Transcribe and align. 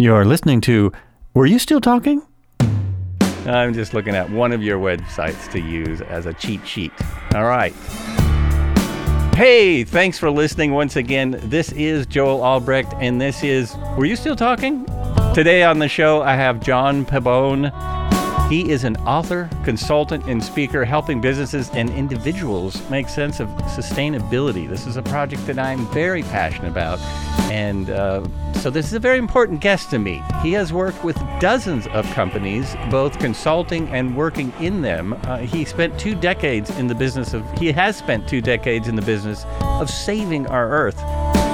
You're 0.00 0.24
listening 0.24 0.60
to 0.60 0.92
Were 1.34 1.44
You 1.44 1.58
Still 1.58 1.80
Talking? 1.80 2.22
I'm 3.46 3.74
just 3.74 3.94
looking 3.94 4.14
at 4.14 4.30
one 4.30 4.52
of 4.52 4.62
your 4.62 4.78
websites 4.78 5.50
to 5.50 5.60
use 5.60 6.00
as 6.02 6.26
a 6.26 6.32
cheat 6.34 6.64
sheet. 6.64 6.92
All 7.34 7.42
right. 7.42 7.74
Hey, 9.34 9.82
thanks 9.82 10.16
for 10.16 10.30
listening 10.30 10.70
once 10.70 10.94
again. 10.94 11.40
This 11.42 11.72
is 11.72 12.06
Joel 12.06 12.44
Albrecht, 12.44 12.94
and 13.00 13.20
this 13.20 13.42
is 13.42 13.76
Were 13.96 14.04
You 14.04 14.14
Still 14.14 14.36
Talking? 14.36 14.86
Today 15.34 15.64
on 15.64 15.80
the 15.80 15.88
show, 15.88 16.22
I 16.22 16.36
have 16.36 16.60
John 16.60 17.04
Pabon. 17.04 17.72
He 18.48 18.70
is 18.70 18.84
an 18.84 18.96
author, 18.98 19.50
consultant, 19.64 20.26
and 20.26 20.40
speaker 20.40 20.84
helping 20.84 21.20
businesses 21.20 21.70
and 21.70 21.90
individuals 21.90 22.88
make 22.88 23.08
sense 23.08 23.40
of 23.40 23.48
sustainability. 23.64 24.68
This 24.68 24.86
is 24.86 24.96
a 24.96 25.02
project 25.02 25.44
that 25.48 25.58
I'm 25.58 25.88
very 25.88 26.22
passionate 26.22 26.68
about. 26.68 27.00
And 27.50 27.90
uh, 27.90 28.26
so, 28.54 28.70
this 28.70 28.86
is 28.86 28.92
a 28.92 29.00
very 29.00 29.18
important 29.18 29.60
guest 29.60 29.90
to 29.90 29.98
me. 29.98 30.22
He 30.42 30.52
has 30.52 30.72
worked 30.72 31.02
with 31.04 31.16
dozens 31.40 31.86
of 31.88 32.04
companies, 32.12 32.74
both 32.90 33.18
consulting 33.18 33.88
and 33.88 34.16
working 34.16 34.52
in 34.60 34.82
them. 34.82 35.14
Uh, 35.24 35.38
he 35.38 35.64
spent 35.64 35.98
two 35.98 36.14
decades 36.14 36.70
in 36.78 36.86
the 36.86 36.94
business 36.94 37.34
of, 37.34 37.44
he 37.58 37.72
has 37.72 37.96
spent 37.96 38.28
two 38.28 38.40
decades 38.40 38.88
in 38.88 38.96
the 38.96 39.02
business 39.02 39.44
of 39.60 39.88
saving 39.88 40.46
our 40.48 40.70
earth. 40.70 40.98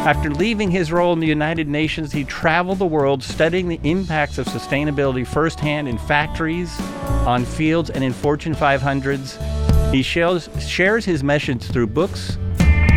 After 0.04 0.30
leaving 0.30 0.70
his 0.70 0.92
role 0.92 1.14
in 1.14 1.20
the 1.20 1.26
United 1.26 1.66
Nations, 1.66 2.12
he 2.12 2.24
traveled 2.24 2.78
the 2.78 2.86
world 2.86 3.22
studying 3.22 3.68
the 3.68 3.80
impacts 3.84 4.36
of 4.36 4.46
sustainability 4.46 5.26
firsthand 5.26 5.88
in 5.88 5.96
factories, 5.96 6.78
on 7.26 7.46
fields, 7.46 7.88
and 7.88 8.04
in 8.04 8.12
Fortune 8.12 8.54
500s. 8.54 9.92
He 9.94 10.02
shares, 10.02 10.50
shares 10.60 11.06
his 11.06 11.24
message 11.24 11.62
through 11.62 11.86
books, 11.86 12.36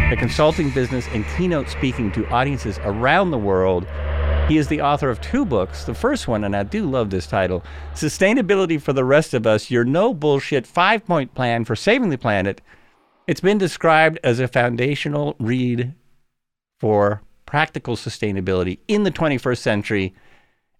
the 0.09 0.15
consulting 0.15 0.69
business, 0.69 1.05
and 1.09 1.25
keynote 1.35 1.67
speaking 1.67 2.11
to 2.13 2.25
audiences 2.29 2.79
around 2.83 3.31
the 3.31 3.37
world. 3.37 3.85
He 4.47 4.57
is 4.57 4.69
the 4.69 4.79
author 4.79 5.09
of 5.09 5.19
two 5.19 5.43
books. 5.43 5.83
The 5.83 5.93
first 5.93 6.29
one, 6.29 6.45
and 6.45 6.55
I 6.55 6.63
do 6.63 6.89
love 6.89 7.09
this 7.09 7.27
title 7.27 7.61
Sustainability 7.93 8.81
for 8.81 8.93
the 8.93 9.03
Rest 9.03 9.33
of 9.33 9.45
Us 9.45 9.69
Your 9.69 9.83
No 9.83 10.13
Bullshit 10.13 10.65
Five 10.65 11.05
Point 11.05 11.35
Plan 11.35 11.65
for 11.65 11.75
Saving 11.75 12.09
the 12.09 12.17
Planet. 12.17 12.61
It's 13.27 13.41
been 13.41 13.57
described 13.57 14.17
as 14.23 14.39
a 14.39 14.47
foundational 14.47 15.35
read 15.39 15.93
for 16.79 17.21
practical 17.45 17.97
sustainability 17.97 18.79
in 18.87 19.03
the 19.03 19.11
21st 19.11 19.57
century 19.57 20.15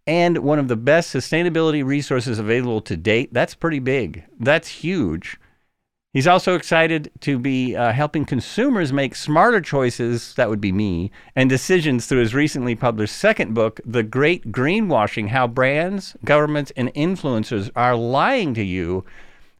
and 0.05 0.37
one 0.37 0.57
of 0.57 0.69
the 0.69 0.77
best 0.77 1.13
sustainability 1.13 1.85
resources 1.85 2.39
available 2.39 2.79
to 2.79 2.95
date. 2.95 3.33
That's 3.33 3.55
pretty 3.55 3.79
big. 3.79 4.23
That's 4.39 4.69
huge. 4.69 5.37
He's 6.17 6.25
also 6.25 6.55
excited 6.55 7.11
to 7.19 7.37
be 7.37 7.75
uh, 7.75 7.91
helping 7.91 8.25
consumers 8.25 8.91
make 8.91 9.13
smarter 9.13 9.61
choices, 9.61 10.33
that 10.33 10.49
would 10.49 10.59
be 10.59 10.71
me, 10.71 11.11
and 11.35 11.47
decisions 11.47 12.07
through 12.07 12.21
his 12.21 12.33
recently 12.33 12.73
published 12.73 13.15
second 13.15 13.53
book, 13.53 13.79
The 13.85 14.01
Great 14.01 14.51
Greenwashing 14.51 15.27
How 15.27 15.45
Brands, 15.45 16.15
Governments, 16.25 16.71
and 16.75 16.91
Influencers 16.95 17.69
Are 17.75 17.95
Lying 17.95 18.55
to 18.55 18.63
You. 18.63 19.05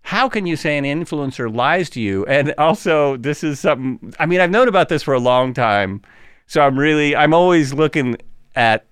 How 0.02 0.27
can 0.27 0.47
you 0.47 0.55
say 0.55 0.80
an 0.80 0.83
influencer 0.83 1.55
lies 1.55 1.91
to 1.91 2.02
you? 2.02 2.25
And 2.25 2.55
also, 2.58 3.17
this 3.17 3.44
is 3.44 3.59
something, 3.59 4.16
I 4.17 4.25
mean, 4.25 4.39
I've 4.39 4.49
known 4.49 4.67
about 4.67 4.89
this 4.89 5.03
for 5.03 5.14
a 5.14 5.19
long 5.19 5.53
time. 5.53 6.02
So 6.47 6.61
I'm 6.61 6.80
really, 6.80 7.16
I'm 7.16 7.36
always 7.36 7.71
looking 7.71 8.17
at 8.55 8.88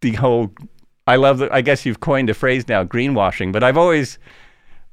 the 0.00 0.12
whole. 0.12 0.50
I 1.06 1.16
love 1.16 1.40
the. 1.40 1.52
I 1.52 1.60
guess 1.60 1.84
you've 1.84 2.00
coined 2.00 2.30
a 2.30 2.34
phrase 2.34 2.66
now, 2.68 2.84
greenwashing. 2.84 3.52
But 3.52 3.62
I've 3.62 3.76
always 3.76 4.18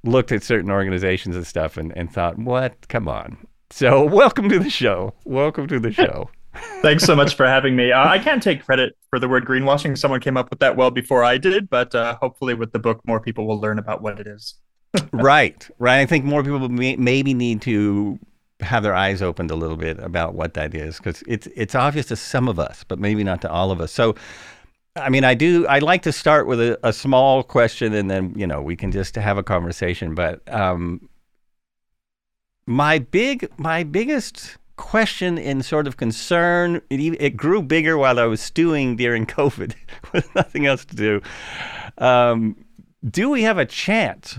looked 0.08 0.32
at 0.32 0.44
certain 0.44 0.72
organizations 0.72 1.36
and 1.36 1.46
stuff 1.46 1.78
and, 1.78 1.96
and 1.98 2.12
thought, 2.12 2.38
what? 2.38 2.88
Come 2.88 3.08
on. 3.08 3.38
So 3.70 4.04
welcome 4.06 4.50
to 4.50 4.60
the 4.60 4.70
show. 4.70 5.14
Welcome 5.26 5.68
to 5.68 5.80
the 5.80 5.92
show. 5.92 6.30
Thanks 6.82 7.04
so 7.04 7.16
much 7.16 7.36
for 7.36 7.46
having 7.46 7.76
me. 7.76 7.92
Uh, 7.92 8.08
I 8.08 8.20
can't 8.20 8.42
take 8.42 8.64
credit 8.64 8.96
for 9.10 9.20
the 9.20 9.28
word 9.28 9.46
greenwashing. 9.46 9.98
Someone 9.98 10.22
came 10.22 10.38
up 10.38 10.50
with 10.50 10.60
that 10.60 10.78
well 10.78 10.92
before 10.92 11.24
I 11.24 11.38
did, 11.38 11.70
but 11.70 11.94
uh, 11.94 12.16
hopefully, 12.22 12.54
with 12.54 12.72
the 12.72 12.80
book, 12.80 13.02
more 13.06 13.20
people 13.20 13.46
will 13.46 13.60
learn 13.60 13.78
about 13.78 14.02
what 14.02 14.20
it 14.20 14.28
is. 14.28 14.56
right, 15.12 15.68
right. 15.80 16.00
I 16.00 16.06
think 16.06 16.24
more 16.24 16.44
people 16.44 16.70
may, 16.70 16.96
maybe 16.96 17.34
need 17.34 17.62
to 17.64 18.20
have 18.62 18.84
their 18.84 18.96
eyes 18.96 19.22
opened 19.22 19.52
a 19.52 19.56
little 19.56 19.76
bit 19.76 20.00
about 20.00 20.34
what 20.34 20.54
that 20.54 20.74
is 20.74 20.98
because 20.98 21.22
it's 21.28 21.48
it's 21.56 21.76
obvious 21.76 22.06
to 22.08 22.16
some 22.16 22.48
of 22.48 22.58
us, 22.58 22.86
but 22.88 23.00
maybe 23.00 23.24
not 23.24 23.42
to 23.42 23.52
all 23.52 23.72
of 23.72 23.82
us. 23.82 23.92
So, 23.92 24.16
I 24.96 25.10
mean, 25.10 25.24
I 25.26 25.34
do. 25.34 25.68
I 25.68 25.80
like 25.80 26.04
to 26.04 26.12
start 26.12 26.48
with 26.48 26.60
a, 26.62 26.80
a 26.84 26.94
small 26.94 27.44
question, 27.44 27.94
and 27.94 28.10
then 28.10 28.34
you 28.36 28.48
know 28.48 28.62
we 28.62 28.76
can 28.76 28.92
just 28.92 29.16
have 29.16 29.38
a 29.38 29.44
conversation. 29.44 30.16
But 30.16 30.42
um, 30.52 31.10
my 32.66 33.00
big, 33.00 33.50
my 33.58 33.84
biggest 33.84 34.58
question 34.78 35.38
and 35.38 35.64
sort 35.64 35.88
of 35.88 35.96
concern 35.96 36.82
it, 36.90 37.00
it 37.00 37.38
grew 37.38 37.62
bigger 37.62 37.98
while 37.98 38.20
I 38.20 38.26
was 38.26 38.42
stewing 38.42 38.96
during 38.96 39.26
COVID 39.26 39.76
with 40.14 40.34
nothing 40.34 40.66
else 40.66 40.86
to 40.86 40.96
do. 40.96 41.22
Um, 41.98 42.66
do 43.04 43.30
we 43.30 43.44
have 43.44 43.58
a 43.58 43.66
chance? 43.66 44.38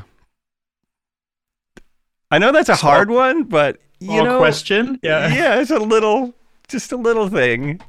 I 2.31 2.39
know 2.39 2.51
that's 2.51 2.69
a 2.69 2.75
hard 2.75 3.11
one, 3.11 3.45
but 3.45 3.79
you 4.01 4.23
know, 4.23 4.39
question. 4.39 4.99
Yeah, 5.03 5.33
yeah, 5.33 5.61
it's 5.61 5.71
a 5.71 5.79
little, 5.79 6.35
just 6.67 6.93
a 6.93 6.97
little 6.97 7.29
thing 7.29 7.81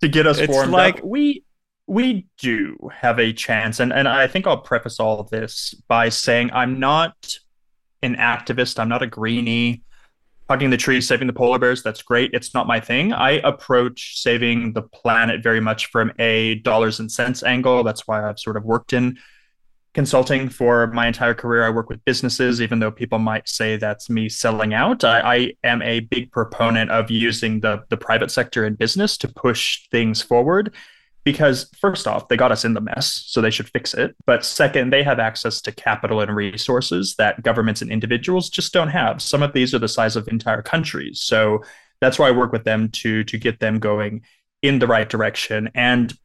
to 0.00 0.08
get 0.08 0.26
us 0.26 0.38
it's 0.38 0.54
like, 0.68 0.98
up. 0.98 1.04
We 1.04 1.42
we 1.86 2.26
do 2.38 2.76
have 2.92 3.18
a 3.18 3.32
chance, 3.32 3.80
and 3.80 3.92
and 3.92 4.08
I 4.08 4.26
think 4.26 4.46
I'll 4.46 4.58
preface 4.58 4.98
all 4.98 5.22
this 5.22 5.74
by 5.88 6.08
saying 6.08 6.50
I'm 6.52 6.80
not 6.80 7.38
an 8.02 8.16
activist. 8.16 8.78
I'm 8.78 8.88
not 8.88 9.02
a 9.02 9.06
greenie. 9.06 9.82
Hugging 10.48 10.70
the 10.70 10.76
trees, 10.76 11.08
saving 11.08 11.26
the 11.26 11.32
polar 11.32 11.58
bears, 11.58 11.82
that's 11.82 12.02
great. 12.02 12.30
It's 12.32 12.54
not 12.54 12.68
my 12.68 12.78
thing. 12.78 13.12
I 13.12 13.40
approach 13.42 14.20
saving 14.20 14.74
the 14.74 14.82
planet 14.82 15.42
very 15.42 15.58
much 15.58 15.86
from 15.86 16.12
a 16.20 16.56
dollars 16.56 17.00
and 17.00 17.10
cents 17.10 17.42
angle. 17.42 17.82
That's 17.82 18.06
why 18.06 18.28
I've 18.28 18.38
sort 18.38 18.56
of 18.56 18.64
worked 18.64 18.92
in 18.92 19.18
consulting 19.92 20.48
for 20.48 20.86
my 20.88 21.08
entire 21.08 21.34
career. 21.34 21.64
I 21.64 21.70
work 21.70 21.88
with 21.88 22.04
businesses, 22.04 22.60
even 22.60 22.78
though 22.78 22.92
people 22.92 23.18
might 23.18 23.48
say 23.48 23.76
that's 23.76 24.10
me 24.10 24.28
selling 24.28 24.74
out. 24.74 25.02
I, 25.02 25.20
I, 25.20 25.52
am 25.64 25.80
a 25.80 26.00
big 26.00 26.30
proponent 26.30 26.90
of 26.90 27.10
using 27.10 27.60
the, 27.60 27.82
the 27.88 27.96
private 27.96 28.30
sector 28.30 28.66
and 28.66 28.76
business 28.76 29.16
to 29.16 29.28
push 29.28 29.88
things 29.90 30.20
forward. 30.20 30.74
Because, 31.26 31.68
first 31.80 32.06
off, 32.06 32.28
they 32.28 32.36
got 32.36 32.52
us 32.52 32.64
in 32.64 32.74
the 32.74 32.80
mess, 32.80 33.24
so 33.26 33.40
they 33.40 33.50
should 33.50 33.68
fix 33.68 33.94
it. 33.94 34.14
But 34.26 34.44
second, 34.44 34.92
they 34.92 35.02
have 35.02 35.18
access 35.18 35.60
to 35.62 35.72
capital 35.72 36.20
and 36.20 36.32
resources 36.34 37.16
that 37.18 37.42
governments 37.42 37.82
and 37.82 37.90
individuals 37.90 38.48
just 38.48 38.72
don't 38.72 38.90
have. 38.90 39.20
Some 39.20 39.42
of 39.42 39.52
these 39.52 39.74
are 39.74 39.80
the 39.80 39.88
size 39.88 40.14
of 40.14 40.28
entire 40.28 40.62
countries. 40.62 41.20
So 41.20 41.64
that's 42.00 42.16
why 42.16 42.28
I 42.28 42.30
work 42.30 42.52
with 42.52 42.62
them 42.62 42.90
to, 42.90 43.24
to 43.24 43.38
get 43.38 43.58
them 43.58 43.80
going 43.80 44.22
in 44.62 44.78
the 44.78 44.86
right 44.86 45.08
direction. 45.08 45.68
And 45.74 46.16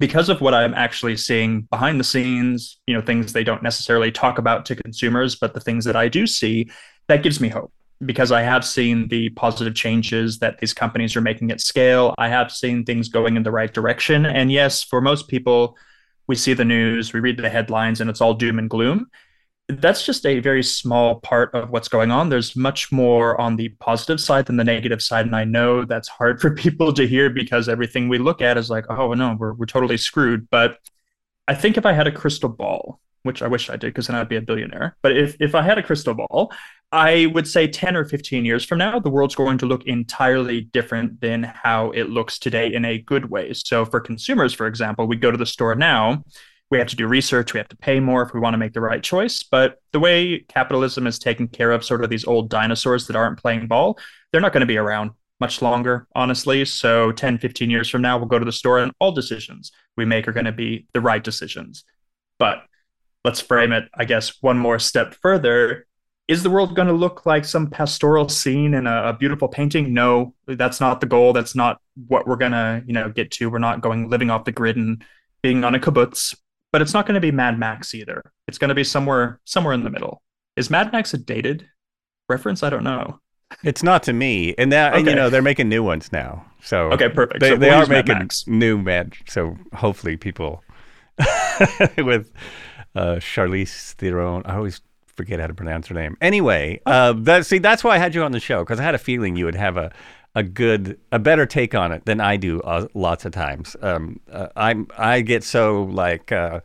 because 0.00 0.28
of 0.28 0.40
what 0.40 0.54
I'm 0.54 0.74
actually 0.74 1.16
seeing 1.16 1.60
behind 1.70 2.00
the 2.00 2.04
scenes, 2.04 2.80
you 2.88 2.94
know, 2.94 3.02
things 3.02 3.32
they 3.32 3.44
don't 3.44 3.62
necessarily 3.62 4.10
talk 4.10 4.38
about 4.38 4.66
to 4.66 4.74
consumers, 4.74 5.36
but 5.36 5.54
the 5.54 5.60
things 5.60 5.84
that 5.84 5.94
I 5.94 6.08
do 6.08 6.26
see, 6.26 6.68
that 7.06 7.22
gives 7.22 7.40
me 7.40 7.48
hope 7.48 7.72
because 8.04 8.30
I 8.30 8.42
have 8.42 8.64
seen 8.64 9.08
the 9.08 9.30
positive 9.30 9.74
changes 9.74 10.38
that 10.40 10.58
these 10.58 10.74
companies 10.74 11.16
are 11.16 11.20
making 11.20 11.50
at 11.50 11.60
scale. 11.60 12.14
I 12.18 12.28
have 12.28 12.52
seen 12.52 12.84
things 12.84 13.08
going 13.08 13.36
in 13.36 13.42
the 13.42 13.50
right 13.50 13.72
direction. 13.72 14.26
And 14.26 14.52
yes, 14.52 14.82
for 14.82 15.00
most 15.00 15.28
people, 15.28 15.76
we 16.26 16.34
see 16.34 16.52
the 16.52 16.64
news, 16.64 17.12
we 17.12 17.20
read 17.20 17.38
the 17.38 17.48
headlines, 17.48 18.00
and 18.00 18.10
it's 18.10 18.20
all 18.20 18.34
doom 18.34 18.58
and 18.58 18.68
gloom 18.68 19.08
that's 19.68 20.06
just 20.06 20.24
a 20.24 20.38
very 20.38 20.62
small 20.62 21.20
part 21.20 21.52
of 21.54 21.70
what's 21.70 21.88
going 21.88 22.10
on. 22.10 22.28
There's 22.28 22.54
much 22.54 22.92
more 22.92 23.40
on 23.40 23.56
the 23.56 23.70
positive 23.80 24.20
side 24.20 24.46
than 24.46 24.56
the 24.56 24.64
negative 24.64 25.02
side. 25.02 25.26
And 25.26 25.34
I 25.34 25.44
know 25.44 25.84
that's 25.84 26.08
hard 26.08 26.40
for 26.40 26.54
people 26.54 26.92
to 26.92 27.06
hear 27.06 27.30
because 27.30 27.68
everything 27.68 28.08
we 28.08 28.18
look 28.18 28.40
at 28.40 28.56
is 28.56 28.70
like, 28.70 28.84
oh, 28.90 29.12
no, 29.14 29.36
we're, 29.38 29.54
we're 29.54 29.66
totally 29.66 29.96
screwed. 29.96 30.48
But 30.50 30.78
I 31.48 31.54
think 31.54 31.76
if 31.76 31.86
I 31.86 31.92
had 31.92 32.06
a 32.06 32.12
crystal 32.12 32.48
ball, 32.48 33.00
which 33.22 33.42
I 33.42 33.48
wish 33.48 33.68
I 33.68 33.72
did 33.72 33.88
because 33.88 34.06
then 34.06 34.16
I'd 34.16 34.28
be 34.28 34.36
a 34.36 34.40
billionaire. 34.40 34.96
But 35.02 35.16
if, 35.16 35.36
if 35.40 35.56
I 35.56 35.62
had 35.62 35.78
a 35.78 35.82
crystal 35.82 36.14
ball, 36.14 36.52
I 36.92 37.26
would 37.26 37.48
say 37.48 37.66
10 37.66 37.96
or 37.96 38.04
15 38.04 38.44
years 38.44 38.64
from 38.64 38.78
now, 38.78 38.98
the 38.98 39.10
world's 39.10 39.34
going 39.34 39.58
to 39.58 39.66
look 39.66 39.84
entirely 39.84 40.62
different 40.62 41.20
than 41.20 41.42
how 41.42 41.90
it 41.90 42.10
looks 42.10 42.38
today 42.38 42.72
in 42.72 42.84
a 42.84 42.98
good 42.98 43.28
way. 43.28 43.52
So 43.52 43.84
for 43.84 44.00
consumers, 44.00 44.54
for 44.54 44.66
example, 44.66 45.06
we 45.06 45.16
go 45.16 45.30
to 45.30 45.36
the 45.36 45.46
store 45.46 45.74
now 45.74 46.22
we 46.70 46.78
have 46.78 46.88
to 46.88 46.96
do 46.96 47.06
research 47.06 47.52
we 47.52 47.58
have 47.58 47.68
to 47.68 47.76
pay 47.76 48.00
more 48.00 48.22
if 48.22 48.34
we 48.34 48.40
want 48.40 48.54
to 48.54 48.58
make 48.58 48.72
the 48.72 48.80
right 48.80 49.02
choice. 49.02 49.42
But 49.42 49.80
the 49.92 50.00
way 50.00 50.40
capitalism 50.48 51.06
is 51.06 51.18
taking 51.18 51.48
care 51.48 51.70
of 51.70 51.84
sort 51.84 52.02
of 52.02 52.10
these 52.10 52.24
old 52.24 52.50
dinosaurs 52.50 53.06
that 53.06 53.16
aren't 53.16 53.38
playing 53.38 53.66
ball 53.66 53.98
they're 54.32 54.40
not 54.40 54.52
going 54.52 54.62
to 54.62 54.66
be 54.66 54.76
around 54.76 55.12
much 55.40 55.62
longer 55.62 56.06
honestly. 56.14 56.64
So 56.64 57.12
10 57.12 57.38
15 57.38 57.70
years 57.70 57.88
from 57.88 58.02
now 58.02 58.18
we'll 58.18 58.26
go 58.26 58.38
to 58.38 58.44
the 58.44 58.52
store 58.52 58.78
and 58.78 58.92
all 58.98 59.12
decisions 59.12 59.70
we 59.96 60.04
make 60.04 60.26
are 60.26 60.32
going 60.32 60.46
to 60.46 60.52
be 60.52 60.86
the 60.92 61.00
right 61.00 61.22
decisions. 61.22 61.84
But 62.38 62.64
let's 63.24 63.40
frame 63.40 63.72
it 63.72 63.88
i 63.92 64.04
guess 64.04 64.40
one 64.40 64.56
more 64.56 64.78
step 64.78 65.12
further 65.20 65.85
is 66.28 66.42
the 66.42 66.50
world 66.50 66.74
going 66.74 66.88
to 66.88 66.94
look 66.94 67.24
like 67.24 67.44
some 67.44 67.68
pastoral 67.68 68.28
scene 68.28 68.74
in 68.74 68.86
a, 68.86 69.08
a, 69.08 69.12
beautiful 69.12 69.48
painting 69.48 69.94
no 69.94 70.34
that's 70.46 70.80
not 70.80 71.00
the 71.00 71.06
goal 71.06 71.32
that's 71.32 71.54
not 71.54 71.80
what 72.08 72.26
we're 72.26 72.36
going 72.36 72.52
to 72.52 72.82
you 72.86 72.92
know 72.92 73.08
get 73.08 73.30
to 73.30 73.48
we're 73.48 73.58
not 73.58 73.80
going 73.80 74.08
living 74.10 74.30
off 74.30 74.44
the 74.44 74.52
grid 74.52 74.76
and 74.76 75.04
being 75.42 75.62
on 75.64 75.74
a 75.74 75.78
kibbutz 75.78 76.34
but 76.76 76.82
it's 76.82 76.92
not 76.92 77.06
going 77.06 77.14
to 77.14 77.20
be 77.20 77.30
Mad 77.30 77.58
Max 77.58 77.94
either. 77.94 78.22
It's 78.48 78.58
going 78.58 78.68
to 78.68 78.74
be 78.74 78.84
somewhere 78.84 79.40
somewhere 79.44 79.72
in 79.72 79.82
the 79.82 79.88
middle. 79.88 80.20
Is 80.56 80.68
Mad 80.68 80.92
Max 80.92 81.14
a 81.14 81.16
dated 81.16 81.66
reference? 82.28 82.62
I 82.62 82.68
don't 82.68 82.84
know. 82.84 83.18
It's 83.62 83.82
not 83.82 84.02
to 84.02 84.12
me, 84.12 84.54
and 84.58 84.70
that 84.72 84.92
okay. 84.92 84.98
and, 84.98 85.08
you 85.08 85.14
know 85.14 85.30
they're 85.30 85.40
making 85.40 85.70
new 85.70 85.82
ones 85.82 86.12
now. 86.12 86.44
So 86.60 86.92
okay, 86.92 87.08
perfect. 87.08 87.40
They, 87.40 87.50
so 87.50 87.56
they 87.56 87.70
we'll 87.70 87.84
are 87.84 87.86
making 87.86 88.28
new 88.46 88.76
Mad. 88.76 89.14
So 89.26 89.56
hopefully 89.72 90.18
people 90.18 90.62
with 91.96 92.30
uh, 92.94 93.16
Charlize 93.20 93.92
Theron. 93.94 94.42
I 94.44 94.56
always 94.56 94.82
forget 95.16 95.40
how 95.40 95.46
to 95.46 95.54
pronounce 95.54 95.88
her 95.88 95.94
name. 95.94 96.16
Anyway, 96.20 96.80
uh, 96.86 97.14
that 97.18 97.46
see 97.46 97.58
that's 97.58 97.82
why 97.82 97.96
I 97.96 97.98
had 97.98 98.14
you 98.14 98.22
on 98.22 98.32
the 98.32 98.40
show 98.40 98.60
because 98.60 98.78
I 98.78 98.82
had 98.82 98.94
a 98.94 98.98
feeling 98.98 99.36
you 99.36 99.46
would 99.46 99.54
have 99.54 99.76
a 99.76 99.92
a 100.34 100.42
good 100.42 101.00
a 101.10 101.18
better 101.18 101.46
take 101.46 101.74
on 101.74 101.92
it 101.92 102.04
than 102.04 102.20
I 102.20 102.36
do 102.36 102.60
uh, 102.60 102.86
lots 102.94 103.24
of 103.24 103.32
times. 103.32 103.74
Um, 103.80 104.20
uh, 104.30 104.48
I'm 104.54 104.86
I 104.96 105.22
get 105.22 105.42
so 105.42 105.84
like 105.84 106.30
uh, 106.30 106.60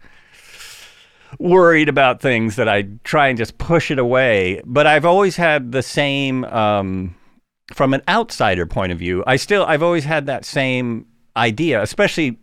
worried 1.40 1.88
about 1.88 2.22
things 2.22 2.58
that 2.58 2.68
I 2.68 2.90
try 3.06 3.30
and 3.30 3.38
just 3.38 3.58
push 3.58 3.90
it 3.90 3.98
away. 3.98 4.62
But 4.66 4.88
I've 4.88 5.06
always 5.06 5.38
had 5.38 5.72
the 5.72 5.82
same 5.82 6.44
um, 6.46 7.16
from 7.74 7.94
an 7.94 8.02
outsider 8.10 8.66
point 8.66 8.92
of 8.92 9.00
view. 9.00 9.24
I 9.26 9.38
still 9.38 9.64
I've 9.66 9.84
always 9.84 10.04
had 10.04 10.26
that 10.26 10.44
same 10.44 11.08
idea, 11.38 11.82
especially 11.82 12.38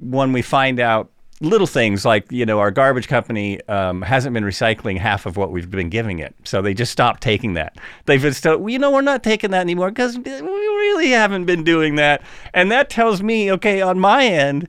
when 0.00 0.32
we 0.32 0.42
find 0.42 0.80
out 0.80 1.11
little 1.42 1.66
things 1.66 2.04
like 2.04 2.30
you 2.30 2.46
know 2.46 2.60
our 2.60 2.70
garbage 2.70 3.08
company 3.08 3.60
um, 3.68 4.00
hasn't 4.00 4.32
been 4.32 4.44
recycling 4.44 4.96
half 4.96 5.26
of 5.26 5.36
what 5.36 5.50
we've 5.50 5.70
been 5.70 5.90
giving 5.90 6.20
it. 6.20 6.34
So 6.44 6.62
they 6.62 6.72
just 6.72 6.92
stopped 6.92 7.20
taking 7.20 7.54
that. 7.54 7.76
They've 8.06 8.22
been 8.22 8.32
still 8.32 8.68
you 8.68 8.78
know 8.78 8.90
we're 8.90 9.02
not 9.02 9.22
taking 9.22 9.50
that 9.50 9.60
anymore 9.60 9.90
because 9.90 10.16
we 10.16 10.30
really 10.30 11.10
haven't 11.10 11.44
been 11.44 11.64
doing 11.64 11.96
that. 11.96 12.22
And 12.54 12.70
that 12.70 12.88
tells 12.88 13.22
me 13.22 13.52
okay 13.52 13.82
on 13.82 13.98
my 13.98 14.24
end 14.24 14.68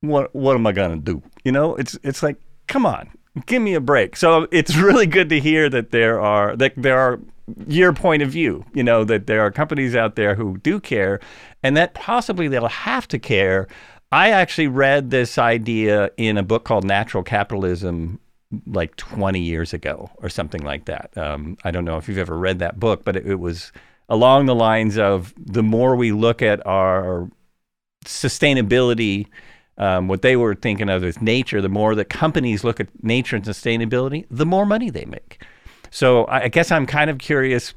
what 0.00 0.34
what 0.34 0.56
am 0.56 0.66
i 0.66 0.72
going 0.72 0.90
to 0.90 1.12
do? 1.12 1.22
You 1.44 1.52
know 1.52 1.76
it's 1.76 1.98
it's 2.02 2.22
like 2.22 2.36
come 2.66 2.84
on 2.84 3.10
give 3.46 3.62
me 3.62 3.74
a 3.74 3.80
break. 3.80 4.16
So 4.16 4.46
it's 4.50 4.76
really 4.76 5.06
good 5.06 5.28
to 5.30 5.40
hear 5.40 5.68
that 5.70 5.90
there 5.90 6.20
are 6.20 6.56
that 6.56 6.74
there 6.76 6.98
are 6.98 7.20
your 7.66 7.92
point 7.92 8.22
of 8.22 8.30
view 8.30 8.64
you 8.72 8.84
know 8.84 9.02
that 9.02 9.26
there 9.26 9.40
are 9.40 9.50
companies 9.50 9.96
out 9.96 10.14
there 10.14 10.36
who 10.36 10.56
do 10.58 10.78
care 10.78 11.18
and 11.64 11.76
that 11.76 11.92
possibly 11.92 12.46
they'll 12.46 12.68
have 12.68 13.06
to 13.08 13.18
care 13.18 13.66
I 14.12 14.30
actually 14.30 14.68
read 14.68 15.10
this 15.10 15.38
idea 15.38 16.10
in 16.18 16.36
a 16.36 16.42
book 16.42 16.64
called 16.64 16.84
Natural 16.84 17.22
Capitalism 17.22 18.20
like 18.66 18.94
20 18.96 19.40
years 19.40 19.72
ago 19.72 20.10
or 20.16 20.28
something 20.28 20.62
like 20.62 20.84
that. 20.84 21.16
Um, 21.16 21.56
I 21.64 21.70
don't 21.70 21.86
know 21.86 21.96
if 21.96 22.08
you've 22.08 22.18
ever 22.18 22.36
read 22.36 22.58
that 22.58 22.78
book, 22.78 23.04
but 23.04 23.16
it, 23.16 23.26
it 23.26 23.40
was 23.40 23.72
along 24.10 24.44
the 24.44 24.54
lines 24.54 24.98
of 24.98 25.32
the 25.38 25.62
more 25.62 25.96
we 25.96 26.12
look 26.12 26.42
at 26.42 26.64
our 26.66 27.30
sustainability, 28.04 29.28
um, 29.78 30.08
what 30.08 30.20
they 30.20 30.36
were 30.36 30.54
thinking 30.54 30.90
of 30.90 31.02
as 31.02 31.22
nature, 31.22 31.62
the 31.62 31.70
more 31.70 31.94
that 31.94 32.10
companies 32.10 32.62
look 32.62 32.78
at 32.78 32.88
nature 33.02 33.36
and 33.36 33.44
sustainability, 33.46 34.26
the 34.30 34.44
more 34.44 34.66
money 34.66 34.90
they 34.90 35.06
make. 35.06 35.42
So 35.90 36.24
I, 36.24 36.42
I 36.42 36.48
guess 36.48 36.70
I'm 36.70 36.84
kind 36.84 37.08
of 37.08 37.16
curious 37.16 37.72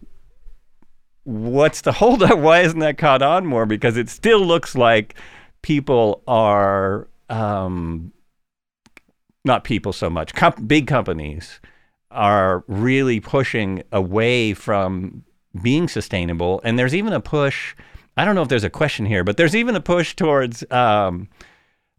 what's 1.23 1.81
the 1.81 1.91
holdup? 1.93 2.39
Why 2.39 2.61
isn't 2.61 2.79
that 2.79 2.97
caught 2.97 3.21
on 3.21 3.45
more? 3.45 3.65
Because 3.65 3.95
it 3.95 4.09
still 4.09 4.45
looks 4.45 4.75
like 4.75 5.15
people 5.65 6.21
are 6.27 7.07
um, 7.27 8.13
not 9.43 9.63
people 9.63 9.91
so 9.91 10.11
much, 10.11 10.31
com- 10.35 10.53
big 10.67 10.85
companies 10.85 11.59
are 12.11 12.63
really 12.67 13.19
pushing 13.19 13.81
away 13.91 14.53
from 14.53 15.23
being 15.63 15.87
sustainable. 15.87 16.61
And 16.63 16.77
there's 16.77 16.93
even 16.93 17.13
a 17.13 17.19
push. 17.19 17.75
I 18.15 18.25
don't 18.25 18.35
know 18.35 18.43
if 18.43 18.47
there's 18.47 18.63
a 18.63 18.69
question 18.69 19.07
here, 19.07 19.23
but 19.23 19.37
there's 19.37 19.55
even 19.55 19.75
a 19.75 19.81
push 19.81 20.15
towards 20.15 20.63
um, 20.69 21.29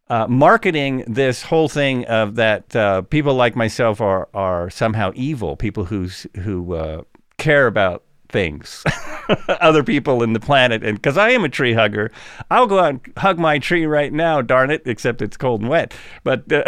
uh, 0.08 0.28
marketing 0.28 1.02
this 1.08 1.42
whole 1.42 1.68
thing 1.68 2.04
of 2.04 2.36
that 2.36 2.76
uh, 2.76 3.02
people 3.02 3.34
like 3.34 3.56
myself 3.56 4.00
are 4.00 4.28
are 4.32 4.70
somehow 4.70 5.10
evil. 5.16 5.56
People 5.56 5.86
who's 5.86 6.24
who 6.36 6.74
uh, 6.74 7.02
care 7.36 7.66
about 7.66 8.04
things, 8.28 8.84
other 9.48 9.82
people 9.82 10.22
in 10.22 10.32
the 10.32 10.40
planet. 10.40 10.82
And 10.82 10.96
because 10.96 11.16
I 11.16 11.30
am 11.30 11.44
a 11.44 11.48
tree 11.48 11.72
hugger, 11.72 12.10
I'll 12.50 12.66
go 12.66 12.78
out 12.78 12.88
and 12.88 13.12
hug 13.16 13.38
my 13.38 13.58
tree 13.58 13.86
right 13.86 14.12
now, 14.12 14.42
darn 14.42 14.70
it, 14.70 14.82
except 14.86 15.22
it's 15.22 15.36
cold 15.36 15.60
and 15.60 15.70
wet. 15.70 15.94
But, 16.24 16.50
uh, 16.52 16.64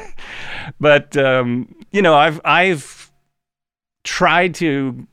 but 0.80 1.16
um, 1.16 1.74
you 1.92 2.02
know, 2.02 2.14
I've, 2.14 2.40
I've 2.44 3.12
tried 4.02 4.54
to 4.56 5.06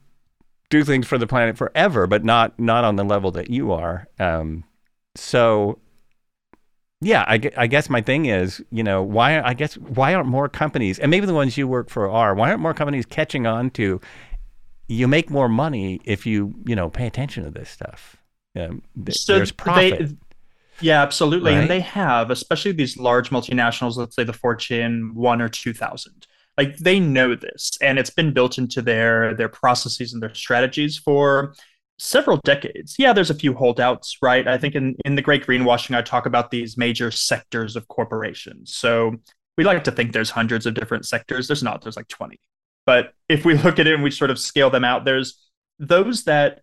do 0.69 0.83
things 0.83 1.07
for 1.07 1.17
the 1.17 1.27
planet 1.27 1.57
forever, 1.57 2.07
but 2.07 2.23
not, 2.23 2.59
not 2.59 2.83
on 2.83 2.95
the 2.95 3.03
level 3.03 3.31
that 3.31 3.49
you 3.49 3.71
are. 3.71 4.07
Um, 4.19 4.63
so 5.15 5.79
yeah, 7.01 7.25
I, 7.27 7.41
I, 7.57 7.65
guess 7.65 7.89
my 7.89 8.01
thing 8.01 8.27
is, 8.27 8.63
you 8.69 8.83
know, 8.83 9.01
why 9.01 9.41
I 9.41 9.55
guess 9.55 9.73
why 9.73 10.13
aren't 10.13 10.29
more 10.29 10.47
companies, 10.47 10.99
and 10.99 11.09
maybe 11.09 11.25
the 11.25 11.33
ones 11.33 11.57
you 11.57 11.67
work 11.67 11.89
for 11.89 12.07
are, 12.07 12.35
why 12.35 12.49
aren't 12.49 12.61
more 12.61 12.75
companies 12.75 13.07
catching 13.07 13.47
on 13.47 13.71
to, 13.71 13.99
you 14.91 15.07
make 15.07 15.29
more 15.29 15.47
money 15.47 16.01
if 16.03 16.25
you 16.25 16.53
you 16.65 16.75
know 16.75 16.89
pay 16.89 17.07
attention 17.07 17.43
to 17.45 17.51
this 17.51 17.69
stuff. 17.69 18.17
Um, 18.59 18.81
th- 19.05 19.17
so 19.17 19.37
there's 19.37 19.51
profit. 19.51 19.99
They, 19.99 20.15
yeah, 20.81 21.01
absolutely, 21.01 21.53
right? 21.53 21.61
and 21.61 21.69
they 21.69 21.79
have, 21.79 22.31
especially 22.31 22.73
these 22.73 22.97
large 22.97 23.29
multinationals. 23.29 23.95
Let's 23.95 24.15
say 24.15 24.23
the 24.23 24.33
Fortune 24.33 25.13
one 25.13 25.41
or 25.41 25.47
two 25.47 25.73
thousand. 25.73 26.27
Like 26.57 26.77
they 26.77 26.99
know 26.99 27.35
this, 27.35 27.77
and 27.81 27.97
it's 27.97 28.09
been 28.09 28.33
built 28.33 28.57
into 28.57 28.81
their 28.81 29.33
their 29.33 29.49
processes 29.49 30.13
and 30.13 30.21
their 30.21 30.33
strategies 30.33 30.97
for 30.97 31.55
several 31.97 32.37
decades. 32.43 32.95
Yeah, 32.99 33.13
there's 33.13 33.29
a 33.29 33.35
few 33.35 33.53
holdouts, 33.53 34.17
right? 34.21 34.45
I 34.45 34.57
think 34.57 34.75
in 34.75 34.95
in 35.05 35.15
the 35.15 35.21
Great 35.21 35.45
Greenwashing, 35.45 35.95
I 35.95 36.01
talk 36.01 36.25
about 36.25 36.51
these 36.51 36.77
major 36.77 37.11
sectors 37.11 37.77
of 37.77 37.87
corporations. 37.87 38.75
So 38.75 39.15
we 39.57 39.63
like 39.63 39.85
to 39.85 39.91
think 39.91 40.11
there's 40.11 40.31
hundreds 40.31 40.65
of 40.65 40.73
different 40.73 41.05
sectors. 41.05 41.47
There's 41.47 41.63
not. 41.63 41.81
There's 41.81 41.95
like 41.95 42.09
twenty. 42.09 42.39
But 42.85 43.13
if 43.29 43.45
we 43.45 43.53
look 43.55 43.79
at 43.79 43.87
it 43.87 43.93
and 43.93 44.03
we 44.03 44.11
sort 44.11 44.31
of 44.31 44.39
scale 44.39 44.69
them 44.69 44.83
out, 44.83 45.05
there's 45.05 45.37
those 45.79 46.23
that 46.25 46.61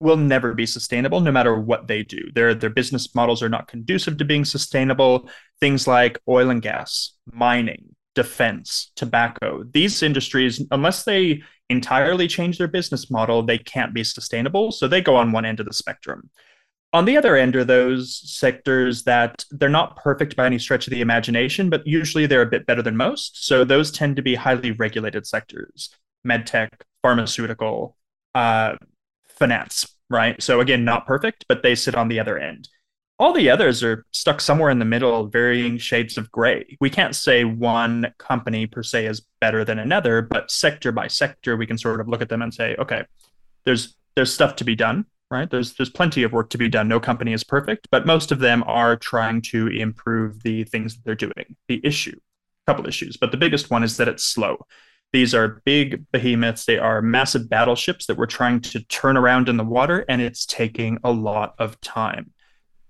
will 0.00 0.16
never 0.16 0.54
be 0.54 0.66
sustainable 0.66 1.20
no 1.20 1.32
matter 1.32 1.58
what 1.58 1.88
they 1.88 2.02
do. 2.02 2.30
Their 2.34 2.54
their 2.54 2.70
business 2.70 3.14
models 3.14 3.42
are 3.42 3.48
not 3.48 3.68
conducive 3.68 4.16
to 4.18 4.24
being 4.24 4.44
sustainable. 4.44 5.28
Things 5.60 5.86
like 5.86 6.20
oil 6.28 6.50
and 6.50 6.62
gas, 6.62 7.14
mining, 7.32 7.96
defense, 8.14 8.92
tobacco. 8.94 9.64
These 9.72 10.02
industries 10.02 10.64
unless 10.70 11.04
they 11.04 11.42
entirely 11.68 12.28
change 12.28 12.58
their 12.58 12.68
business 12.68 13.10
model, 13.10 13.42
they 13.42 13.58
can't 13.58 13.92
be 13.92 14.04
sustainable. 14.04 14.72
So 14.72 14.88
they 14.88 15.00
go 15.00 15.16
on 15.16 15.32
one 15.32 15.44
end 15.44 15.60
of 15.60 15.66
the 15.66 15.74
spectrum. 15.74 16.30
On 16.94 17.04
the 17.04 17.18
other 17.18 17.36
end 17.36 17.54
are 17.54 17.64
those 17.64 18.16
sectors 18.16 19.02
that 19.04 19.44
they're 19.50 19.68
not 19.68 19.96
perfect 19.96 20.36
by 20.36 20.46
any 20.46 20.58
stretch 20.58 20.86
of 20.86 20.90
the 20.90 21.02
imagination, 21.02 21.68
but 21.68 21.86
usually 21.86 22.24
they're 22.24 22.42
a 22.42 22.46
bit 22.46 22.64
better 22.64 22.80
than 22.80 22.96
most. 22.96 23.44
So 23.44 23.62
those 23.62 23.90
tend 23.90 24.16
to 24.16 24.22
be 24.22 24.34
highly 24.34 24.72
regulated 24.72 25.26
sectors 25.26 25.90
medtech, 26.26 26.68
pharmaceutical, 27.02 27.96
uh, 28.34 28.74
finance, 29.28 29.86
right? 30.10 30.42
So 30.42 30.60
again, 30.60 30.84
not 30.84 31.06
perfect, 31.06 31.44
but 31.48 31.62
they 31.62 31.74
sit 31.74 31.94
on 31.94 32.08
the 32.08 32.20
other 32.20 32.38
end. 32.38 32.68
All 33.20 33.32
the 33.32 33.50
others 33.50 33.82
are 33.82 34.04
stuck 34.12 34.40
somewhere 34.40 34.70
in 34.70 34.78
the 34.78 34.84
middle, 34.84 35.26
varying 35.26 35.78
shades 35.78 36.18
of 36.18 36.30
gray. 36.30 36.76
We 36.80 36.90
can't 36.90 37.14
say 37.14 37.44
one 37.44 38.12
company 38.18 38.66
per 38.66 38.82
se 38.82 39.06
is 39.06 39.22
better 39.40 39.64
than 39.64 39.78
another, 39.78 40.22
but 40.22 40.50
sector 40.50 40.92
by 40.92 41.08
sector, 41.08 41.56
we 41.56 41.66
can 41.66 41.78
sort 41.78 42.00
of 42.00 42.08
look 42.08 42.22
at 42.22 42.28
them 42.28 42.42
and 42.42 42.52
say, 42.52 42.76
okay, 42.78 43.04
there's 43.64 43.94
there's 44.14 44.32
stuff 44.32 44.56
to 44.56 44.64
be 44.64 44.74
done 44.74 45.06
right? 45.30 45.50
There's 45.50 45.74
there's 45.74 45.90
plenty 45.90 46.22
of 46.22 46.32
work 46.32 46.50
to 46.50 46.58
be 46.58 46.68
done. 46.68 46.88
No 46.88 47.00
company 47.00 47.32
is 47.32 47.44
perfect, 47.44 47.88
but 47.90 48.06
most 48.06 48.32
of 48.32 48.38
them 48.38 48.64
are 48.66 48.96
trying 48.96 49.42
to 49.42 49.68
improve 49.68 50.42
the 50.42 50.64
things 50.64 50.94
that 50.94 51.04
they're 51.04 51.14
doing. 51.14 51.56
The 51.68 51.80
issue, 51.84 52.18
a 52.66 52.70
couple 52.70 52.86
issues, 52.86 53.16
but 53.16 53.30
the 53.30 53.36
biggest 53.36 53.70
one 53.70 53.84
is 53.84 53.96
that 53.96 54.08
it's 54.08 54.24
slow. 54.24 54.66
These 55.12 55.34
are 55.34 55.62
big 55.64 56.04
behemoths. 56.12 56.66
They 56.66 56.78
are 56.78 57.00
massive 57.00 57.48
battleships 57.48 58.06
that 58.06 58.18
we're 58.18 58.26
trying 58.26 58.60
to 58.60 58.80
turn 58.84 59.16
around 59.16 59.48
in 59.48 59.56
the 59.56 59.64
water, 59.64 60.04
and 60.08 60.20
it's 60.20 60.44
taking 60.44 60.98
a 61.02 61.10
lot 61.10 61.54
of 61.58 61.80
time. 61.80 62.32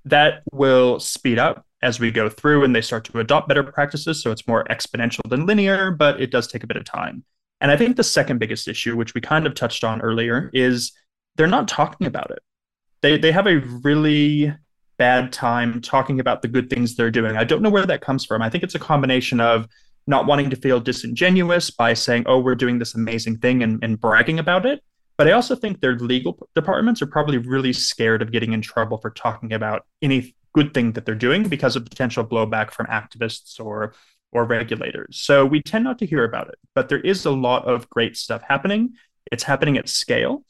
That 0.05 0.43
will 0.53 0.99
speed 0.99 1.39
up 1.39 1.65
as 1.83 2.01
we 2.01 2.11
go 2.11 2.29
through 2.29 2.65
and 2.65 2.75
they 2.75 2.81
start 2.81 3.05
to 3.05 3.21
adopt 3.21 3.49
better 3.49 3.63
practices. 3.63 4.23
So 4.23 4.31
it's 4.31 4.49
more 4.49 4.65
exponential 4.65 5.29
than 5.29 5.47
linear, 5.47 5.91
but 5.91 6.21
it 6.21 6.31
does 6.31 6.49
take 6.49 6.65
a 6.65 6.67
bit 6.67 6.77
of 6.77 6.85
time. 6.85 7.25
And 7.61 7.71
I 7.71 7.77
think 7.77 7.97
the 7.97 8.05
second 8.05 8.39
biggest 8.39 8.69
issue, 8.69 8.97
which 8.97 9.15
we 9.15 9.21
kind 9.21 9.47
of 9.47 9.55
touched 9.55 9.85
on 9.85 10.01
earlier, 10.01 10.51
is 10.53 10.93
they're 11.39 11.47
not 11.47 11.69
talking 11.69 12.07
about 12.07 12.31
it. 12.31 12.41
They 13.01 13.17
they 13.17 13.33
have 13.33 13.47
a 13.47 13.61
really 13.83 14.55
bad 14.99 15.33
time 15.33 15.81
talking 15.81 16.21
about 16.21 16.43
the 16.43 16.49
good 16.49 16.69
things 16.69 16.97
they're 16.97 17.11
doing. 17.11 17.37
I 17.37 17.45
don't 17.45 17.63
know 17.63 17.71
where 17.71 17.87
that 17.87 18.01
comes 18.03 18.25
from. 18.27 18.43
I 18.43 18.51
think 18.51 18.65
it's 18.65 18.75
a 18.75 18.81
combination 18.81 19.41
of 19.41 19.67
not 20.09 20.27
wanting 20.27 20.51
to 20.51 20.57
feel 20.57 20.81
disingenuous 20.81 21.71
by 21.71 21.95
saying, 21.95 22.25
oh, 22.27 22.41
we're 22.41 22.57
doing 22.57 22.79
this 22.79 22.95
amazing 22.95 23.39
thing 23.39 23.63
and, 23.63 23.79
and 23.83 24.01
bragging 24.01 24.41
about 24.41 24.67
it. 24.67 24.83
But 25.17 25.29
I 25.29 25.33
also 25.33 25.55
think 25.55 25.81
their 25.81 25.97
legal 25.97 26.39
departments 26.55 27.01
are 27.03 27.07
probably 27.07 27.39
really 27.39 27.73
scared 27.73 28.23
of 28.23 28.33
getting 28.33 28.53
in 28.53 28.63
trouble 28.63 28.99
for 28.99 29.11
talking 29.11 29.53
about 29.53 29.85
any 30.03 30.35
good 30.53 30.75
thing 30.75 30.93
that 30.93 31.07
they're 31.07 31.15
doing 31.15 31.49
because 31.49 31.77
of 31.77 31.85
potential 31.85 32.25
blowback 32.25 32.73
from 32.73 32.87
activists 32.87 33.61
or 33.65 33.95
or 34.33 34.45
regulators. 34.45 35.21
So 35.21 35.47
we 35.47 35.63
tend 35.63 35.85
not 35.85 35.99
to 36.01 36.07
hear 36.07 36.25
about 36.25 36.49
it, 36.49 36.59
but 36.75 36.89
there 36.89 37.01
is 37.01 37.25
a 37.25 37.31
lot 37.31 37.65
of 37.65 37.89
great 37.89 38.17
stuff 38.17 38.43
happening. 38.43 38.95
It's 39.33 39.43
happening 39.43 39.79
at 39.79 39.89
scale. 39.89 40.45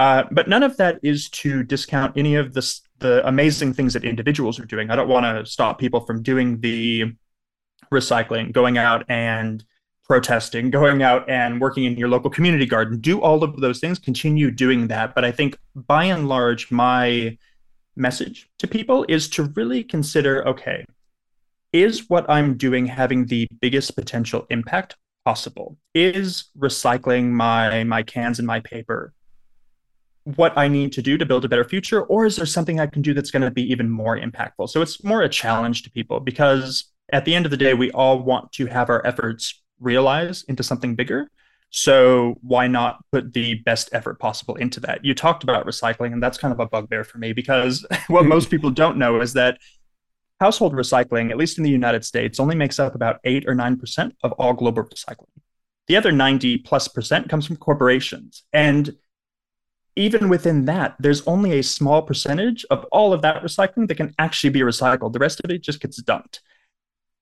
Uh, 0.00 0.24
but 0.30 0.48
none 0.48 0.62
of 0.62 0.78
that 0.78 0.98
is 1.02 1.28
to 1.28 1.62
discount 1.62 2.16
any 2.16 2.34
of 2.34 2.54
the, 2.54 2.80
the 3.00 3.28
amazing 3.28 3.74
things 3.74 3.92
that 3.92 4.02
individuals 4.02 4.58
are 4.58 4.64
doing. 4.64 4.90
I 4.90 4.96
don't 4.96 5.10
want 5.10 5.26
to 5.26 5.44
stop 5.44 5.78
people 5.78 6.00
from 6.06 6.22
doing 6.22 6.58
the 6.62 7.12
recycling, 7.92 8.50
going 8.50 8.78
out 8.78 9.04
and 9.10 9.62
protesting, 10.04 10.70
going 10.70 11.02
out 11.02 11.28
and 11.28 11.60
working 11.60 11.84
in 11.84 11.98
your 11.98 12.08
local 12.08 12.30
community 12.30 12.64
garden. 12.64 12.98
Do 12.98 13.20
all 13.20 13.44
of 13.44 13.60
those 13.60 13.78
things, 13.78 13.98
continue 13.98 14.50
doing 14.50 14.88
that. 14.88 15.14
But 15.14 15.26
I 15.26 15.32
think 15.32 15.58
by 15.74 16.04
and 16.04 16.30
large, 16.30 16.70
my 16.70 17.36
message 17.94 18.48
to 18.60 18.66
people 18.66 19.04
is 19.06 19.28
to 19.28 19.52
really 19.54 19.84
consider 19.84 20.48
okay, 20.48 20.82
is 21.74 22.08
what 22.08 22.24
I'm 22.30 22.56
doing 22.56 22.86
having 22.86 23.26
the 23.26 23.46
biggest 23.60 23.94
potential 23.96 24.46
impact 24.48 24.96
possible? 25.26 25.76
Is 25.92 26.44
recycling 26.58 27.32
my 27.32 27.84
my 27.84 28.02
cans 28.02 28.38
and 28.38 28.46
my 28.46 28.60
paper 28.60 29.12
what 30.24 30.56
I 30.56 30.68
need 30.68 30.92
to 30.92 31.02
do 31.02 31.16
to 31.16 31.26
build 31.26 31.44
a 31.44 31.48
better 31.48 31.64
future, 31.64 32.02
or 32.02 32.26
is 32.26 32.36
there 32.36 32.46
something 32.46 32.78
I 32.78 32.86
can 32.86 33.02
do 33.02 33.14
that's 33.14 33.30
going 33.30 33.42
to 33.42 33.50
be 33.50 33.62
even 33.70 33.88
more 33.88 34.18
impactful? 34.18 34.68
So 34.68 34.82
it's 34.82 35.02
more 35.02 35.22
a 35.22 35.28
challenge 35.28 35.82
to 35.84 35.90
people 35.90 36.20
because 36.20 36.84
at 37.12 37.24
the 37.24 37.34
end 37.34 37.44
of 37.44 37.50
the 37.50 37.56
day, 37.56 37.74
we 37.74 37.90
all 37.92 38.20
want 38.20 38.52
to 38.52 38.66
have 38.66 38.90
our 38.90 39.04
efforts 39.06 39.62
realize 39.78 40.44
into 40.44 40.62
something 40.62 40.94
bigger. 40.94 41.30
So 41.70 42.36
why 42.42 42.66
not 42.66 42.98
put 43.12 43.32
the 43.32 43.54
best 43.54 43.90
effort 43.92 44.18
possible 44.18 44.56
into 44.56 44.80
that? 44.80 45.04
You 45.04 45.14
talked 45.14 45.42
about 45.42 45.66
recycling, 45.66 46.12
and 46.12 46.22
that's 46.22 46.38
kind 46.38 46.52
of 46.52 46.60
a 46.60 46.66
bugbear 46.66 47.04
for 47.04 47.18
me 47.18 47.32
because 47.32 47.86
what 48.08 48.26
most 48.26 48.50
people 48.50 48.70
don't 48.70 48.98
know 48.98 49.20
is 49.20 49.32
that 49.34 49.58
household 50.40 50.72
recycling, 50.72 51.30
at 51.30 51.36
least 51.36 51.58
in 51.58 51.64
the 51.64 51.70
United 51.70 52.04
States, 52.04 52.40
only 52.40 52.56
makes 52.56 52.78
up 52.78 52.94
about 52.94 53.20
eight 53.24 53.48
or 53.48 53.54
nine 53.54 53.76
percent 53.76 54.16
of 54.22 54.32
all 54.32 54.52
global 54.52 54.84
recycling. 54.84 55.26
The 55.86 55.96
other 55.96 56.12
90 56.12 56.58
plus 56.58 56.88
percent 56.88 57.28
comes 57.28 57.46
from 57.46 57.56
corporations. 57.56 58.44
And 58.52 58.94
even 60.00 60.30
within 60.30 60.64
that, 60.64 60.96
there's 60.98 61.26
only 61.26 61.58
a 61.58 61.62
small 61.62 62.00
percentage 62.00 62.64
of 62.70 62.84
all 62.90 63.12
of 63.12 63.20
that 63.20 63.42
recycling 63.42 63.86
that 63.88 63.96
can 63.96 64.14
actually 64.18 64.48
be 64.50 64.60
recycled. 64.60 65.12
The 65.12 65.18
rest 65.18 65.40
of 65.44 65.50
it 65.50 65.62
just 65.62 65.80
gets 65.80 66.00
dumped. 66.02 66.40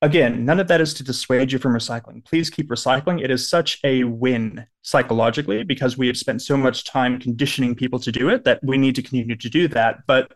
Again, 0.01 0.45
none 0.45 0.61
of 0.61 0.69
that 0.69 0.79
is 0.79 0.93
to 0.93 1.03
dissuade 1.03 1.51
you 1.51 1.59
from 1.59 1.73
recycling. 1.73 2.23
Please 2.23 2.49
keep 2.49 2.69
recycling. 2.69 3.21
It 3.21 3.31
is 3.31 3.49
such 3.49 3.79
a 3.83 4.05
win 4.05 4.65
psychologically 4.81 5.63
because 5.63 5.97
we 5.97 6.07
have 6.07 6.15
spent 6.15 6.41
so 6.41 6.55
much 6.55 6.85
time 6.85 7.19
conditioning 7.19 7.75
people 7.75 7.99
to 7.99 8.13
do 8.13 8.29
it 8.29 8.45
that 8.45 8.61
we 8.63 8.77
need 8.77 8.95
to 8.95 9.01
continue 9.01 9.35
to 9.35 9.49
do 9.49 9.67
that. 9.67 10.07
But 10.07 10.33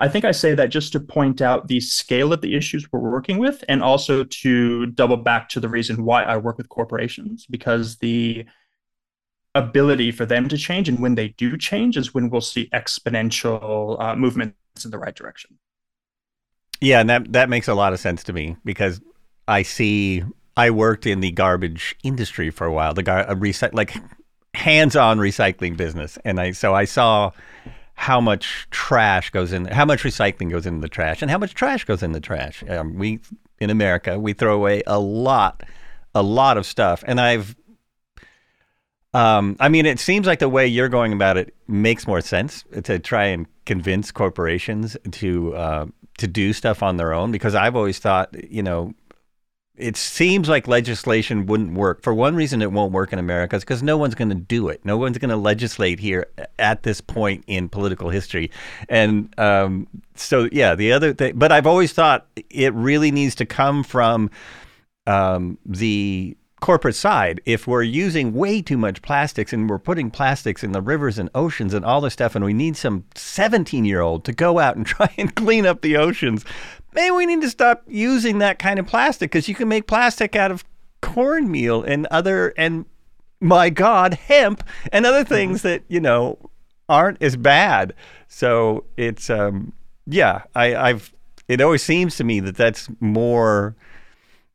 I 0.00 0.08
think 0.08 0.24
I 0.24 0.32
say 0.32 0.52
that 0.56 0.70
just 0.70 0.90
to 0.94 1.00
point 1.00 1.40
out 1.40 1.68
the 1.68 1.78
scale 1.78 2.32
of 2.32 2.40
the 2.40 2.56
issues 2.56 2.88
we're 2.90 2.98
working 2.98 3.38
with 3.38 3.62
and 3.68 3.84
also 3.84 4.24
to 4.24 4.86
double 4.86 5.16
back 5.16 5.48
to 5.50 5.60
the 5.60 5.68
reason 5.68 6.04
why 6.04 6.24
I 6.24 6.38
work 6.38 6.58
with 6.58 6.68
corporations 6.68 7.46
because 7.48 7.98
the 7.98 8.46
ability 9.54 10.10
for 10.10 10.26
them 10.26 10.48
to 10.48 10.58
change 10.58 10.88
and 10.88 10.98
when 10.98 11.14
they 11.14 11.28
do 11.28 11.56
change 11.56 11.96
is 11.96 12.12
when 12.12 12.28
we'll 12.28 12.40
see 12.40 12.68
exponential 12.72 14.00
uh, 14.00 14.16
movements 14.16 14.84
in 14.84 14.90
the 14.90 14.98
right 14.98 15.14
direction. 15.14 15.58
Yeah, 16.80 17.00
and 17.00 17.08
that 17.08 17.32
that 17.32 17.48
makes 17.48 17.68
a 17.68 17.74
lot 17.74 17.92
of 17.92 18.00
sense 18.00 18.24
to 18.24 18.32
me 18.32 18.56
because 18.64 19.00
I 19.48 19.62
see 19.62 20.22
I 20.56 20.70
worked 20.70 21.06
in 21.06 21.20
the 21.20 21.30
garbage 21.30 21.96
industry 22.02 22.50
for 22.50 22.66
a 22.66 22.72
while, 22.72 22.94
the 22.94 23.02
gar- 23.02 23.26
recycle 23.26 23.74
like 23.74 23.94
hands-on 24.54 25.18
recycling 25.18 25.76
business, 25.76 26.18
and 26.24 26.40
I 26.40 26.50
so 26.50 26.74
I 26.74 26.84
saw 26.84 27.30
how 27.94 28.20
much 28.20 28.66
trash 28.70 29.30
goes 29.30 29.52
in, 29.52 29.66
how 29.66 29.84
much 29.84 30.02
recycling 30.02 30.50
goes 30.50 30.66
in 30.66 30.80
the 30.80 30.88
trash, 30.88 31.22
and 31.22 31.30
how 31.30 31.38
much 31.38 31.54
trash 31.54 31.84
goes 31.84 32.02
in 32.02 32.12
the 32.12 32.20
trash. 32.20 32.62
Um, 32.68 32.98
we 32.98 33.20
in 33.60 33.70
America 33.70 34.18
we 34.18 34.32
throw 34.32 34.54
away 34.54 34.82
a 34.86 34.98
lot, 34.98 35.62
a 36.14 36.22
lot 36.22 36.56
of 36.56 36.66
stuff, 36.66 37.04
and 37.06 37.20
I've 37.20 37.56
um, 39.14 39.56
I 39.60 39.68
mean, 39.68 39.86
it 39.86 40.00
seems 40.00 40.26
like 40.26 40.40
the 40.40 40.48
way 40.48 40.66
you're 40.66 40.88
going 40.88 41.12
about 41.12 41.36
it 41.36 41.54
makes 41.68 42.06
more 42.06 42.20
sense 42.20 42.64
to 42.82 42.98
try 42.98 43.26
and 43.26 43.46
convince 43.64 44.10
corporations 44.10 44.96
to 45.12 45.54
uh, 45.54 45.86
to 46.18 46.26
do 46.26 46.52
stuff 46.52 46.82
on 46.82 46.96
their 46.96 47.14
own. 47.14 47.30
Because 47.30 47.54
I've 47.54 47.76
always 47.76 47.98
thought, 48.00 48.34
you 48.50 48.62
know, 48.62 48.92
it 49.76 49.96
seems 49.96 50.48
like 50.48 50.68
legislation 50.68 51.46
wouldn't 51.46 51.74
work. 51.74 52.02
For 52.02 52.12
one 52.12 52.34
reason, 52.34 52.60
it 52.60 52.72
won't 52.72 52.92
work 52.92 53.12
in 53.12 53.20
America 53.20 53.56
is 53.56 53.62
because 53.62 53.82
no 53.82 53.96
one's 53.96 54.16
going 54.16 54.30
to 54.30 54.34
do 54.34 54.68
it. 54.68 54.84
No 54.84 54.96
one's 54.96 55.18
going 55.18 55.30
to 55.30 55.36
legislate 55.36 56.00
here 56.00 56.26
at 56.58 56.82
this 56.82 57.00
point 57.00 57.44
in 57.46 57.68
political 57.68 58.10
history. 58.10 58.50
And 58.88 59.32
um, 59.38 59.86
so, 60.16 60.48
yeah, 60.50 60.74
the 60.74 60.92
other 60.92 61.12
thing, 61.12 61.36
but 61.36 61.52
I've 61.52 61.66
always 61.66 61.92
thought 61.92 62.26
it 62.50 62.72
really 62.74 63.10
needs 63.10 63.36
to 63.36 63.46
come 63.46 63.82
from 63.82 64.30
um, 65.06 65.58
the 65.66 66.36
corporate 66.64 66.94
side, 66.94 67.42
if 67.44 67.66
we're 67.66 67.82
using 67.82 68.32
way 68.32 68.62
too 68.62 68.78
much 68.78 69.02
plastics 69.02 69.52
and 69.52 69.68
we're 69.68 69.78
putting 69.78 70.10
plastics 70.10 70.64
in 70.64 70.72
the 70.72 70.80
rivers 70.80 71.18
and 71.18 71.28
oceans 71.34 71.74
and 71.74 71.84
all 71.84 72.00
this 72.00 72.14
stuff, 72.14 72.34
and 72.34 72.42
we 72.42 72.54
need 72.54 72.74
some 72.74 73.04
17 73.14 73.84
year 73.84 74.00
old 74.00 74.24
to 74.24 74.32
go 74.32 74.58
out 74.58 74.74
and 74.74 74.86
try 74.86 75.12
and 75.18 75.36
clean 75.36 75.66
up 75.66 75.82
the 75.82 75.98
oceans, 75.98 76.42
maybe 76.94 77.10
we 77.10 77.26
need 77.26 77.42
to 77.42 77.50
stop 77.50 77.82
using 77.86 78.38
that 78.38 78.58
kind 78.58 78.78
of 78.78 78.86
plastic 78.86 79.30
because 79.30 79.46
you 79.46 79.54
can 79.54 79.68
make 79.68 79.86
plastic 79.86 80.34
out 80.34 80.50
of 80.50 80.64
cornmeal 81.02 81.82
and 81.82 82.06
other, 82.06 82.54
and 82.56 82.86
my 83.42 83.68
God, 83.68 84.14
hemp 84.14 84.64
and 84.90 85.04
other 85.04 85.22
mm-hmm. 85.22 85.34
things 85.34 85.60
that, 85.62 85.82
you 85.88 86.00
know, 86.00 86.38
aren't 86.88 87.22
as 87.22 87.36
bad. 87.36 87.92
So 88.26 88.84
it's, 88.96 89.28
um, 89.28 89.74
yeah, 90.06 90.44
I, 90.54 90.74
I've, 90.74 91.12
it 91.46 91.60
always 91.60 91.82
seems 91.82 92.16
to 92.16 92.24
me 92.24 92.40
that 92.40 92.56
that's 92.56 92.88
more 93.00 93.76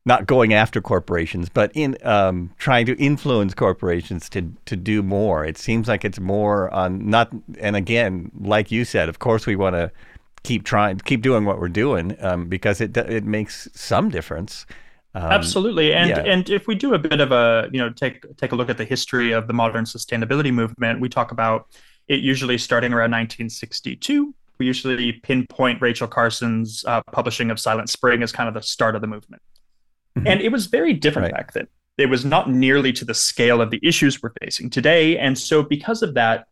not 0.06 0.26
going 0.26 0.54
after 0.54 0.80
corporations, 0.80 1.48
but 1.48 1.70
in 1.74 1.96
um, 2.02 2.50
trying 2.58 2.86
to 2.86 2.96
influence 2.98 3.54
corporations 3.54 4.28
to 4.30 4.52
to 4.66 4.76
do 4.76 5.02
more. 5.02 5.44
It 5.44 5.58
seems 5.58 5.88
like 5.88 6.04
it's 6.04 6.20
more 6.20 6.72
on 6.72 7.08
not. 7.08 7.30
And 7.58 7.76
again, 7.76 8.30
like 8.40 8.70
you 8.70 8.84
said, 8.84 9.08
of 9.08 9.18
course 9.18 9.46
we 9.46 9.56
want 9.56 9.76
to 9.76 9.90
keep 10.42 10.64
trying, 10.64 10.98
keep 10.98 11.22
doing 11.22 11.44
what 11.44 11.60
we're 11.60 11.68
doing 11.68 12.16
um, 12.20 12.48
because 12.48 12.80
it 12.80 12.96
it 12.96 13.24
makes 13.24 13.68
some 13.74 14.08
difference. 14.08 14.66
Um, 15.14 15.24
Absolutely, 15.24 15.92
and 15.92 16.10
yeah. 16.10 16.20
and 16.20 16.48
if 16.48 16.66
we 16.66 16.74
do 16.74 16.94
a 16.94 16.98
bit 16.98 17.20
of 17.20 17.32
a 17.32 17.68
you 17.72 17.78
know 17.78 17.90
take 17.90 18.24
take 18.36 18.52
a 18.52 18.56
look 18.56 18.70
at 18.70 18.78
the 18.78 18.84
history 18.84 19.32
of 19.32 19.48
the 19.48 19.52
modern 19.52 19.84
sustainability 19.84 20.52
movement, 20.52 21.00
we 21.00 21.08
talk 21.08 21.32
about 21.32 21.68
it 22.08 22.20
usually 22.20 22.58
starting 22.58 22.92
around 22.92 23.10
1962. 23.10 24.34
We 24.58 24.66
usually 24.66 25.12
pinpoint 25.12 25.80
Rachel 25.80 26.06
Carson's 26.06 26.84
uh, 26.86 27.00
publishing 27.12 27.50
of 27.50 27.58
Silent 27.58 27.88
Spring 27.88 28.22
as 28.22 28.30
kind 28.30 28.46
of 28.46 28.54
the 28.54 28.62
start 28.62 28.94
of 28.94 29.00
the 29.00 29.06
movement. 29.06 29.42
Mm-hmm. 30.16 30.26
And 30.26 30.40
it 30.40 30.52
was 30.52 30.66
very 30.66 30.92
different 30.92 31.32
right. 31.32 31.34
back 31.34 31.52
then. 31.52 31.68
It 31.98 32.06
was 32.06 32.24
not 32.24 32.50
nearly 32.50 32.92
to 32.94 33.04
the 33.04 33.14
scale 33.14 33.60
of 33.60 33.70
the 33.70 33.80
issues 33.82 34.22
we're 34.22 34.32
facing 34.42 34.70
today. 34.70 35.18
And 35.18 35.38
so, 35.38 35.62
because 35.62 36.02
of 36.02 36.14
that, 36.14 36.46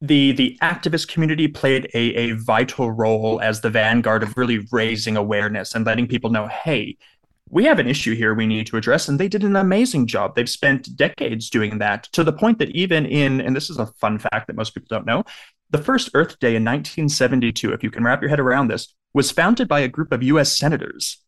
the 0.00 0.32
the 0.32 0.58
activist 0.62 1.08
community 1.08 1.48
played 1.48 1.88
a, 1.94 2.14
a 2.14 2.32
vital 2.32 2.90
role 2.90 3.40
as 3.40 3.60
the 3.60 3.70
vanguard 3.70 4.22
of 4.22 4.36
really 4.36 4.66
raising 4.70 5.16
awareness 5.16 5.74
and 5.74 5.86
letting 5.86 6.06
people 6.06 6.30
know, 6.30 6.46
hey, 6.48 6.96
we 7.52 7.64
have 7.64 7.78
an 7.78 7.86
issue 7.86 8.14
here 8.14 8.34
we 8.34 8.46
need 8.46 8.66
to 8.66 8.76
address. 8.76 9.08
And 9.08 9.20
they 9.20 9.28
did 9.28 9.44
an 9.44 9.56
amazing 9.56 10.06
job. 10.06 10.34
They've 10.34 10.48
spent 10.48 10.96
decades 10.96 11.50
doing 11.50 11.78
that 11.78 12.04
to 12.12 12.24
the 12.24 12.32
point 12.32 12.58
that 12.58 12.70
even 12.70 13.04
in, 13.04 13.42
and 13.42 13.54
this 13.54 13.68
is 13.68 13.78
a 13.78 13.86
fun 13.86 14.18
fact 14.18 14.46
that 14.46 14.56
most 14.56 14.74
people 14.74 14.88
don't 14.88 15.06
know, 15.06 15.22
the 15.70 15.78
first 15.78 16.10
Earth 16.14 16.38
Day 16.40 16.56
in 16.56 16.64
1972, 16.64 17.72
if 17.72 17.82
you 17.82 17.90
can 17.90 18.04
wrap 18.04 18.22
your 18.22 18.30
head 18.30 18.40
around 18.40 18.68
this, 18.68 18.94
was 19.12 19.30
founded 19.30 19.68
by 19.68 19.80
a 19.80 19.88
group 19.88 20.12
of 20.12 20.22
US 20.22 20.56
senators 20.56 21.18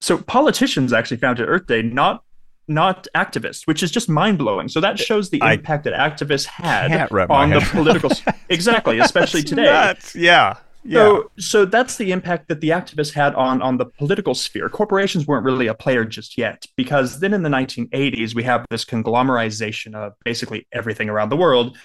so 0.00 0.18
politicians 0.18 0.92
actually 0.92 1.16
founded 1.18 1.48
Earth 1.48 1.66
Day, 1.66 1.82
not 1.82 2.22
not 2.68 3.06
activists, 3.14 3.66
which 3.66 3.82
is 3.82 3.90
just 3.90 4.08
mind 4.08 4.38
blowing. 4.38 4.68
So 4.68 4.80
that 4.80 4.98
shows 4.98 5.30
the 5.30 5.40
impact 5.42 5.84
that 5.84 5.94
activists 5.94 6.44
had 6.44 7.10
on 7.30 7.50
the 7.50 7.60
political. 7.70 8.10
exactly, 8.50 8.98
especially 8.98 9.42
today. 9.42 9.64
Nuts. 9.64 10.14
Yeah. 10.14 10.58
Yeah. 10.84 10.98
So, 10.98 11.30
so 11.38 11.64
that's 11.64 11.96
the 11.96 12.12
impact 12.12 12.48
that 12.48 12.60
the 12.60 12.70
activists 12.70 13.12
had 13.12 13.34
on 13.34 13.60
on 13.62 13.78
the 13.78 13.86
political 13.86 14.34
sphere. 14.34 14.68
Corporations 14.68 15.26
weren't 15.26 15.44
really 15.44 15.66
a 15.66 15.74
player 15.74 16.04
just 16.04 16.38
yet, 16.38 16.64
because 16.76 17.20
then 17.20 17.34
in 17.34 17.42
the 17.42 17.48
1980s 17.48 18.34
we 18.34 18.44
have 18.44 18.64
this 18.70 18.84
conglomerization 18.84 19.94
of 19.94 20.12
basically 20.24 20.66
everything 20.72 21.08
around 21.08 21.30
the 21.30 21.36
world. 21.36 21.76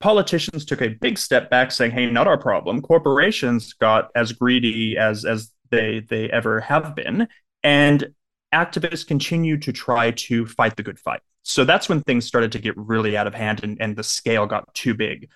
Politicians 0.00 0.64
took 0.64 0.82
a 0.82 0.88
big 0.88 1.16
step 1.16 1.48
back, 1.48 1.70
saying, 1.70 1.92
"Hey, 1.92 2.10
not 2.10 2.26
our 2.26 2.36
problem." 2.36 2.82
Corporations 2.82 3.74
got 3.74 4.10
as 4.16 4.32
greedy 4.32 4.98
as 4.98 5.24
as 5.24 5.52
they 5.70 6.00
they 6.00 6.28
ever 6.30 6.60
have 6.60 6.94
been, 6.96 7.28
and 7.62 8.12
activists 8.52 9.06
continue 9.06 9.56
to 9.58 9.72
try 9.72 10.10
to 10.12 10.46
fight 10.46 10.76
the 10.76 10.82
good 10.82 10.98
fight. 10.98 11.20
So 11.42 11.64
that's 11.64 11.88
when 11.88 12.02
things 12.02 12.24
started 12.24 12.52
to 12.52 12.58
get 12.58 12.76
really 12.76 13.16
out 13.16 13.26
of 13.26 13.34
hand 13.34 13.64
and, 13.64 13.80
and 13.80 13.96
the 13.96 14.04
scale 14.04 14.46
got 14.46 14.72
too 14.74 14.94
big, 14.94 15.28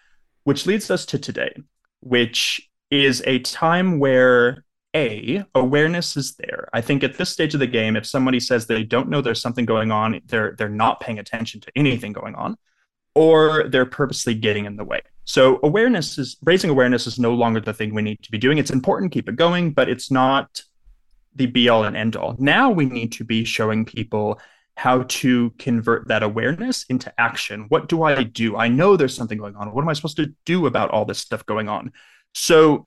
which 0.44 0.66
leads 0.66 0.90
us 0.90 1.04
to 1.06 1.18
today, 1.18 1.54
which 2.00 2.70
is 2.90 3.22
a 3.26 3.40
time 3.40 3.98
where 3.98 4.64
a 4.94 5.44
awareness 5.54 6.16
is 6.16 6.36
there. 6.36 6.68
I 6.72 6.80
think 6.80 7.04
at 7.04 7.18
this 7.18 7.30
stage 7.30 7.54
of 7.54 7.60
the 7.60 7.66
game, 7.66 7.96
if 7.96 8.06
somebody 8.06 8.40
says 8.40 8.66
they 8.66 8.84
don't 8.84 9.08
know 9.08 9.20
there's 9.20 9.42
something 9.42 9.66
going 9.66 9.90
on, 9.90 10.20
they're 10.26 10.54
they're 10.56 10.68
not 10.68 11.00
paying 11.00 11.18
attention 11.18 11.60
to 11.62 11.72
anything 11.76 12.12
going 12.12 12.34
on, 12.34 12.56
or 13.14 13.68
they're 13.68 13.84
purposely 13.84 14.34
getting 14.34 14.64
in 14.64 14.76
the 14.76 14.84
way. 14.84 15.00
So 15.24 15.58
awareness 15.62 16.16
is 16.18 16.36
raising 16.44 16.70
awareness 16.70 17.06
is 17.06 17.18
no 17.18 17.34
longer 17.34 17.60
the 17.60 17.74
thing 17.74 17.94
we 17.94 18.02
need 18.02 18.22
to 18.22 18.30
be 18.30 18.38
doing. 18.38 18.58
It's 18.58 18.70
important, 18.70 19.12
keep 19.12 19.28
it 19.28 19.36
going, 19.36 19.72
but 19.72 19.88
it's 19.88 20.10
not 20.10 20.62
the 21.36 21.46
be 21.46 21.68
all 21.68 21.84
and 21.84 21.96
end 21.96 22.16
all. 22.16 22.34
Now 22.38 22.70
we 22.70 22.86
need 22.86 23.12
to 23.12 23.24
be 23.24 23.44
showing 23.44 23.84
people 23.84 24.40
how 24.76 25.04
to 25.04 25.50
convert 25.58 26.08
that 26.08 26.22
awareness 26.22 26.84
into 26.88 27.12
action. 27.18 27.66
What 27.68 27.88
do 27.88 28.02
I 28.02 28.22
do? 28.22 28.56
I 28.56 28.68
know 28.68 28.96
there's 28.96 29.16
something 29.16 29.38
going 29.38 29.56
on. 29.56 29.72
What 29.72 29.82
am 29.82 29.88
I 29.88 29.94
supposed 29.94 30.18
to 30.18 30.34
do 30.44 30.66
about 30.66 30.90
all 30.90 31.04
this 31.04 31.18
stuff 31.18 31.46
going 31.46 31.68
on? 31.68 31.92
So 32.34 32.86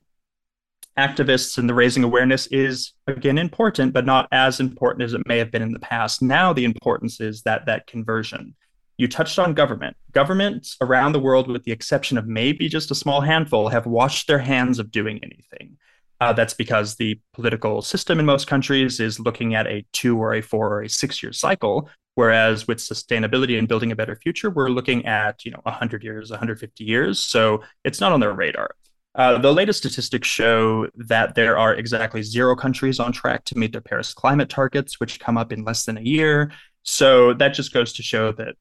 activists 0.97 1.57
and 1.57 1.67
the 1.67 1.73
raising 1.73 2.03
awareness 2.03 2.45
is 2.47 2.93
again 3.07 3.37
important, 3.37 3.93
but 3.93 4.05
not 4.05 4.27
as 4.31 4.59
important 4.59 5.03
as 5.03 5.13
it 5.13 5.25
may 5.27 5.37
have 5.37 5.49
been 5.49 5.61
in 5.61 5.71
the 5.71 5.79
past. 5.79 6.21
Now 6.21 6.53
the 6.53 6.65
importance 6.65 7.19
is 7.19 7.41
that 7.43 7.65
that 7.65 7.87
conversion. 7.87 8.55
You 8.97 9.07
touched 9.07 9.39
on 9.39 9.53
government. 9.53 9.95
Governments 10.11 10.75
around 10.81 11.13
the 11.13 11.19
world, 11.19 11.47
with 11.47 11.63
the 11.63 11.71
exception 11.71 12.17
of 12.17 12.27
maybe 12.27 12.67
just 12.67 12.91
a 12.91 12.95
small 12.95 13.21
handful, 13.21 13.69
have 13.69 13.85
washed 13.85 14.27
their 14.27 14.39
hands 14.39 14.77
of 14.77 14.91
doing 14.91 15.19
anything. 15.23 15.77
Uh, 16.21 16.33
that's 16.33 16.53
because 16.53 16.95
the 16.95 17.19
political 17.33 17.81
system 17.81 18.19
in 18.19 18.25
most 18.25 18.47
countries 18.47 18.99
is 18.99 19.19
looking 19.19 19.55
at 19.55 19.67
a 19.67 19.85
two 19.93 20.17
or 20.17 20.33
a 20.33 20.41
four 20.41 20.67
or 20.73 20.81
a 20.81 20.89
six 20.89 21.23
year 21.23 21.31
cycle. 21.31 21.89
Whereas 22.15 22.67
with 22.67 22.79
sustainability 22.79 23.57
and 23.57 23.67
building 23.67 23.93
a 23.93 23.95
better 23.95 24.15
future, 24.15 24.49
we're 24.49 24.69
looking 24.69 25.05
at 25.05 25.45
you 25.45 25.51
know 25.51 25.61
100 25.63 26.03
years, 26.03 26.29
150 26.29 26.83
years. 26.83 27.19
So 27.19 27.63
it's 27.85 28.01
not 28.01 28.11
on 28.11 28.19
their 28.19 28.33
radar. 28.33 28.71
Uh, 29.15 29.37
the 29.37 29.51
latest 29.51 29.79
statistics 29.79 30.27
show 30.27 30.87
that 30.95 31.35
there 31.35 31.57
are 31.57 31.73
exactly 31.73 32.21
zero 32.21 32.55
countries 32.55 32.99
on 32.99 33.11
track 33.11 33.43
to 33.45 33.57
meet 33.57 33.71
their 33.71 33.81
Paris 33.81 34.13
climate 34.13 34.49
targets, 34.49 34.99
which 34.99 35.19
come 35.19 35.37
up 35.37 35.51
in 35.51 35.63
less 35.63 35.85
than 35.85 35.97
a 35.97 36.01
year. 36.01 36.51
So 36.83 37.33
that 37.33 37.53
just 37.53 37.73
goes 37.73 37.93
to 37.93 38.03
show 38.03 38.31
that 38.33 38.55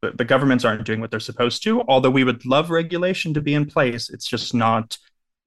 the, 0.00 0.10
the 0.10 0.24
governments 0.24 0.64
aren't 0.64 0.84
doing 0.84 1.00
what 1.00 1.10
they're 1.10 1.20
supposed 1.20 1.62
to. 1.64 1.82
Although 1.88 2.10
we 2.10 2.24
would 2.24 2.44
love 2.44 2.70
regulation 2.70 3.32
to 3.34 3.40
be 3.40 3.54
in 3.54 3.66
place, 3.66 4.10
it's 4.10 4.26
just 4.26 4.54
not 4.54 4.98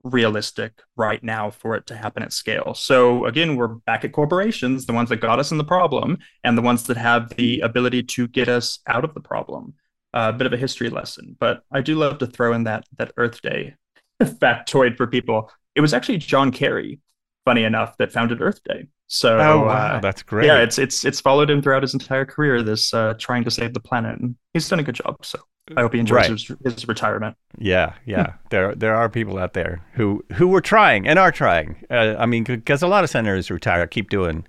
realistic 0.06 0.72
right 0.96 1.22
now 1.24 1.50
for 1.50 1.76
it 1.76 1.88
to 1.88 1.96
happen 1.96 2.24
at 2.24 2.32
scale. 2.32 2.74
So 2.76 3.26
again, 3.26 3.56
we're 3.56 3.68
back 3.68 4.06
at 4.06 4.14
corporations, 4.14 4.86
the 4.86 4.94
ones 4.94 5.10
that 5.10 5.18
got 5.18 5.40
us 5.40 5.52
in 5.52 5.58
the 5.58 5.64
problem, 5.64 6.20
and 6.44 6.58
the 6.58 6.62
ones 6.62 6.84
that 6.84 6.98
have 6.98 7.30
the 7.36 7.60
ability 7.62 8.04
to 8.04 8.28
get 8.28 8.48
us 8.48 8.80
out 8.88 9.04
of 9.04 9.14
the 9.14 9.20
problem. 9.20 9.74
A 10.14 10.18
uh, 10.18 10.32
bit 10.32 10.48
of 10.48 10.54
a 10.54 10.58
history 10.58 10.90
lesson, 10.90 11.36
but 11.42 11.64
I 11.74 11.82
do 11.82 11.96
love 11.96 12.20
to 12.20 12.28
throw 12.28 12.54
in 12.54 12.64
that 12.64 12.86
that 12.98 13.12
Earth 13.18 13.42
Day 13.42 13.76
factoid 14.24 14.96
for 14.96 15.08
people. 15.08 15.52
It 15.76 15.82
was 15.82 15.94
actually 15.94 16.20
John 16.20 16.52
Kerry, 16.52 17.02
funny 17.44 17.66
enough, 17.66 17.98
that 17.98 18.14
founded 18.14 18.42
Earth 18.42 18.64
Day. 18.64 18.88
So 19.08 19.38
oh, 19.38 19.66
wow, 19.66 19.98
uh, 19.98 20.00
that's 20.00 20.24
great. 20.24 20.46
Yeah, 20.46 20.60
it's 20.60 20.80
it's 20.80 21.04
it's 21.04 21.20
followed 21.20 21.50
him 21.50 21.62
throughout 21.62 21.84
his 21.84 21.94
entire 21.94 22.24
career. 22.24 22.64
This 22.64 22.94
uh, 22.94 23.16
trying 23.20 23.44
to 23.44 23.52
save 23.52 23.74
the 23.74 23.82
planet, 23.82 24.18
and 24.20 24.38
he's 24.54 24.70
done 24.70 24.80
a 24.80 24.84
good 24.84 24.96
job. 24.96 25.18
So 25.26 25.40
I 25.76 25.82
hope 25.82 25.94
he 25.94 26.00
enjoys 26.00 26.16
right. 26.16 26.30
his, 26.30 26.52
his, 26.64 26.88
retirement. 26.88 27.36
Yeah, 27.58 27.94
yeah. 28.06 28.34
there 28.52 28.76
there 28.76 28.96
are 28.96 29.10
people 29.10 29.40
out 29.40 29.54
there 29.54 29.84
who 29.94 30.24
who 30.34 30.48
were 30.48 30.62
trying 30.62 31.08
and 31.08 31.18
are 31.18 31.32
trying. 31.32 31.86
Uh, 31.90 32.16
I 32.20 32.26
mean, 32.28 32.44
because 32.44 32.84
a 32.84 32.88
lot 32.88 33.04
of 33.04 33.10
senators 33.10 33.50
retire, 33.50 33.88
keep 33.88 34.10
doing 34.10 34.46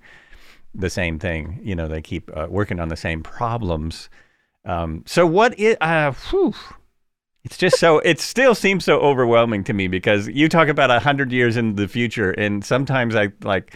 the 0.75 0.89
same 0.89 1.17
thing. 1.17 1.59
You 1.63 1.75
know, 1.75 1.87
they 1.87 2.01
keep 2.01 2.29
uh, 2.35 2.47
working 2.49 2.79
on 2.79 2.89
the 2.89 2.95
same 2.95 3.23
problems. 3.23 4.09
Um, 4.63 5.03
so 5.07 5.25
what 5.25 5.57
is? 5.57 5.75
Uh, 5.81 6.11
whew, 6.29 6.53
it's 7.43 7.57
just 7.57 7.79
so 7.79 7.99
it 7.99 8.19
still 8.19 8.53
seems 8.53 8.85
so 8.85 8.99
overwhelming 8.99 9.63
to 9.63 9.73
me 9.73 9.87
because 9.87 10.27
you 10.27 10.47
talk 10.47 10.67
about 10.67 10.91
a 10.91 10.99
hundred 10.99 11.31
years 11.31 11.57
in 11.57 11.75
the 11.75 11.87
future, 11.87 12.31
and 12.31 12.63
sometimes 12.63 13.15
I 13.15 13.29
like. 13.41 13.73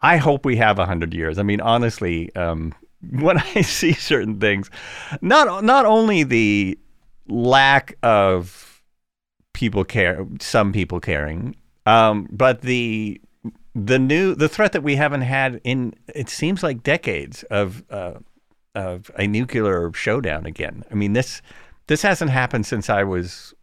I 0.00 0.16
hope 0.16 0.44
we 0.44 0.56
have 0.56 0.78
a 0.78 0.86
hundred 0.86 1.12
years. 1.12 1.38
I 1.38 1.42
mean, 1.42 1.60
honestly, 1.60 2.34
um, 2.36 2.72
when 3.10 3.38
I 3.38 3.62
see 3.62 3.92
certain 3.92 4.40
things, 4.40 4.70
not 5.20 5.64
not 5.64 5.86
only 5.86 6.22
the 6.22 6.78
lack 7.28 7.96
of 8.02 8.82
people 9.52 9.84
care, 9.84 10.26
some 10.40 10.72
people 10.72 11.00
caring, 11.00 11.56
um, 11.86 12.28
but 12.30 12.62
the 12.62 13.20
the 13.74 13.98
new 13.98 14.34
the 14.34 14.48
threat 14.48 14.72
that 14.72 14.82
we 14.82 14.96
haven't 14.96 15.22
had 15.22 15.60
in 15.64 15.94
it 16.14 16.28
seems 16.28 16.62
like 16.62 16.82
decades 16.82 17.44
of 17.44 17.84
uh, 17.90 18.14
of 18.74 19.10
a 19.16 19.26
nuclear 19.26 19.92
showdown 19.92 20.46
again. 20.46 20.84
I 20.90 20.94
mean 20.94 21.12
this 21.12 21.40
this 21.86 22.02
hasn't 22.02 22.30
happened 22.30 22.66
since 22.66 22.90
I 22.90 23.04
was 23.04 23.54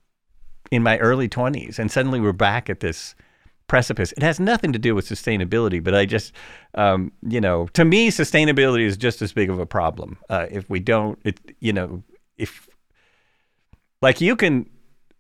in 0.71 0.81
my 0.81 0.97
early 0.97 1.29
20s, 1.29 1.77
and 1.77 1.91
suddenly 1.91 2.19
we're 2.19 2.33
back 2.33 2.69
at 2.69 2.79
this 2.79 3.15
precipice. 3.67 4.11
It 4.13 4.23
has 4.23 4.39
nothing 4.39 4.73
to 4.73 4.79
do 4.79 4.95
with 4.95 5.07
sustainability, 5.07 5.83
but 5.83 5.95
I 5.95 6.05
just, 6.05 6.33
um, 6.75 7.11
you 7.27 7.41
know, 7.41 7.67
to 7.73 7.85
me, 7.85 8.09
sustainability 8.09 8.85
is 8.85 8.97
just 8.97 9.21
as 9.21 9.33
big 9.33 9.49
of 9.49 9.59
a 9.59 9.65
problem. 9.65 10.17
Uh, 10.29 10.47
if 10.49 10.69
we 10.69 10.79
don't, 10.79 11.19
it, 11.23 11.39
you 11.59 11.73
know, 11.73 12.03
if 12.37 12.67
like 14.01 14.21
you 14.21 14.35
can 14.35 14.69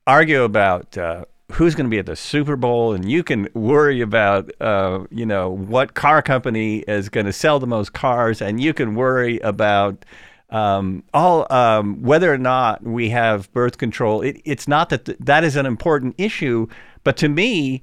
argue 0.05 0.43
about 0.43 0.97
uh, 0.97 1.25
who's 1.53 1.75
going 1.75 1.85
to 1.85 1.89
be 1.89 1.99
at 1.99 2.05
the 2.05 2.15
Super 2.15 2.55
Bowl, 2.55 2.93
and 2.93 3.09
you 3.09 3.23
can 3.23 3.47
worry 3.53 4.01
about, 4.01 4.51
uh, 4.61 5.05
you 5.09 5.25
know, 5.25 5.49
what 5.49 5.93
car 5.93 6.21
company 6.21 6.79
is 6.87 7.09
going 7.09 7.25
to 7.25 7.33
sell 7.33 7.59
the 7.59 7.67
most 7.67 7.93
cars, 7.93 8.41
and 8.41 8.61
you 8.61 8.73
can 8.73 8.95
worry 8.95 9.39
about 9.39 10.05
um, 10.49 11.03
all 11.13 11.51
um, 11.51 12.01
whether 12.01 12.31
or 12.31 12.37
not 12.37 12.83
we 12.83 13.09
have 13.09 13.51
birth 13.53 13.77
control. 13.77 14.21
It, 14.21 14.41
it's 14.45 14.67
not 14.67 14.89
that 14.89 15.05
th- 15.05 15.17
that 15.19 15.43
is 15.43 15.55
an 15.55 15.65
important 15.65 16.15
issue, 16.17 16.67
but 17.03 17.17
to 17.17 17.29
me, 17.29 17.81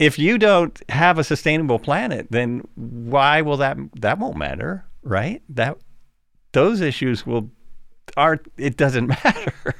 if 0.00 0.18
you 0.18 0.38
don't 0.38 0.80
have 0.88 1.18
a 1.18 1.24
sustainable 1.24 1.78
planet, 1.78 2.26
then 2.30 2.66
why 2.74 3.42
will 3.42 3.58
that 3.58 3.76
that 3.96 4.18
won't 4.18 4.36
matter, 4.36 4.86
right? 5.02 5.42
That 5.50 5.76
those 6.52 6.80
issues 6.80 7.26
will 7.26 7.50
are 8.16 8.40
it 8.56 8.76
doesn't 8.78 9.06
matter. 9.24 9.74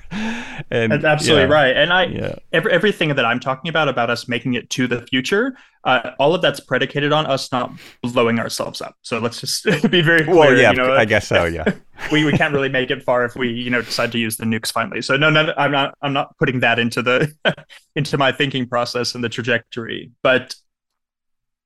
And 0.70 0.92
That's 0.92 1.04
absolutely 1.04 1.48
yeah, 1.48 1.54
right. 1.54 1.76
And 1.76 1.92
I 1.92 2.04
yeah. 2.06 2.34
every, 2.52 2.72
everything 2.72 3.14
that 3.14 3.24
I'm 3.24 3.40
talking 3.40 3.68
about 3.68 3.88
about 3.88 4.10
us 4.10 4.28
making 4.28 4.54
it 4.54 4.70
to 4.70 4.86
the 4.86 5.06
future, 5.06 5.56
uh, 5.84 6.10
all 6.18 6.34
of 6.34 6.42
that's 6.42 6.60
predicated 6.60 7.12
on 7.12 7.26
us 7.26 7.50
not 7.52 7.72
blowing 8.02 8.38
ourselves 8.38 8.80
up. 8.80 8.96
So 9.02 9.18
let's 9.18 9.40
just 9.40 9.64
be 9.90 10.00
very 10.00 10.24
clear. 10.24 10.36
Well, 10.36 10.56
yeah, 10.56 10.70
you 10.70 10.76
know, 10.76 10.94
I 10.94 11.04
guess 11.04 11.28
so. 11.28 11.44
Yeah, 11.44 11.64
we 12.12 12.24
we 12.24 12.32
can't 12.32 12.52
really 12.52 12.68
make 12.68 12.90
it 12.90 13.02
far 13.02 13.24
if 13.24 13.36
we 13.36 13.50
you 13.50 13.70
know 13.70 13.82
decide 13.82 14.12
to 14.12 14.18
use 14.18 14.36
the 14.36 14.44
nukes 14.44 14.72
finally. 14.72 15.02
So 15.02 15.16
no, 15.16 15.30
no, 15.30 15.52
I'm 15.56 15.72
not 15.72 15.94
I'm 16.02 16.12
not 16.12 16.36
putting 16.38 16.60
that 16.60 16.78
into 16.78 17.02
the 17.02 17.32
into 17.96 18.18
my 18.18 18.32
thinking 18.32 18.66
process 18.66 19.14
and 19.14 19.24
the 19.24 19.28
trajectory, 19.28 20.10
but 20.22 20.54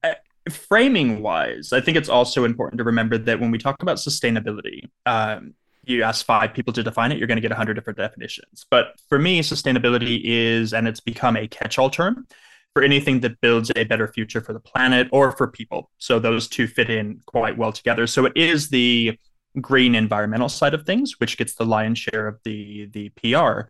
uh, 0.03 0.15
framing 0.51 1.23
wise, 1.23 1.73
I 1.73 1.81
think 1.81 1.97
it's 1.97 2.09
also 2.09 2.45
important 2.45 2.79
to 2.79 2.85
remember 2.85 3.19
that 3.19 3.41
when 3.41 3.51
we 3.51 3.59
talk 3.59 3.83
about 3.83 3.97
sustainability, 3.97 4.89
um, 5.07 5.55
you 5.87 6.03
ask 6.03 6.25
five 6.25 6.55
people 6.55 6.73
to 6.73 6.83
define 6.83 7.13
it, 7.13 7.19
you're 7.19 7.27
going 7.27 7.37
to 7.37 7.43
get 7.43 7.51
100 7.51 7.75
different 7.75 7.99
definitions. 7.99 8.67
But 8.71 8.95
for 9.09 9.19
me, 9.19 9.41
sustainability 9.41 10.21
is, 10.25 10.73
and 10.73 10.89
it's 10.89 11.01
become 11.01 11.37
a 11.37 11.49
catch 11.49 11.79
all 11.79 11.91
term 11.91 12.27
for 12.75 12.83
anything 12.83 13.21
that 13.21 13.41
builds 13.41 13.71
a 13.77 13.85
better 13.85 14.09
future 14.09 14.41
for 14.41 14.53
the 14.53 14.61
planet 14.61 15.09
or 15.13 15.33
for 15.33 15.47
people. 15.47 15.91
So 15.99 16.19
those 16.19 16.49
two 16.49 16.67
fit 16.67 16.91
in 16.91 17.21
quite 17.27 17.57
well 17.57 17.73
together. 17.73 18.07
So 18.07 18.27
it 18.27 18.33
is 18.37 18.69
the 18.69 19.19
green 19.61 19.95
environmental 19.95 20.49
side 20.49 20.75
of 20.75 20.85
things, 20.85 21.21
which 21.21 21.39
gets 21.39 21.55
the 21.55 21.65
lion's 21.65 21.99
share 21.99 22.27
of 22.27 22.41
the, 22.45 22.87
the 22.87 23.11
PR. 23.11 23.69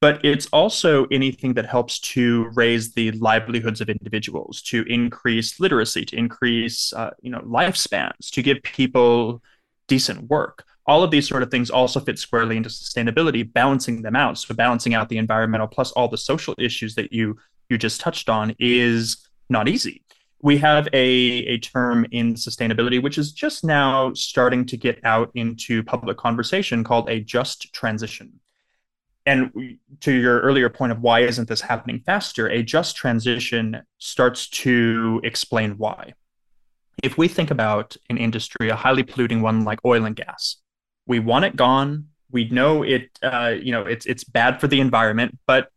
But 0.00 0.24
it's 0.24 0.46
also 0.46 1.04
anything 1.12 1.54
that 1.54 1.66
helps 1.66 2.00
to 2.00 2.50
raise 2.54 2.94
the 2.94 3.12
livelihoods 3.12 3.80
of 3.80 3.88
individuals, 3.88 4.60
to 4.62 4.82
increase 4.88 5.60
literacy, 5.60 6.04
to 6.06 6.16
increase 6.16 6.92
uh, 6.92 7.10
you 7.20 7.30
know 7.30 7.38
lifespans, 7.40 8.30
to 8.32 8.42
give 8.42 8.60
people 8.64 9.42
decent 9.86 10.28
work 10.28 10.64
all 10.86 11.02
of 11.02 11.10
these 11.10 11.28
sort 11.28 11.42
of 11.42 11.50
things 11.50 11.70
also 11.70 12.00
fit 12.00 12.18
squarely 12.18 12.56
into 12.56 12.68
sustainability 12.68 13.50
balancing 13.50 14.02
them 14.02 14.16
out. 14.16 14.38
So 14.38 14.54
balancing 14.54 14.94
out 14.94 15.08
the 15.08 15.18
environmental 15.18 15.68
plus 15.68 15.92
all 15.92 16.08
the 16.08 16.18
social 16.18 16.54
issues 16.58 16.94
that 16.96 17.12
you 17.12 17.36
you 17.68 17.78
just 17.78 18.00
touched 18.00 18.28
on 18.28 18.54
is 18.58 19.28
not 19.48 19.68
easy. 19.68 20.02
We 20.42 20.58
have 20.58 20.88
a, 20.92 20.98
a 20.98 21.58
term 21.58 22.04
in 22.10 22.34
sustainability 22.34 23.00
which 23.00 23.16
is 23.16 23.32
just 23.32 23.64
now 23.64 24.12
starting 24.14 24.66
to 24.66 24.76
get 24.76 24.98
out 25.04 25.30
into 25.34 25.82
public 25.84 26.16
conversation 26.16 26.82
called 26.82 27.08
a 27.08 27.20
just 27.20 27.72
transition. 27.72 28.40
And 29.24 29.78
to 30.00 30.12
your 30.12 30.40
earlier 30.40 30.68
point 30.68 30.90
of 30.90 31.00
why 31.00 31.20
isn't 31.20 31.48
this 31.48 31.60
happening 31.60 32.02
faster 32.04 32.48
a 32.48 32.60
just 32.64 32.96
transition 32.96 33.82
starts 33.98 34.48
to 34.48 35.20
explain 35.22 35.78
why. 35.78 36.14
If 37.04 37.16
we 37.16 37.28
think 37.28 37.52
about 37.52 37.96
an 38.10 38.18
industry 38.18 38.68
a 38.68 38.74
highly 38.74 39.04
polluting 39.04 39.42
one 39.42 39.62
like 39.62 39.78
oil 39.84 40.04
and 40.04 40.16
gas 40.16 40.56
we 41.06 41.18
want 41.20 41.44
it 41.44 41.56
gone. 41.56 42.08
We 42.30 42.48
know 42.48 42.82
it, 42.82 43.10
uh, 43.22 43.54
you 43.60 43.72
know, 43.72 43.82
it's 43.82 44.06
it's 44.06 44.24
bad 44.24 44.60
for 44.60 44.68
the 44.68 44.80
environment, 44.80 45.38
but 45.46 45.70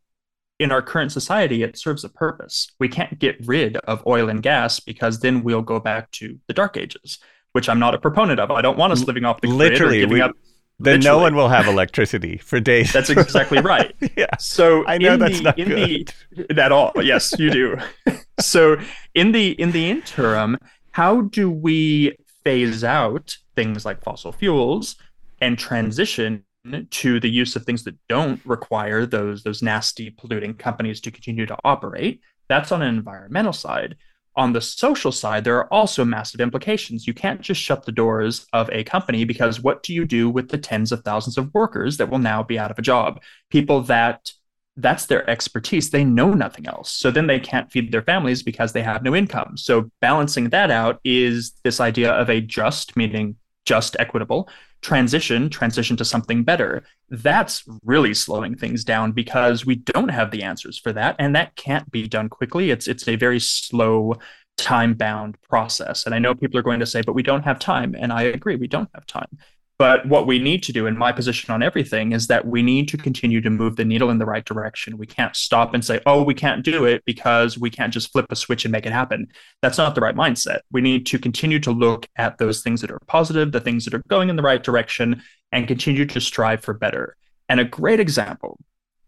in 0.60 0.72
our 0.72 0.82
current 0.82 1.12
society, 1.12 1.64
it 1.64 1.78
serves 1.78 2.04
a 2.04 2.10
purpose. 2.10 2.72
We 2.80 2.88
can't 2.88 3.20
get 3.20 3.36
rid 3.46 3.76
of 3.78 4.06
oil 4.08 4.30
and 4.30 4.42
gas 4.42 4.80
because 4.80 5.20
then 5.20 5.44
we'll 5.44 5.62
go 5.62 5.80
back 5.80 6.12
to 6.12 6.40
the 6.48 6.54
dark 6.54 6.78
ages, 6.78 7.20
which 7.52 7.68
I'm 7.68 7.80
not 7.80 7.94
a 7.94 7.98
proponent 7.98 8.40
of. 8.40 8.52
I 8.52 8.62
don't 8.62 8.78
want 8.78 8.94
us 8.94 9.04
living 9.04 9.26
off 9.26 9.42
the 9.42 9.48
grid 9.48 9.58
literally, 9.58 10.06
we, 10.06 10.22
up. 10.22 10.32
Then 10.80 11.00
no 11.00 11.20
one 11.20 11.36
will 11.36 11.48
have 11.48 11.68
electricity 11.68 12.38
for 12.38 12.60
days. 12.60 12.92
That's 12.92 13.10
exactly 13.10 13.60
right. 13.62 13.96
yeah. 14.18 14.36
So 14.40 14.86
I 14.86 14.98
know 14.98 15.18
that's 15.18 15.38
the, 15.38 15.44
not 15.44 15.58
good. 15.58 16.14
The, 16.32 16.62
at 16.62 16.72
all. 16.72 16.92
Yes, 17.02 17.34
you 17.38 17.50
do. 17.50 17.78
so 18.40 18.78
in 19.14 19.32
the 19.32 19.52
in 19.52 19.72
the 19.72 19.90
interim, 19.90 20.58
how 20.92 21.22
do 21.22 21.50
we 21.50 22.18
phase 22.44 22.84
out 22.84 23.38
things 23.56 23.86
like 23.86 24.04
fossil 24.04 24.32
fuels 24.32 24.98
and 25.42 25.58
transition 25.58 26.44
to 26.90 27.20
the 27.20 27.30
use 27.30 27.56
of 27.56 27.64
things 27.64 27.84
that 27.84 27.96
don't 28.10 28.42
require 28.46 29.06
those 29.06 29.44
those 29.44 29.62
nasty 29.62 30.10
polluting 30.10 30.54
companies 30.54 31.00
to 31.00 31.12
continue 31.12 31.46
to 31.46 31.58
operate 31.64 32.22
that's 32.48 32.72
on 32.72 32.82
an 32.82 32.96
environmental 32.96 33.54
side 33.54 33.96
on 34.36 34.52
the 34.52 34.62
social 34.62 35.12
side 35.12 35.44
there 35.44 35.58
are 35.58 35.72
also 35.72 36.04
massive 36.04 36.42
implications 36.42 37.06
you 37.06 37.14
can't 37.14 37.42
just 37.42 37.62
shut 37.62 37.86
the 37.86 37.92
doors 37.92 38.48
of 38.52 38.68
a 38.72 38.84
company 38.84 39.26
because 39.26 39.62
what 39.62 39.84
do 39.84 39.94
you 39.94 40.06
do 40.06 40.28
with 40.28 40.50
the 40.50 40.58
tens 40.58 40.92
of 40.92 41.04
thousands 41.04 41.38
of 41.38 41.54
workers 41.54 41.98
that 41.98 42.10
will 42.10 42.20
now 42.20 42.42
be 42.42 42.58
out 42.58 42.72
of 42.72 42.80
a 42.80 42.84
job 42.84 43.22
people 43.52 43.82
that 43.82 44.32
that's 44.78 45.06
their 45.06 45.30
expertise. 45.30 45.90
They 45.90 46.04
know 46.04 46.34
nothing 46.34 46.68
else. 46.68 46.92
So 46.92 47.12
then 47.12 47.28
they 47.28 47.40
can't 47.40 47.72
feed 47.72 47.92
their 47.92 48.02
families 48.02 48.44
because 48.44 48.74
they 48.74 48.84
have 48.84 49.04
no 49.04 49.16
income. 49.16 49.58
So 49.58 49.90
balancing 50.02 50.50
that 50.50 50.70
out 50.70 51.00
is 51.04 51.54
this 51.64 51.80
idea 51.80 52.12
of 52.12 52.30
a 52.30 52.42
just, 52.42 52.98
meaning 52.98 53.38
just 53.66 53.96
equitable, 54.00 54.50
transition, 54.82 55.50
transition 55.50 55.98
to 55.98 56.06
something 56.06 56.44
better. 56.44 56.84
That's 57.10 57.64
really 57.84 58.14
slowing 58.14 58.56
things 58.56 58.84
down 58.84 59.12
because 59.12 59.66
we 59.66 59.76
don't 59.76 60.10
have 60.10 60.32
the 60.32 60.44
answers 60.44 60.78
for 60.78 60.94
that. 60.94 61.16
And 61.20 61.36
that 61.36 61.56
can't 61.56 61.90
be 61.92 62.08
done 62.08 62.30
quickly. 62.30 62.70
It's 62.70 62.88
it's 62.88 63.08
a 63.08 63.16
very 63.16 63.40
slow, 63.40 64.16
time-bound 64.58 65.38
process. 65.42 66.06
And 66.06 66.16
I 66.16 66.20
know 66.20 66.36
people 66.36 66.60
are 66.60 66.64
going 66.64 66.80
to 66.80 66.86
say, 66.86 67.02
but 67.02 67.14
we 67.14 67.24
don't 67.24 67.44
have 67.44 67.60
time. 67.60 67.96
And 67.98 68.14
I 68.14 68.24
agree, 68.24 68.56
we 68.56 68.68
don't 68.68 68.90
have 68.94 69.06
time. 69.06 69.38
But 69.78 70.08
what 70.08 70.26
we 70.26 70.40
need 70.40 70.64
to 70.64 70.72
do, 70.72 70.88
in 70.88 70.98
my 70.98 71.12
position 71.12 71.54
on 71.54 71.62
everything, 71.62 72.14
is 72.14 72.28
that 72.28 72.48
we 72.48 72.62
need 72.62 72.88
to 72.90 72.98
continue 72.98 73.42
to 73.42 73.50
move 73.50 73.76
the 73.76 73.84
needle 73.84 74.10
in 74.10 74.20
the 74.20 74.26
right 74.26 74.46
direction. 74.46 74.98
We 74.98 75.06
can't 75.06 75.36
stop 75.36 75.74
and 75.74 75.84
say, 75.84 76.00
oh, 76.06 76.24
we 76.24 76.34
can't 76.34 76.64
do 76.64 76.86
it 76.86 77.04
because 77.06 77.58
we 77.58 77.70
can't 77.70 77.92
just 77.92 78.12
flip 78.14 78.28
a 78.30 78.38
switch 78.38 78.64
and 78.64 78.72
make 78.72 78.86
it 78.86 78.94
happen. 78.94 79.28
That's 79.62 79.78
not 79.78 79.94
the 79.94 80.00
right 80.00 80.16
mindset. 80.16 80.60
We 80.72 80.80
need 80.80 81.06
to 81.08 81.20
continue 81.20 81.60
to 81.60 81.72
look 81.72 82.08
at 82.16 82.38
those 82.38 82.64
things 82.64 82.80
that 82.82 82.92
are 82.92 83.02
positive, 83.08 83.52
the 83.52 83.60
things 83.60 83.84
that 83.84 83.94
are 83.94 84.04
going 84.08 84.30
in 84.30 84.38
the 84.38 84.44
right 84.44 84.64
direction, 84.64 85.22
and 85.52 85.68
continue 85.68 86.06
to 86.06 86.22
strive 86.22 86.64
for 86.64 86.74
better. 86.74 87.18
And 87.50 87.60
a 87.60 87.66
great 87.66 88.00
example 88.00 88.58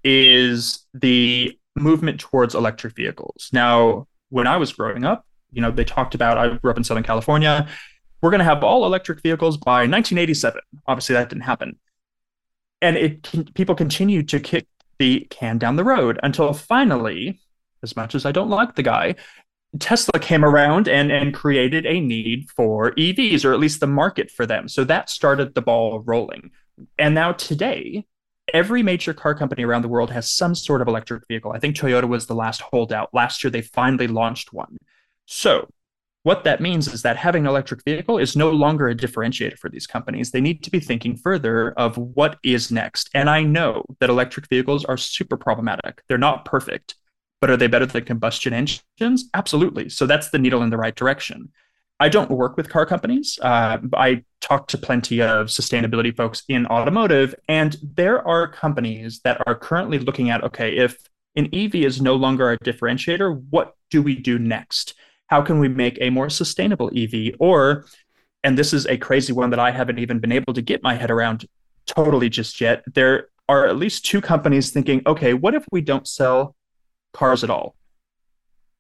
is 0.04 0.86
the 0.94 1.58
movement 1.78 2.20
towards 2.20 2.56
electric 2.56 2.94
vehicles. 2.94 3.50
Now, 3.54 4.08
when 4.30 4.48
I 4.48 4.58
was 4.58 4.74
growing 4.74 5.06
up, 5.06 5.26
you 5.52 5.62
know, 5.62 5.72
they 5.72 5.86
talked 5.86 6.14
about, 6.14 6.38
I 6.38 6.58
grew 6.58 6.72
up 6.72 6.78
in 6.78 6.84
Southern 6.84 7.04
California 7.04 7.70
we're 8.22 8.32
going 8.32 8.40
to 8.40 8.46
have 8.46 8.64
all 8.64 8.86
electric 8.86 9.22
vehicles 9.22 9.58
by 9.58 9.82
1987. 9.82 10.62
Obviously, 10.88 11.14
that 11.14 11.30
didn't 11.30 11.44
happen. 11.44 11.78
And 12.82 12.96
it 12.96 13.54
people 13.54 13.76
continued 13.76 14.30
to 14.30 14.40
kick 14.40 14.68
the 15.00 15.28
can 15.30 15.58
down 15.58 15.76
the 15.76 15.84
road 15.84 16.20
until 16.24 16.54
finally, 16.54 17.40
as 17.84 17.96
much 17.96 18.16
as 18.16 18.26
I 18.26 18.32
don't 18.32 18.50
like 18.50 18.76
the 18.76 18.84
guy, 18.84 19.16
Tesla 19.80 20.20
came 20.20 20.46
around 20.46 20.88
and, 20.88 21.12
and 21.12 21.34
created 21.34 21.86
a 21.86 22.00
need 22.00 22.50
for 22.50 22.92
EVs, 22.92 23.46
or 23.46 23.54
at 23.54 23.60
least 23.60 23.80
the 23.80 23.88
market 23.88 24.32
for 24.32 24.46
them. 24.46 24.68
So 24.68 24.84
that 24.86 25.10
started 25.10 25.54
the 25.54 25.62
ball 25.62 26.02
rolling. 26.02 26.52
And 26.98 27.14
now 27.14 27.34
today, 27.34 28.06
every 28.54 28.82
major 28.82 29.14
car 29.14 29.36
company 29.36 29.64
around 29.64 29.82
the 29.82 29.88
world 29.88 30.12
has 30.12 30.30
some 30.30 30.56
sort 30.56 30.82
of 30.82 30.88
electric 30.88 31.28
vehicle. 31.28 31.52
I 31.52 31.60
think 31.60 31.76
Toyota 31.76 32.08
was 32.08 32.28
the 32.28 32.36
last 32.36 32.62
holdout. 32.62 33.14
Last 33.14 33.44
year, 33.44 33.52
they 33.52 33.62
finally 33.62 34.08
launched 34.08 34.54
one. 34.54 34.78
So 35.26 35.70
what 36.24 36.44
that 36.44 36.62
means 36.62 36.88
is 36.88 37.04
that 37.04 37.16
having 37.16 37.44
an 37.44 37.50
electric 37.50 37.84
vehicle 37.86 38.18
is 38.18 38.36
no 38.36 38.50
longer 38.50 38.90
a 38.90 38.96
differentiator 38.96 39.58
for 39.58 39.70
these 39.70 39.88
companies. 39.88 40.32
They 40.32 40.42
need 40.42 40.64
to 40.64 40.72
be 40.72 40.80
thinking 40.80 41.16
further 41.16 41.72
of 41.74 41.98
what 41.98 42.38
is 42.44 42.72
next. 42.72 43.10
And 43.14 43.30
I 43.30 43.44
know 43.44 43.86
that 44.00 44.10
electric 44.10 44.48
vehicles 44.50 44.84
are 44.86 44.98
super 44.98 45.38
problematic. 45.38 46.02
They're 46.08 46.18
not 46.18 46.44
perfect, 46.44 46.96
but 47.40 47.50
are 47.50 47.58
they 47.58 47.68
better 47.68 47.86
than 47.86 48.04
combustion 48.04 48.54
engines? 48.54 49.30
Absolutely. 49.34 49.90
So 49.90 50.06
that's 50.06 50.30
the 50.30 50.40
needle 50.40 50.64
in 50.64 50.70
the 50.70 50.78
right 50.78 50.96
direction. 50.96 51.50
I 52.00 52.10
don't 52.10 52.30
work 52.30 52.58
with 52.58 52.70
car 52.70 52.86
companies. 52.86 53.40
Uh, 53.42 53.80
I 53.94 54.24
talk 54.42 54.68
to 54.68 54.78
plenty 54.78 55.22
of 55.22 55.48
sustainability 55.48 56.16
folks 56.16 56.44
in 56.48 56.68
automotive, 56.68 57.34
and 57.48 57.76
there 57.82 58.26
are 58.28 58.48
companies 58.48 59.22
that 59.24 59.42
are 59.48 59.56
currently 59.56 59.98
looking 59.98 60.30
at 60.30 60.44
okay, 60.44 60.78
if 60.78 60.98
an 61.36 61.50
EV 61.54 61.76
is 61.76 62.02
no 62.02 62.16
longer 62.16 62.52
a 62.52 62.58
differentiator, 62.60 63.44
what 63.50 63.76
do 63.90 64.02
we 64.02 64.16
do 64.16 64.38
next? 64.38 64.94
How 65.28 65.42
can 65.42 65.60
we 65.60 65.68
make 65.68 65.98
a 66.02 66.10
more 66.10 66.30
sustainable 66.30 66.92
EV? 66.96 67.36
Or, 67.40 67.86
and 68.44 68.58
this 68.58 68.74
is 68.74 68.86
a 68.88 68.98
crazy 68.98 69.34
one 69.34 69.50
that 69.52 69.60
I 69.60 69.72
haven't 69.72 70.00
even 70.00 70.20
been 70.20 70.32
able 70.32 70.54
to 70.54 70.62
get 70.62 70.84
my 70.84 70.96
head 70.96 71.12
around 71.12 71.46
totally 71.86 72.30
just 72.30 72.60
yet. 72.60 72.84
There 72.94 73.30
are 73.50 73.68
at 73.68 73.78
least 73.78 74.06
two 74.06 74.22
companies 74.22 74.72
thinking, 74.72 75.02
okay, 75.06 75.34
what 75.34 75.54
if 75.54 75.66
we 75.72 75.82
don't 75.82 76.08
sell 76.08 76.56
cars 77.14 77.44
at 77.44 77.50
all? 77.50 77.76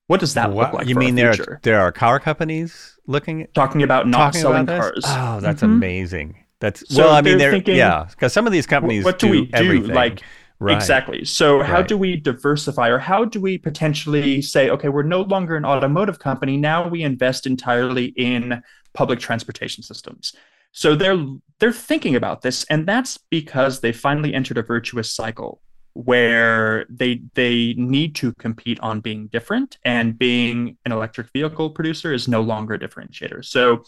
What 0.07 0.21
does 0.21 0.35
that 0.35 0.51
what, 0.51 0.67
look 0.67 0.73
like? 0.73 0.87
You 0.87 0.95
mean 0.95 1.15
there 1.15 1.31
are, 1.31 1.59
there 1.63 1.81
are 1.81 1.91
car 1.91 2.19
companies 2.19 2.97
looking 3.07 3.43
at, 3.43 3.53
talking 3.53 3.83
about 3.83 4.07
not 4.07 4.17
talking 4.17 4.41
selling 4.41 4.61
about 4.61 4.81
cars? 4.81 5.03
Oh, 5.05 5.39
that's 5.41 5.61
mm-hmm. 5.61 5.73
amazing. 5.73 6.43
That's 6.59 6.87
so 6.93 7.03
well, 7.03 7.13
I 7.13 7.21
mean, 7.21 7.37
they're, 7.37 7.51
thinking, 7.51 7.75
yeah, 7.75 8.05
because 8.09 8.31
some 8.33 8.47
of 8.47 8.53
these 8.53 8.65
companies. 8.65 9.03
What 9.03 9.19
do, 9.19 9.27
do 9.27 9.31
we 9.31 9.45
do? 9.47 9.51
Everything. 9.53 9.93
Like 9.93 10.23
Right. 10.59 10.75
Exactly. 10.75 11.23
So, 11.23 11.61
how 11.61 11.83
do 11.83 11.97
we 11.97 12.15
diversify, 12.15 12.89
or 12.89 12.97
how 12.97 13.25
do 13.25 13.39
we 13.39 13.59
potentially 13.59 14.41
say, 14.41 14.69
okay, 14.71 14.89
we're 14.89 15.03
no 15.03 15.21
longer 15.21 15.55
an 15.55 15.65
automotive 15.65 16.17
company. 16.17 16.57
Now 16.57 16.87
we 16.87 17.03
invest 17.03 17.45
entirely 17.45 18.05
in 18.17 18.63
public 18.93 19.19
transportation 19.19 19.83
systems. 19.83 20.33
So 20.71 20.95
they're 20.95 21.23
they're 21.59 21.71
thinking 21.71 22.15
about 22.15 22.41
this, 22.41 22.63
and 22.65 22.87
that's 22.87 23.17
because 23.29 23.79
they 23.81 23.91
finally 23.91 24.33
entered 24.33 24.57
a 24.57 24.63
virtuous 24.63 25.11
cycle 25.11 25.61
where 25.93 26.85
they 26.89 27.21
they 27.33 27.73
need 27.77 28.15
to 28.15 28.33
compete 28.39 28.79
on 28.81 28.99
being 28.99 29.27
different, 29.27 29.77
and 29.85 30.17
being 30.17 30.77
an 30.85 30.91
electric 30.91 31.31
vehicle 31.33 31.69
producer 31.71 32.13
is 32.13 32.27
no 32.27 32.41
longer 32.41 32.75
a 32.75 32.79
differentiator. 32.79 33.43
So 33.45 33.83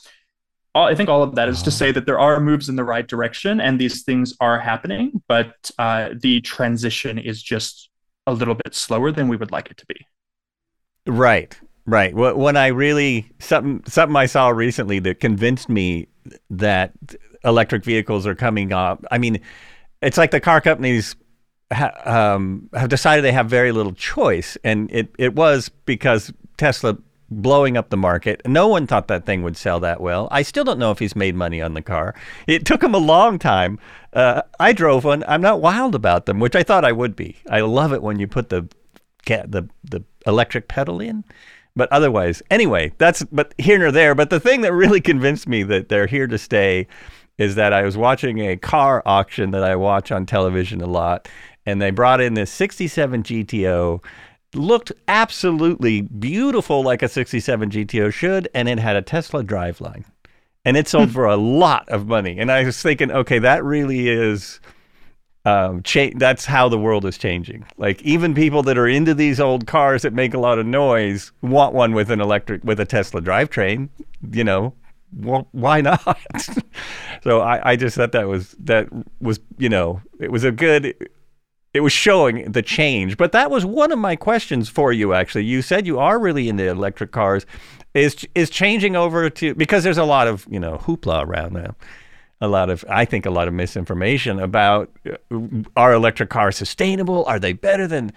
I 0.75 0.95
think 0.95 1.09
all 1.09 1.23
of 1.23 1.35
that 1.35 1.49
is 1.49 1.61
to 1.63 1.71
say 1.71 1.91
that 1.91 2.05
there 2.05 2.19
are 2.19 2.39
moves 2.39 2.69
in 2.69 2.75
the 2.75 2.83
right 2.83 3.07
direction 3.07 3.59
and 3.59 3.79
these 3.79 4.03
things 4.03 4.35
are 4.39 4.59
happening, 4.59 5.21
but 5.27 5.71
uh, 5.79 6.09
the 6.19 6.41
transition 6.41 7.17
is 7.17 7.41
just 7.41 7.89
a 8.27 8.33
little 8.33 8.55
bit 8.55 8.75
slower 8.75 9.11
than 9.11 9.27
we 9.27 9.35
would 9.35 9.51
like 9.51 9.71
it 9.71 9.77
to 9.77 9.85
be. 9.87 10.05
Right, 11.07 11.59
right. 11.85 12.13
When 12.13 12.55
I 12.55 12.67
really 12.67 13.31
something 13.39 13.83
something 13.87 14.15
I 14.15 14.27
saw 14.27 14.49
recently 14.49 14.99
that 14.99 15.19
convinced 15.19 15.69
me 15.69 16.07
that 16.51 16.93
electric 17.43 17.83
vehicles 17.83 18.27
are 18.27 18.35
coming 18.35 18.71
up. 18.71 19.03
I 19.11 19.17
mean, 19.17 19.39
it's 20.01 20.17
like 20.17 20.31
the 20.31 20.39
car 20.39 20.61
companies 20.61 21.15
ha, 21.71 21.91
um, 22.05 22.69
have 22.73 22.89
decided 22.89 23.23
they 23.23 23.31
have 23.31 23.49
very 23.49 23.71
little 23.71 23.93
choice, 23.93 24.57
and 24.63 24.91
it 24.91 25.13
it 25.17 25.35
was 25.35 25.69
because 25.85 26.31
Tesla 26.57 26.97
blowing 27.31 27.77
up 27.77 27.89
the 27.89 27.97
market. 27.97 28.41
No 28.45 28.67
one 28.67 28.87
thought 28.87 29.07
that 29.07 29.25
thing 29.25 29.43
would 29.43 29.57
sell 29.57 29.79
that 29.81 30.01
well. 30.01 30.27
I 30.31 30.41
still 30.41 30.63
don't 30.63 30.79
know 30.79 30.91
if 30.91 30.99
he's 30.99 31.15
made 31.15 31.35
money 31.35 31.61
on 31.61 31.73
the 31.73 31.81
car. 31.81 32.15
It 32.47 32.65
took 32.65 32.83
him 32.83 32.93
a 32.93 32.99
long 32.99 33.39
time. 33.39 33.79
Uh, 34.13 34.41
I 34.59 34.73
drove 34.73 35.03
one. 35.03 35.23
I'm 35.27 35.41
not 35.41 35.61
wild 35.61 35.95
about 35.95 36.25
them, 36.25 36.39
which 36.39 36.55
I 36.55 36.63
thought 36.63 36.85
I 36.85 36.91
would 36.91 37.15
be. 37.15 37.37
I 37.49 37.61
love 37.61 37.93
it 37.93 38.01
when 38.01 38.19
you 38.19 38.27
put 38.27 38.49
the 38.49 38.67
the 39.25 39.69
the 39.83 40.03
electric 40.25 40.67
pedal 40.67 40.99
in. 40.99 41.23
But 41.75 41.91
otherwise, 41.91 42.41
anyway, 42.49 42.93
that's 42.97 43.23
but 43.31 43.53
here 43.57 43.77
nor 43.77 43.91
there. 43.91 44.15
But 44.15 44.29
the 44.29 44.39
thing 44.39 44.61
that 44.61 44.73
really 44.73 45.01
convinced 45.11 45.47
me 45.47 45.63
that 45.63 45.89
they're 45.89 46.07
here 46.07 46.27
to 46.27 46.37
stay 46.37 46.87
is 47.37 47.55
that 47.55 47.71
I 47.71 47.83
was 47.83 47.95
watching 47.95 48.39
a 48.39 48.57
car 48.57 49.01
auction 49.05 49.51
that 49.51 49.63
I 49.63 49.75
watch 49.75 50.11
on 50.11 50.25
television 50.25 50.81
a 50.81 50.87
lot, 50.87 51.29
and 51.65 51.81
they 51.81 51.91
brought 51.91 52.19
in 52.19 52.33
this 52.33 52.51
67 52.51 53.23
GTO 53.23 54.03
looked 54.53 54.91
absolutely 55.07 56.01
beautiful 56.01 56.83
like 56.83 57.03
a 57.03 57.07
67 57.07 57.69
GTO 57.69 58.11
should, 58.11 58.49
and 58.53 58.67
it 58.67 58.79
had 58.79 58.95
a 58.95 59.01
Tesla 59.01 59.43
driveline. 59.43 60.05
And 60.65 60.75
it 60.75 60.87
sold 60.87 61.09
hmm. 61.09 61.13
for 61.13 61.25
a 61.25 61.37
lot 61.37 61.87
of 61.89 62.07
money. 62.07 62.37
And 62.37 62.51
I 62.51 62.63
was 62.63 62.81
thinking, 62.81 63.11
okay, 63.11 63.39
that 63.39 63.63
really 63.63 64.09
is 64.09 64.59
um, 65.45 65.83
cha- 65.83 66.11
that's 66.15 66.45
how 66.45 66.69
the 66.69 66.77
world 66.77 67.05
is 67.05 67.17
changing. 67.17 67.65
Like 67.77 68.01
even 68.01 68.33
people 68.33 68.63
that 68.63 68.77
are 68.77 68.87
into 68.87 69.13
these 69.13 69.39
old 69.39 69.67
cars 69.67 70.01
that 70.01 70.13
make 70.13 70.33
a 70.33 70.39
lot 70.39 70.59
of 70.59 70.65
noise 70.65 71.31
want 71.41 71.73
one 71.73 71.93
with 71.93 72.11
an 72.11 72.21
electric 72.21 72.63
with 72.63 72.79
a 72.79 72.85
Tesla 72.85 73.21
drivetrain. 73.21 73.89
You 74.31 74.43
know, 74.43 74.73
well, 75.15 75.47
why 75.51 75.81
not? 75.81 76.19
so 77.23 77.41
I, 77.41 77.71
I 77.71 77.75
just 77.75 77.95
thought 77.95 78.11
that 78.11 78.27
was 78.27 78.55
that 78.59 78.89
was 79.21 79.39
you 79.57 79.69
know 79.69 80.01
it 80.19 80.31
was 80.31 80.43
a 80.43 80.51
good 80.51 81.09
it 81.73 81.81
was 81.81 81.93
showing 81.93 82.51
the 82.51 82.61
change. 82.61 83.17
But 83.17 83.31
that 83.31 83.51
was 83.51 83.65
one 83.65 83.91
of 83.91 83.99
my 83.99 84.15
questions 84.15 84.69
for 84.69 84.91
you. 84.91 85.13
Actually, 85.13 85.45
you 85.45 85.61
said 85.61 85.85
you 85.85 85.99
are 85.99 86.19
really 86.19 86.49
into 86.49 86.67
electric 86.67 87.11
cars. 87.11 87.45
Is 87.93 88.27
is 88.35 88.49
changing 88.49 88.95
over 88.95 89.29
to 89.31 89.55
because 89.55 89.83
there's 89.83 89.97
a 89.97 90.03
lot 90.03 90.27
of 90.27 90.45
you 90.49 90.59
know 90.59 90.77
hoopla 90.77 91.25
around 91.25 91.53
now. 91.53 91.75
A 92.41 92.47
lot 92.47 92.69
of, 92.69 92.85
I 92.87 93.03
think, 93.03 93.25
a 93.25 93.31
lot 93.31 93.49
of 93.49 93.53
misinformation 93.53 94.39
about 94.39 94.89
uh, 95.05 95.37
are 95.75 95.91
electric 95.91 96.29
cars 96.29 96.55
sustainable? 96.55 97.25
Are 97.25 97.37
they 97.37 97.51
better 97.51 97.85
than 97.85 98.13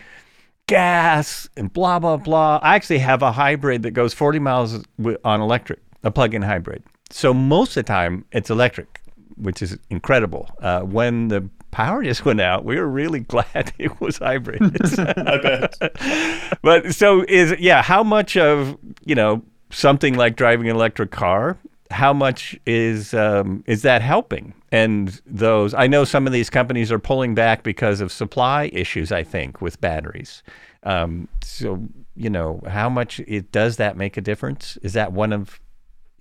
gas? 0.69 1.49
And 1.57 1.73
blah 1.73 1.99
blah 1.99 2.19
blah. 2.19 2.61
I 2.63 2.77
actually 2.77 2.99
have 2.99 3.23
a 3.23 3.33
hybrid 3.33 3.83
that 3.83 3.93
goes 3.93 4.15
40 4.15 4.39
miles 4.39 4.85
on 5.25 5.41
electric, 5.41 5.81
a 6.05 6.11
plug-in 6.11 6.43
hybrid. 6.43 6.85
So 7.11 7.35
most 7.35 7.71
of 7.71 7.75
the 7.75 7.83
time, 7.85 8.25
it's 8.31 8.49
electric, 8.49 9.01
which 9.37 9.61
is 9.61 9.79
incredible. 9.91 10.51
Uh, 10.61 10.83
when 10.83 11.29
the 11.29 11.49
power 11.73 12.05
just 12.05 12.25
went 12.25 12.41
out. 12.41 12.65
We 12.65 12.77
were 12.79 12.87
really 12.87 13.21
glad 13.35 13.73
it 13.79 14.01
was 14.01 14.19
hybrid. 14.19 14.63
I 14.99 15.39
bet. 15.39 16.59
but 16.63 16.95
so 16.95 17.25
is 17.29 17.55
yeah, 17.59 17.83
how 17.83 18.05
much 18.05 18.37
of 18.37 18.79
you 19.05 19.17
know 19.17 19.43
something 19.71 20.15
like 20.15 20.37
driving 20.37 20.69
an 20.69 20.77
electric 20.77 21.11
car? 21.11 21.59
How 21.91 22.13
much 22.13 22.59
is 22.65 23.13
um, 23.13 23.65
is 23.67 23.83
that 23.83 24.01
helping? 24.01 24.55
And 24.71 25.21
those 25.27 25.75
I 25.75 25.89
know 25.89 26.05
some 26.05 26.27
of 26.27 26.33
these 26.33 26.49
companies 26.49 26.93
are 26.93 27.01
pulling 27.01 27.35
back 27.35 27.65
because 27.65 28.01
of 28.01 28.13
supply 28.13 28.71
issues. 28.73 29.11
I 29.11 29.25
think 29.25 29.61
with 29.61 29.81
batteries. 29.81 30.43
Um, 30.85 31.29
so 31.43 31.87
you 32.15 32.31
know 32.31 32.63
how 32.69 32.89
much 32.89 33.21
it 33.21 33.53
does 33.53 33.77
that 33.77 33.97
make 33.97 34.17
a 34.17 34.21
difference? 34.21 34.79
Is 34.83 34.93
that 34.93 35.13
one 35.13 35.33
of 35.33 35.61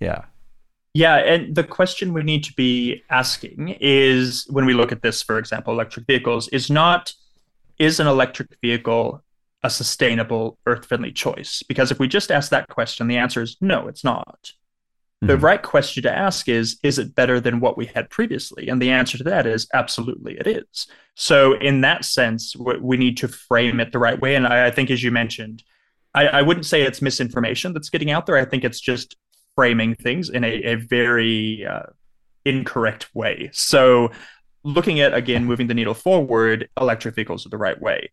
yeah 0.00 0.24
yeah, 0.94 1.16
and 1.16 1.54
the 1.54 1.64
question 1.64 2.12
we 2.12 2.22
need 2.22 2.44
to 2.44 2.52
be 2.54 3.02
asking 3.08 3.76
is 3.80 4.46
when 4.50 4.66
we 4.66 4.74
look 4.74 4.92
at 4.92 5.02
this, 5.02 5.22
for 5.22 5.38
example, 5.38 5.72
electric 5.72 6.06
vehicles, 6.06 6.48
is 6.48 6.70
not 6.70 7.12
is 7.78 7.98
an 7.98 8.06
electric 8.06 8.48
vehicle 8.60 9.22
a 9.62 9.70
sustainable, 9.70 10.58
earth 10.66 10.86
friendly 10.86 11.12
choice? 11.12 11.62
Because 11.62 11.90
if 11.90 11.98
we 11.98 12.08
just 12.08 12.30
ask 12.30 12.50
that 12.50 12.68
question, 12.68 13.06
the 13.06 13.16
answer 13.16 13.42
is 13.42 13.56
no, 13.60 13.88
it's 13.88 14.04
not. 14.04 14.52
Mm-hmm. 15.22 15.28
The 15.28 15.38
right 15.38 15.62
question 15.62 16.02
to 16.02 16.12
ask 16.12 16.48
is 16.48 16.78
Is 16.82 16.98
it 16.98 17.14
better 17.14 17.40
than 17.40 17.60
what 17.60 17.78
we 17.78 17.86
had 17.86 18.10
previously? 18.10 18.68
And 18.68 18.82
the 18.82 18.90
answer 18.90 19.16
to 19.18 19.24
that 19.24 19.46
is 19.46 19.68
absolutely 19.72 20.36
it 20.36 20.46
is. 20.46 20.88
So, 21.14 21.54
in 21.58 21.82
that 21.82 22.04
sense, 22.04 22.56
we 22.56 22.96
need 22.96 23.16
to 23.18 23.28
frame 23.28 23.80
it 23.80 23.92
the 23.92 23.98
right 23.98 24.20
way. 24.20 24.34
And 24.34 24.46
I, 24.46 24.70
think, 24.70 24.90
as 24.90 25.02
you 25.02 25.10
mentioned, 25.10 25.62
I, 26.14 26.26
I 26.26 26.42
wouldn't 26.42 26.66
say 26.66 26.82
it's 26.82 27.02
misinformation 27.02 27.72
that's 27.72 27.90
getting 27.90 28.10
out 28.10 28.26
there. 28.26 28.36
I 28.36 28.44
think 28.44 28.64
it's 28.64 28.80
just 28.80 29.16
framing 29.56 29.94
things 29.94 30.30
in 30.30 30.44
a, 30.44 30.52
a 30.62 30.74
very 30.76 31.66
uh, 31.66 31.84
incorrect 32.44 33.14
way. 33.14 33.50
So, 33.52 34.10
looking 34.64 35.00
at 35.00 35.12
again 35.12 35.44
moving 35.44 35.66
the 35.66 35.74
needle 35.74 35.94
forward, 35.94 36.68
electric 36.80 37.14
vehicles 37.14 37.46
are 37.46 37.50
the 37.50 37.58
right 37.58 37.80
way. 37.80 38.10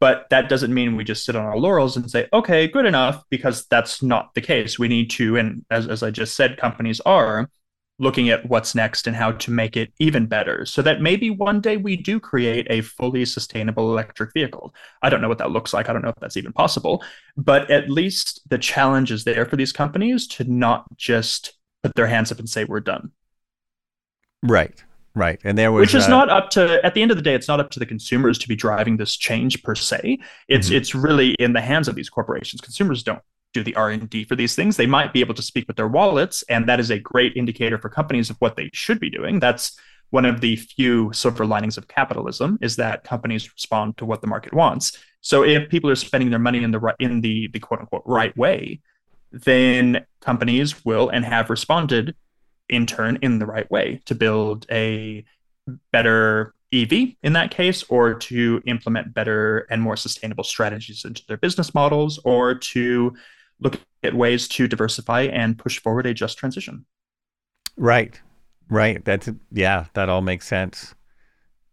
But 0.00 0.26
that 0.30 0.48
doesn't 0.48 0.74
mean 0.74 0.96
we 0.96 1.04
just 1.04 1.24
sit 1.24 1.36
on 1.36 1.44
our 1.44 1.56
laurels 1.56 1.96
and 1.96 2.10
say, 2.10 2.28
okay, 2.32 2.66
good 2.68 2.84
enough, 2.84 3.24
because 3.30 3.64
that's 3.66 4.02
not 4.02 4.34
the 4.34 4.40
case. 4.40 4.78
We 4.78 4.88
need 4.88 5.08
to, 5.10 5.36
and 5.36 5.64
as, 5.70 5.88
as 5.88 6.02
I 6.02 6.10
just 6.10 6.36
said, 6.36 6.58
companies 6.58 7.00
are 7.06 7.48
looking 7.98 8.28
at 8.28 8.48
what's 8.48 8.74
next 8.74 9.06
and 9.06 9.14
how 9.14 9.30
to 9.30 9.50
make 9.50 9.76
it 9.76 9.92
even 10.00 10.26
better 10.26 10.66
so 10.66 10.82
that 10.82 11.00
maybe 11.00 11.30
one 11.30 11.60
day 11.60 11.76
we 11.76 11.96
do 11.96 12.18
create 12.18 12.66
a 12.68 12.80
fully 12.80 13.24
sustainable 13.24 13.90
electric 13.90 14.32
vehicle. 14.32 14.74
I 15.02 15.10
don't 15.10 15.20
know 15.20 15.28
what 15.28 15.38
that 15.38 15.52
looks 15.52 15.72
like. 15.72 15.88
I 15.88 15.92
don't 15.92 16.02
know 16.02 16.08
if 16.08 16.16
that's 16.20 16.36
even 16.36 16.52
possible, 16.52 17.04
but 17.36 17.70
at 17.70 17.90
least 17.90 18.40
the 18.48 18.58
challenge 18.58 19.12
is 19.12 19.24
there 19.24 19.46
for 19.46 19.56
these 19.56 19.72
companies 19.72 20.26
to 20.28 20.44
not 20.44 20.84
just 20.96 21.54
put 21.82 21.94
their 21.94 22.08
hands 22.08 22.32
up 22.32 22.40
and 22.40 22.48
say, 22.48 22.64
we're 22.64 22.80
done. 22.80 23.12
Right. 24.42 24.82
Right. 25.14 25.40
And 25.44 25.56
there 25.56 25.70
was 25.70 25.82
Which 25.82 25.94
is 25.94 26.06
uh, 26.06 26.08
not 26.08 26.28
up 26.28 26.50
to 26.50 26.84
at 26.84 26.94
the 26.94 27.02
end 27.02 27.12
of 27.12 27.16
the 27.16 27.22
day, 27.22 27.34
it's 27.34 27.46
not 27.46 27.60
up 27.60 27.70
to 27.70 27.78
the 27.78 27.86
consumers 27.86 28.36
to 28.38 28.48
be 28.48 28.56
driving 28.56 28.96
this 28.96 29.16
change 29.16 29.62
per 29.62 29.76
se. 29.76 30.18
It's 30.48 30.66
mm-hmm. 30.66 30.76
it's 30.76 30.92
really 30.92 31.36
in 31.38 31.52
the 31.52 31.60
hands 31.60 31.86
of 31.86 31.94
these 31.94 32.10
corporations. 32.10 32.60
Consumers 32.60 33.04
don't 33.04 33.22
do 33.54 33.62
the 33.62 33.74
R&D 33.76 34.24
for 34.24 34.36
these 34.36 34.54
things. 34.54 34.76
They 34.76 34.86
might 34.86 35.12
be 35.12 35.20
able 35.20 35.34
to 35.34 35.42
speak 35.42 35.66
with 35.66 35.76
their 35.76 35.88
wallets 35.88 36.42
and 36.48 36.68
that 36.68 36.80
is 36.80 36.90
a 36.90 36.98
great 36.98 37.36
indicator 37.36 37.78
for 37.78 37.88
companies 37.88 38.28
of 38.28 38.36
what 38.40 38.56
they 38.56 38.68
should 38.74 39.00
be 39.00 39.08
doing. 39.08 39.38
That's 39.38 39.78
one 40.10 40.24
of 40.24 40.40
the 40.40 40.56
few 40.56 41.12
silver 41.12 41.46
linings 41.46 41.78
of 41.78 41.88
capitalism 41.88 42.58
is 42.60 42.76
that 42.76 43.04
companies 43.04 43.50
respond 43.52 43.96
to 43.96 44.04
what 44.04 44.20
the 44.20 44.26
market 44.26 44.52
wants. 44.52 44.98
So 45.22 45.42
if 45.42 45.68
people 45.70 45.90
are 45.90 45.96
spending 45.96 46.30
their 46.30 46.38
money 46.38 46.62
in 46.62 46.70
the 46.70 46.78
right 46.78 46.96
in 47.00 47.20
the 47.20 47.48
the 47.48 47.58
quote 47.58 47.80
unquote 47.80 48.02
right 48.04 48.36
way, 48.36 48.80
then 49.32 50.04
companies 50.20 50.84
will 50.84 51.08
and 51.08 51.24
have 51.24 51.50
responded 51.50 52.14
in 52.68 52.86
turn 52.86 53.18
in 53.22 53.38
the 53.38 53.46
right 53.46 53.68
way 53.70 54.02
to 54.04 54.14
build 54.14 54.66
a 54.70 55.24
better 55.92 56.54
EV 56.72 56.92
in 57.22 57.32
that 57.32 57.50
case, 57.50 57.84
or 57.88 58.14
to 58.14 58.60
implement 58.66 59.14
better 59.14 59.66
and 59.70 59.80
more 59.80 59.96
sustainable 59.96 60.44
strategies 60.44 61.04
into 61.04 61.22
their 61.26 61.36
business 61.36 61.74
models, 61.74 62.18
or 62.24 62.54
to 62.54 63.14
look 63.64 63.80
at 64.04 64.14
ways 64.14 64.46
to 64.48 64.68
diversify 64.68 65.22
and 65.22 65.58
push 65.58 65.80
forward 65.80 66.06
a 66.06 66.14
just 66.14 66.38
transition. 66.38 66.84
Right, 67.76 68.20
right. 68.70 69.04
That's 69.04 69.28
yeah, 69.50 69.86
that 69.94 70.08
all 70.08 70.20
makes 70.20 70.46
sense. 70.46 70.94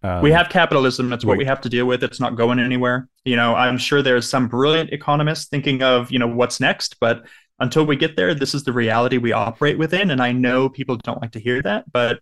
Um, 0.04 0.24
we 0.24 0.32
have 0.32 0.50
capitalism. 0.50 1.10
That's 1.10 1.24
what 1.24 1.38
we 1.38 1.46
have 1.46 1.62
to 1.62 1.70
deal 1.70 1.86
with. 1.86 2.04
It's 2.04 2.20
not 2.20 2.36
going 2.36 2.58
anywhere. 2.60 3.08
You 3.24 3.36
know, 3.36 3.54
I'm 3.54 3.78
sure 3.78 4.02
there's 4.02 4.28
some 4.28 4.48
brilliant 4.48 4.92
economists 4.92 5.46
thinking 5.46 5.84
of, 5.84 6.12
you 6.12 6.18
know, 6.18 6.28
what's 6.28 6.60
next, 6.60 7.00
but 7.00 7.24
until 7.60 7.86
we 7.86 7.96
get 7.96 8.16
there, 8.16 8.34
this 8.34 8.56
is 8.56 8.64
the 8.64 8.74
reality 8.74 9.20
we 9.20 9.32
operate 9.32 9.78
within. 9.78 10.10
And 10.10 10.22
I 10.22 10.32
know 10.32 10.70
people 10.70 10.98
don't 10.98 11.22
like 11.22 11.34
to 11.34 11.40
hear 11.40 11.62
that, 11.62 11.92
but 11.92 12.20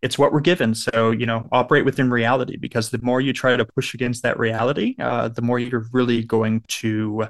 it's 0.00 0.18
what 0.18 0.32
we're 0.32 0.40
given. 0.40 0.74
So, 0.74 1.10
you 1.10 1.26
know, 1.26 1.46
operate 1.52 1.84
within 1.84 2.08
reality 2.10 2.56
because 2.56 2.88
the 2.88 3.00
more 3.02 3.20
you 3.20 3.34
try 3.34 3.56
to 3.56 3.64
push 3.64 3.92
against 3.92 4.22
that 4.22 4.38
reality, 4.38 4.94
uh, 4.98 5.28
the 5.28 5.42
more 5.42 5.58
you're 5.58 5.86
really 5.92 6.22
going 6.22 6.64
to 6.68 7.28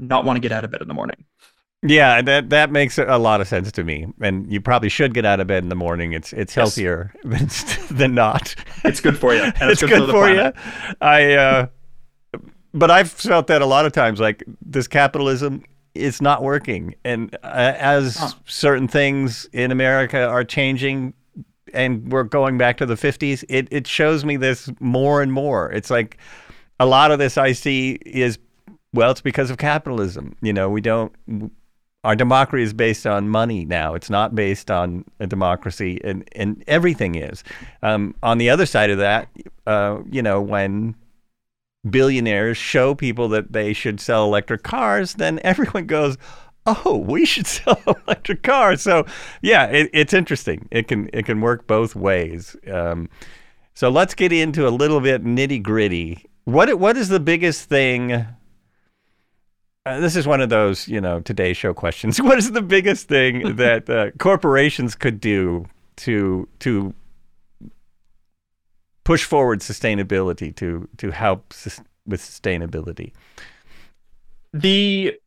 not 0.00 0.24
want 0.24 0.36
to 0.36 0.40
get 0.40 0.52
out 0.52 0.64
of 0.64 0.70
bed 0.70 0.82
in 0.82 0.88
the 0.88 0.94
morning. 0.94 1.24
Yeah, 1.82 2.20
that 2.22 2.50
that 2.50 2.70
makes 2.70 2.98
a 2.98 3.16
lot 3.16 3.40
of 3.40 3.48
sense 3.48 3.72
to 3.72 3.84
me. 3.84 4.06
And 4.20 4.50
you 4.52 4.60
probably 4.60 4.90
should 4.90 5.14
get 5.14 5.24
out 5.24 5.40
of 5.40 5.46
bed 5.46 5.62
in 5.62 5.70
the 5.70 5.74
morning. 5.74 6.12
It's 6.12 6.32
it's 6.32 6.54
healthier 6.54 7.12
yes. 7.24 7.78
than, 7.88 7.96
than 7.96 8.14
not. 8.14 8.54
It's 8.84 9.00
good 9.00 9.18
for 9.18 9.34
you. 9.34 9.44
it's, 9.44 9.60
it's, 9.60 9.80
good, 9.80 9.90
good 9.90 10.10
for, 10.10 10.26
for 10.26 10.30
you. 10.30 10.52
I 11.00 11.34
uh 11.34 11.66
but 12.72 12.90
I've 12.90 13.10
felt 13.10 13.46
that 13.48 13.62
a 13.62 13.66
lot 13.66 13.86
of 13.86 13.92
times 13.92 14.20
like 14.20 14.44
this 14.60 14.86
capitalism 14.86 15.64
it's 15.94 16.20
not 16.20 16.42
working. 16.42 16.94
And 17.04 17.34
uh, 17.42 17.74
as 17.76 18.16
huh. 18.16 18.30
certain 18.46 18.88
things 18.88 19.48
in 19.52 19.70
America 19.70 20.26
are 20.26 20.44
changing, 20.44 21.14
and 21.72 22.10
we're 22.12 22.24
going 22.24 22.58
back 22.58 22.76
to 22.78 22.86
the 22.86 22.94
50s, 22.94 23.44
it, 23.48 23.68
it 23.70 23.86
shows 23.86 24.24
me 24.24 24.36
this 24.36 24.70
more 24.80 25.22
and 25.22 25.32
more. 25.32 25.70
It's 25.72 25.90
like 25.90 26.18
a 26.78 26.86
lot 26.86 27.10
of 27.10 27.18
this 27.18 27.36
I 27.36 27.52
see 27.52 27.98
is, 28.06 28.38
well, 28.92 29.10
it's 29.10 29.20
because 29.20 29.50
of 29.50 29.58
capitalism. 29.58 30.36
You 30.42 30.52
know, 30.52 30.68
we 30.68 30.80
don't, 30.80 31.12
our 32.02 32.16
democracy 32.16 32.64
is 32.64 32.72
based 32.72 33.06
on 33.06 33.28
money 33.28 33.64
now. 33.64 33.94
It's 33.94 34.10
not 34.10 34.34
based 34.34 34.70
on 34.70 35.04
a 35.20 35.26
democracy, 35.26 36.00
and, 36.02 36.26
and 36.32 36.64
everything 36.66 37.14
is. 37.14 37.44
Um, 37.82 38.14
on 38.22 38.38
the 38.38 38.50
other 38.50 38.66
side 38.66 38.90
of 38.90 38.98
that, 38.98 39.28
uh, 39.66 39.98
you 40.10 40.22
know, 40.22 40.40
when 40.40 40.96
billionaires 41.88 42.56
show 42.56 42.94
people 42.94 43.28
that 43.28 43.52
they 43.52 43.72
should 43.72 44.00
sell 44.00 44.24
electric 44.24 44.62
cars, 44.62 45.14
then 45.14 45.40
everyone 45.44 45.86
goes, 45.86 46.16
"Oh, 46.66 46.96
we 46.96 47.24
should 47.26 47.46
sell 47.58 47.80
electric 47.86 48.42
cars." 48.42 48.82
So, 48.82 49.06
yeah, 49.42 49.66
it, 49.66 49.90
it's 49.92 50.14
interesting. 50.14 50.68
It 50.70 50.88
can 50.88 51.10
it 51.12 51.26
can 51.26 51.40
work 51.40 51.66
both 51.66 51.94
ways. 51.94 52.56
Um, 52.70 53.08
so 53.74 53.88
let's 53.88 54.14
get 54.14 54.32
into 54.32 54.66
a 54.66 54.70
little 54.70 55.00
bit 55.00 55.24
nitty 55.24 55.62
gritty. 55.62 56.24
What 56.44 56.78
what 56.78 56.96
is 56.96 57.08
the 57.08 57.20
biggest 57.20 57.68
thing? 57.68 58.26
Uh, 59.86 59.98
this 59.98 60.14
is 60.14 60.26
one 60.26 60.40
of 60.40 60.50
those, 60.50 60.86
you 60.88 61.00
know, 61.00 61.20
Today 61.20 61.52
Show 61.52 61.72
questions. 61.72 62.20
What 62.22 62.38
is 62.38 62.52
the 62.52 62.62
biggest 62.62 63.08
thing 63.08 63.56
that 63.56 63.88
uh, 63.88 64.10
corporations 64.18 64.94
could 64.94 65.20
do 65.20 65.66
to 65.96 66.48
to 66.60 66.94
push 69.04 69.24
forward 69.24 69.60
sustainability 69.60 70.54
to 70.56 70.88
to 70.98 71.10
help 71.10 71.52
sus- 71.52 71.80
with 72.06 72.20
sustainability? 72.20 73.12
The 74.52 75.18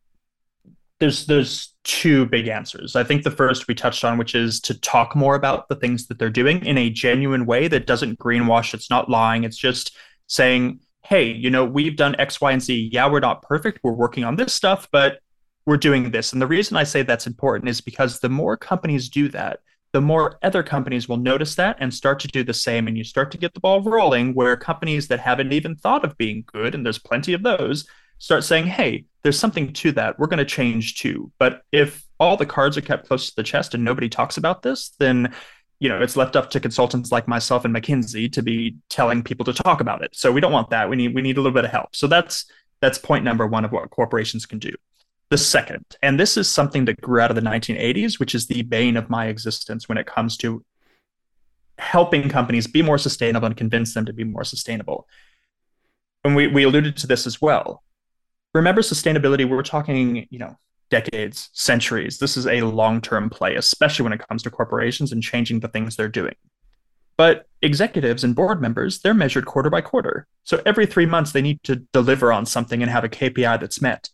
there's 1.00 1.26
there's 1.26 1.74
two 1.82 2.26
big 2.26 2.46
answers. 2.46 2.94
I 2.94 3.02
think 3.02 3.24
the 3.24 3.30
first 3.32 3.66
we 3.66 3.74
touched 3.74 4.04
on, 4.04 4.18
which 4.18 4.36
is 4.36 4.60
to 4.60 4.78
talk 4.80 5.16
more 5.16 5.34
about 5.34 5.68
the 5.68 5.76
things 5.76 6.06
that 6.06 6.18
they're 6.18 6.30
doing 6.30 6.64
in 6.64 6.78
a 6.78 6.90
genuine 6.90 7.44
way 7.44 7.66
that 7.68 7.86
doesn't 7.86 8.20
greenwash. 8.20 8.72
It's 8.72 8.88
not 8.88 9.10
lying. 9.10 9.42
It's 9.42 9.56
just 9.56 9.96
saying, 10.28 10.80
hey, 11.04 11.30
you 11.30 11.50
know, 11.50 11.64
we've 11.64 11.96
done 11.96 12.16
X, 12.18 12.40
Y, 12.40 12.52
and 12.52 12.62
Z. 12.62 12.90
Yeah, 12.92 13.08
we're 13.08 13.20
not 13.20 13.42
perfect. 13.42 13.80
We're 13.82 13.92
working 13.92 14.24
on 14.24 14.36
this 14.36 14.54
stuff, 14.54 14.88
but 14.90 15.18
we're 15.66 15.76
doing 15.76 16.10
this. 16.10 16.32
And 16.32 16.42
the 16.42 16.46
reason 16.46 16.76
I 16.76 16.84
say 16.84 17.02
that's 17.02 17.26
important 17.26 17.68
is 17.68 17.80
because 17.80 18.20
the 18.20 18.28
more 18.28 18.56
companies 18.56 19.08
do 19.08 19.28
that, 19.28 19.60
the 19.92 20.00
more 20.00 20.38
other 20.42 20.62
companies 20.62 21.08
will 21.08 21.18
notice 21.18 21.54
that 21.54 21.76
and 21.78 21.92
start 21.92 22.18
to 22.20 22.28
do 22.28 22.42
the 22.42 22.52
same. 22.54 22.88
And 22.88 22.98
you 22.98 23.04
start 23.04 23.30
to 23.30 23.38
get 23.38 23.54
the 23.54 23.60
ball 23.60 23.80
rolling 23.80 24.34
where 24.34 24.56
companies 24.56 25.08
that 25.08 25.20
haven't 25.20 25.52
even 25.52 25.76
thought 25.76 26.04
of 26.04 26.18
being 26.18 26.44
good, 26.52 26.74
and 26.74 26.84
there's 26.84 26.98
plenty 26.98 27.32
of 27.32 27.42
those, 27.42 27.86
start 28.18 28.42
saying, 28.42 28.66
hey, 28.66 29.04
there's 29.22 29.38
something 29.38 29.72
to 29.74 29.92
that. 29.92 30.18
We're 30.18 30.26
going 30.26 30.38
to 30.38 30.44
change 30.44 30.96
too. 30.96 31.30
But 31.38 31.62
if 31.70 32.04
all 32.18 32.36
the 32.36 32.46
cards 32.46 32.76
are 32.76 32.82
kept 32.82 33.06
close 33.06 33.28
to 33.28 33.36
the 33.36 33.42
chest 33.42 33.74
and 33.74 33.84
nobody 33.84 34.08
talks 34.08 34.36
about 34.36 34.62
this, 34.62 34.94
then 34.98 35.34
you 35.80 35.88
know 35.88 36.00
it's 36.00 36.16
left 36.16 36.36
up 36.36 36.50
to 36.50 36.60
consultants 36.60 37.12
like 37.12 37.28
myself 37.28 37.64
and 37.64 37.74
McKinsey 37.74 38.30
to 38.32 38.42
be 38.42 38.76
telling 38.88 39.22
people 39.22 39.44
to 39.44 39.52
talk 39.52 39.80
about 39.80 40.02
it. 40.02 40.14
So 40.14 40.32
we 40.32 40.40
don't 40.40 40.52
want 40.52 40.70
that. 40.70 40.88
We 40.88 40.96
need 40.96 41.14
we 41.14 41.22
need 41.22 41.36
a 41.36 41.40
little 41.40 41.54
bit 41.54 41.64
of 41.64 41.70
help. 41.70 41.94
So 41.94 42.06
that's 42.06 42.46
that's 42.80 42.98
point 42.98 43.24
number 43.24 43.46
one 43.46 43.64
of 43.64 43.72
what 43.72 43.88
corporations 43.90 44.46
can 44.46 44.58
do. 44.58 44.72
The 45.30 45.38
second, 45.38 45.84
and 46.02 46.20
this 46.20 46.36
is 46.36 46.50
something 46.50 46.84
that 46.84 47.00
grew 47.00 47.20
out 47.20 47.30
of 47.30 47.34
the 47.34 47.42
1980s, 47.42 48.20
which 48.20 48.34
is 48.34 48.46
the 48.46 48.62
bane 48.62 48.96
of 48.96 49.08
my 49.08 49.26
existence 49.26 49.88
when 49.88 49.98
it 49.98 50.06
comes 50.06 50.36
to 50.38 50.64
helping 51.78 52.28
companies 52.28 52.66
be 52.66 52.82
more 52.82 52.98
sustainable 52.98 53.46
and 53.46 53.56
convince 53.56 53.94
them 53.94 54.04
to 54.04 54.12
be 54.12 54.24
more 54.24 54.44
sustainable. 54.44 55.08
And 56.24 56.36
we, 56.36 56.46
we 56.46 56.64
alluded 56.64 56.96
to 56.98 57.06
this 57.06 57.26
as 57.26 57.40
well. 57.40 57.82
Remember, 58.54 58.80
sustainability, 58.80 59.48
we're 59.48 59.62
talking, 59.62 60.26
you 60.30 60.38
know, 60.38 60.56
decades, 60.90 61.50
centuries. 61.52 62.18
This 62.18 62.36
is 62.36 62.46
a 62.46 62.62
long 62.62 63.00
term 63.00 63.30
play, 63.30 63.56
especially 63.56 64.04
when 64.04 64.12
it 64.12 64.26
comes 64.28 64.42
to 64.42 64.50
corporations 64.50 65.12
and 65.12 65.22
changing 65.22 65.60
the 65.60 65.68
things 65.68 65.96
they're 65.96 66.08
doing. 66.08 66.34
But 67.16 67.46
executives 67.62 68.24
and 68.24 68.34
board 68.34 68.60
members, 68.60 69.00
they're 69.00 69.14
measured 69.14 69.46
quarter 69.46 69.70
by 69.70 69.80
quarter. 69.80 70.26
So 70.42 70.60
every 70.66 70.86
three 70.86 71.06
months, 71.06 71.32
they 71.32 71.42
need 71.42 71.62
to 71.62 71.76
deliver 71.76 72.32
on 72.32 72.44
something 72.44 72.82
and 72.82 72.90
have 72.90 73.04
a 73.04 73.08
KPI 73.08 73.60
that's 73.60 73.80
met 73.80 74.10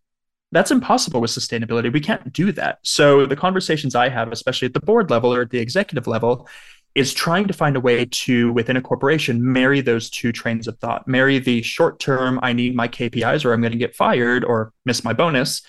that's 0.52 0.70
impossible 0.70 1.20
with 1.20 1.30
sustainability. 1.30 1.92
We 1.92 2.00
can't 2.00 2.32
do 2.32 2.52
that. 2.52 2.78
So 2.82 3.26
the 3.26 3.36
conversations 3.36 3.94
I 3.94 4.08
have, 4.08 4.32
especially 4.32 4.66
at 4.66 4.74
the 4.74 4.80
board 4.80 5.10
level 5.10 5.32
or 5.32 5.42
at 5.42 5.50
the 5.50 5.58
executive 5.58 6.06
level, 6.06 6.48
is 6.96 7.14
trying 7.14 7.46
to 7.46 7.52
find 7.52 7.76
a 7.76 7.80
way 7.80 8.04
to, 8.04 8.52
within 8.52 8.76
a 8.76 8.80
corporation, 8.80 9.52
marry 9.52 9.80
those 9.80 10.10
two 10.10 10.32
trains 10.32 10.66
of 10.66 10.76
thought. 10.78 11.06
Marry 11.06 11.38
the 11.38 11.62
short 11.62 12.00
term, 12.00 12.40
I 12.42 12.52
need 12.52 12.74
my 12.74 12.88
KPIs 12.88 13.44
or 13.44 13.52
I'm 13.52 13.60
going 13.60 13.72
to 13.72 13.78
get 13.78 13.94
fired 13.94 14.44
or 14.44 14.72
miss 14.84 15.04
my 15.04 15.12
bonus, 15.12 15.62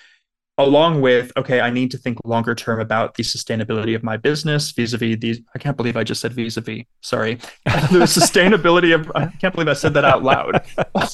along 0.58 1.02
with 1.02 1.32
okay 1.38 1.62
i 1.62 1.70
need 1.70 1.90
to 1.90 1.98
think 1.98 2.18
longer 2.26 2.54
term 2.54 2.80
about 2.80 3.16
the 3.16 3.24
sustainability 3.24 3.96
of 3.96 4.04
my 4.04 4.18
business 4.18 4.72
vis-a-vis 4.72 5.18
these 5.20 5.40
i 5.56 5.60
can't 5.60 5.78
believe 5.78 5.96
i 5.96 6.04
just 6.04 6.22
said 6.22 6.34
vis-a-vis 6.34 6.84
sorry. 7.02 7.36
The 7.66 8.06
sustainability 8.06 8.94
of 8.94 9.12
i 9.16 9.28
can't 9.40 9.54
believe 9.54 9.70
i 9.70 9.74
said 9.74 9.94
that 9.94 10.06
out 10.06 10.24
loud. 10.24 10.64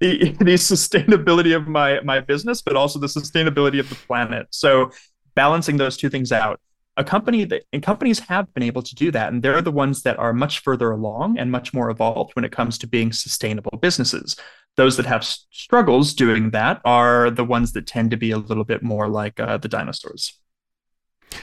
The, 0.00 0.30
the 0.38 0.54
sustainability 0.54 1.54
of 1.54 1.68
my 1.68 2.00
my 2.00 2.20
business 2.20 2.62
but 2.62 2.74
also 2.74 2.98
the 2.98 3.06
sustainability 3.06 3.78
of 3.78 3.90
the 3.90 3.94
planet. 3.94 4.46
So 4.48 4.92
balancing 5.34 5.76
those 5.76 5.98
two 5.98 6.08
things 6.08 6.32
out 6.32 6.58
a 6.96 7.04
company 7.04 7.44
that 7.44 7.64
and 7.72 7.82
companies 7.82 8.18
have 8.20 8.52
been 8.54 8.62
able 8.62 8.82
to 8.82 8.94
do 8.94 9.10
that 9.10 9.32
and 9.32 9.42
they're 9.42 9.62
the 9.62 9.70
ones 9.70 10.02
that 10.02 10.18
are 10.18 10.32
much 10.32 10.60
further 10.60 10.90
along 10.90 11.38
and 11.38 11.50
much 11.50 11.72
more 11.72 11.90
evolved 11.90 12.34
when 12.34 12.44
it 12.44 12.52
comes 12.52 12.78
to 12.78 12.86
being 12.86 13.12
sustainable 13.12 13.78
businesses 13.80 14.36
those 14.76 14.96
that 14.96 15.06
have 15.06 15.24
struggles 15.24 16.14
doing 16.14 16.50
that 16.50 16.80
are 16.84 17.30
the 17.30 17.44
ones 17.44 17.72
that 17.72 17.86
tend 17.86 18.10
to 18.10 18.16
be 18.16 18.30
a 18.30 18.38
little 18.38 18.64
bit 18.64 18.82
more 18.82 19.08
like 19.08 19.38
uh, 19.38 19.58
the 19.58 19.68
dinosaurs. 19.68 20.40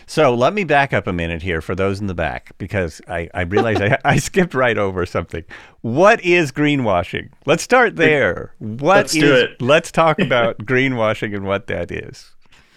So 0.06 0.34
let 0.34 0.54
me 0.54 0.64
back 0.64 0.94
up 0.94 1.08
a 1.08 1.14
minute 1.14 1.42
here 1.42 1.62
for 1.62 1.76
those 1.76 2.00
in 2.00 2.08
the 2.08 2.14
back 2.14 2.52
because 2.58 3.02
I, 3.08 3.30
I 3.34 3.42
realized 3.42 3.82
I, 3.82 3.98
I, 4.04 4.18
skipped 4.18 4.54
right 4.54 4.78
over 4.78 5.06
something. 5.06 5.44
What 5.82 6.24
is 6.24 6.52
greenwashing? 6.52 7.30
Let's 7.46 7.64
start 7.64 7.96
there. 7.96 8.54
What 8.60 8.98
let's 8.98 9.16
is, 9.16 9.22
do 9.22 9.36
it. 9.36 9.62
Let's 9.62 9.92
talk 9.92 10.20
about 10.20 10.58
greenwashing 10.60 11.36
and 11.36 11.46
what 11.46 11.68
that 11.68 11.92
is. 11.92 12.32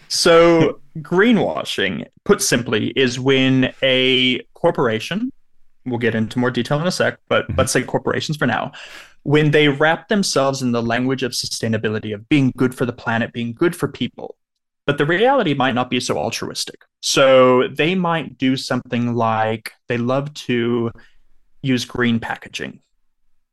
So, 0.08 0.80
greenwashing, 0.98 2.04
put 2.24 2.42
simply, 2.42 2.88
is 2.96 3.20
when 3.20 3.72
a 3.80 4.40
corporation, 4.54 5.32
we'll 5.86 6.00
get 6.00 6.16
into 6.16 6.40
more 6.40 6.50
detail 6.50 6.80
in 6.80 6.86
a 6.86 6.90
sec, 6.90 7.20
but 7.28 7.44
mm-hmm. 7.44 7.58
let's 7.58 7.72
say 7.72 7.84
corporations 7.84 8.36
for 8.36 8.46
now, 8.46 8.72
when 9.22 9.50
they 9.50 9.68
wrap 9.68 10.09
themselves 10.09 10.62
in 10.62 10.72
the 10.72 10.83
language 10.83 11.22
of 11.22 11.33
sustainability, 11.33 12.14
of 12.14 12.28
being 12.28 12.52
good 12.56 12.74
for 12.74 12.87
the 12.87 12.92
planet, 12.92 13.33
being 13.33 13.52
good 13.52 13.76
for 13.76 13.88
people, 13.88 14.37
but 14.87 14.98
the 14.98 15.06
reality 15.06 15.54
might 15.54 15.74
not 15.74 15.90
be 15.90 16.00
so 16.00 16.16
altruistic. 16.16 16.80
So 17.00 17.68
they 17.68 17.94
might 17.94 18.38
do 18.38 18.56
something 18.56 19.14
like 19.14 19.72
they 19.88 19.98
love 19.98 20.33
to 20.35 20.90
use 21.62 21.85
green 21.85 22.18
packaging. 22.18 22.80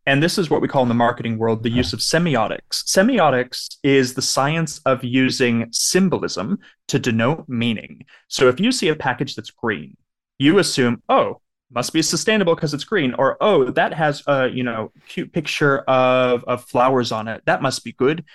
And 0.08 0.24
this 0.24 0.38
is 0.38 0.50
what 0.50 0.62
we 0.62 0.70
call 0.70 0.84
in 0.84 0.88
the 0.88 0.96
marketing 0.96 1.38
world 1.38 1.64
the 1.64 1.70
use 1.70 1.92
of 1.92 2.00
semiotics. 2.00 2.86
Semiotics 2.86 3.76
is 3.84 4.14
the 4.14 4.22
science 4.22 4.80
of 4.86 5.04
using 5.04 5.68
symbolism 5.74 6.60
to 6.88 6.98
denote 6.98 7.44
meaning. 7.50 8.06
So 8.30 8.48
if 8.48 8.58
you 8.58 8.72
see 8.72 8.88
a 8.88 8.96
package 8.96 9.36
that's 9.36 9.52
green, 9.52 9.98
you 10.40 10.60
assume, 10.60 11.04
oh, 11.10 11.42
must 11.72 11.94
be 11.94 12.02
sustainable 12.02 12.56
because 12.56 12.74
it's 12.74 12.84
green. 12.84 13.14
Or 13.16 13.38
oh 13.42 13.66
that 13.72 13.94
has 13.94 14.24
a 14.28 14.48
you 14.48 14.64
know 14.64 14.92
cute 15.08 15.34
picture 15.34 15.80
of 15.80 16.44
of 16.46 16.64
flowers 16.66 17.12
on 17.12 17.28
it. 17.28 17.44
That 17.46 17.62
must 17.62 17.84
be 17.84 17.92
good. 17.94 18.26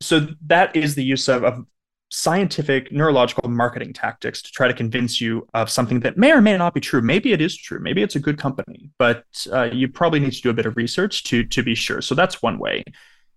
So 0.00 0.28
that 0.46 0.74
is 0.74 0.94
the 0.94 1.04
use 1.04 1.28
of, 1.28 1.44
of 1.44 1.64
scientific 2.10 2.92
neurological 2.92 3.48
marketing 3.48 3.92
tactics 3.92 4.42
to 4.42 4.50
try 4.50 4.68
to 4.68 4.74
convince 4.74 5.20
you 5.20 5.46
of 5.54 5.70
something 5.70 6.00
that 6.00 6.18
may 6.18 6.32
or 6.32 6.42
may 6.42 6.56
not 6.58 6.74
be 6.74 6.80
true. 6.80 7.00
Maybe 7.00 7.32
it 7.32 7.40
is 7.40 7.56
true. 7.56 7.78
Maybe 7.80 8.02
it's 8.02 8.16
a 8.16 8.20
good 8.20 8.36
company. 8.36 8.90
But 8.98 9.24
uh, 9.50 9.70
you 9.72 9.88
probably 9.88 10.20
need 10.20 10.32
to 10.32 10.42
do 10.42 10.50
a 10.50 10.54
bit 10.54 10.66
of 10.66 10.76
research 10.76 11.24
to 11.24 11.44
to 11.44 11.62
be 11.62 11.74
sure. 11.74 12.02
So 12.02 12.14
that's 12.14 12.42
one 12.42 12.58
way. 12.58 12.84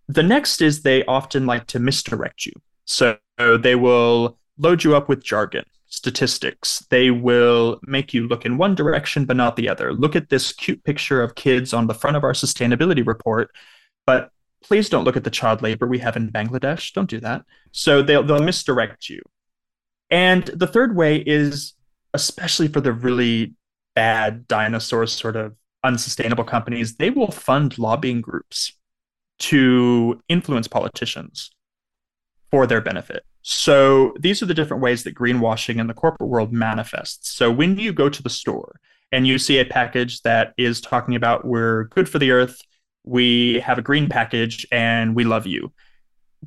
The 0.07 0.23
next 0.23 0.61
is 0.61 0.81
they 0.81 1.03
often 1.05 1.45
like 1.45 1.67
to 1.67 1.79
misdirect 1.79 2.45
you. 2.45 2.53
So 2.85 3.17
they 3.37 3.75
will 3.75 4.37
load 4.57 4.83
you 4.83 4.95
up 4.95 5.09
with 5.09 5.23
jargon 5.23 5.65
statistics. 5.95 6.85
They 6.89 7.09
will 7.09 7.79
make 7.83 8.13
you 8.13 8.27
look 8.27 8.45
in 8.45 8.57
one 8.57 8.75
direction 8.75 9.25
but 9.25 9.37
not 9.37 9.55
the 9.55 9.69
other. 9.69 9.93
Look 9.93 10.15
at 10.15 10.29
this 10.29 10.51
cute 10.51 10.83
picture 10.83 11.23
of 11.23 11.35
kids 11.35 11.73
on 11.73 11.87
the 11.87 11.93
front 11.93 12.17
of 12.17 12.23
our 12.23 12.33
sustainability 12.33 13.05
report, 13.05 13.49
but 14.05 14.29
please 14.61 14.89
don't 14.89 15.05
look 15.05 15.15
at 15.15 15.23
the 15.23 15.29
child 15.29 15.61
labor 15.61 15.87
we 15.87 15.99
have 15.99 16.17
in 16.17 16.31
Bangladesh. 16.31 16.93
Don't 16.93 17.09
do 17.09 17.19
that. 17.21 17.43
So 17.71 18.01
they'll 18.01 18.23
they'll 18.23 18.43
misdirect 18.43 19.09
you. 19.09 19.21
And 20.09 20.45
the 20.45 20.67
third 20.67 20.95
way 20.95 21.17
is 21.17 21.73
especially 22.13 22.67
for 22.67 22.81
the 22.81 22.93
really 22.93 23.53
bad 23.95 24.47
dinosaur 24.47 25.07
sort 25.07 25.35
of 25.35 25.55
unsustainable 25.83 26.43
companies, 26.43 26.95
they 26.97 27.09
will 27.09 27.31
fund 27.31 27.77
lobbying 27.77 28.19
groups 28.21 28.73
to 29.37 30.21
influence 30.27 30.67
politicians 30.67 31.51
for 32.51 32.67
their 32.67 32.81
benefit. 32.81 33.23
So 33.41 34.13
these 34.19 34.41
are 34.41 34.45
the 34.45 34.53
different 34.53 34.81
ways 34.81 35.03
that 35.03 35.15
greenwashing 35.15 35.79
in 35.79 35.87
the 35.87 35.93
corporate 35.93 36.29
world 36.29 36.51
manifests. 36.51 37.31
So 37.31 37.51
when 37.51 37.77
you 37.77 37.93
go 37.93 38.09
to 38.09 38.23
the 38.23 38.29
store 38.29 38.79
and 39.11 39.27
you 39.27 39.37
see 39.37 39.59
a 39.59 39.65
package 39.65 40.21
that 40.21 40.53
is 40.57 40.81
talking 40.81 41.15
about 41.15 41.45
we're 41.45 41.85
good 41.85 42.09
for 42.09 42.17
the 42.17 42.31
earth, 42.31 42.61
we 43.03 43.59
have 43.59 43.77
a 43.77 43.83
green 43.83 44.09
package 44.09 44.65
and 44.71 45.15
we 45.15 45.23
love 45.23 45.45
you. 45.45 45.71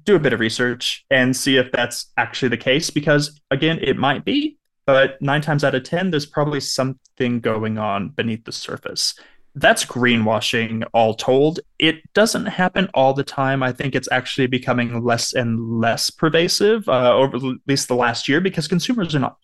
Do 0.04 0.16
a 0.16 0.18
bit 0.18 0.32
of 0.32 0.40
research 0.40 1.04
and 1.10 1.36
see 1.36 1.56
if 1.56 1.70
that's 1.72 2.06
actually 2.16 2.48
the 2.48 2.56
case 2.56 2.90
because 2.90 3.40
again, 3.50 3.78
it 3.80 3.96
might 3.96 4.24
be, 4.24 4.58
but 4.86 5.20
9 5.22 5.40
times 5.40 5.62
out 5.64 5.74
of 5.74 5.84
10 5.84 6.10
there's 6.10 6.26
probably 6.26 6.60
something 6.60 7.40
going 7.40 7.78
on 7.78 8.08
beneath 8.08 8.44
the 8.44 8.52
surface 8.52 9.14
that's 9.60 9.84
greenwashing 9.84 10.84
all 10.92 11.14
told. 11.14 11.60
It 11.78 12.12
doesn't 12.12 12.46
happen 12.46 12.88
all 12.94 13.14
the 13.14 13.24
time. 13.24 13.62
I 13.62 13.72
think 13.72 13.94
it's 13.94 14.08
actually 14.10 14.46
becoming 14.46 15.02
less 15.02 15.32
and 15.32 15.78
less 15.78 16.10
pervasive 16.10 16.88
uh, 16.88 17.14
over 17.14 17.36
at 17.36 17.42
least 17.66 17.88
the 17.88 17.94
last 17.94 18.28
year 18.28 18.40
because 18.40 18.68
consumers 18.68 19.14
are 19.14 19.20
not 19.20 19.36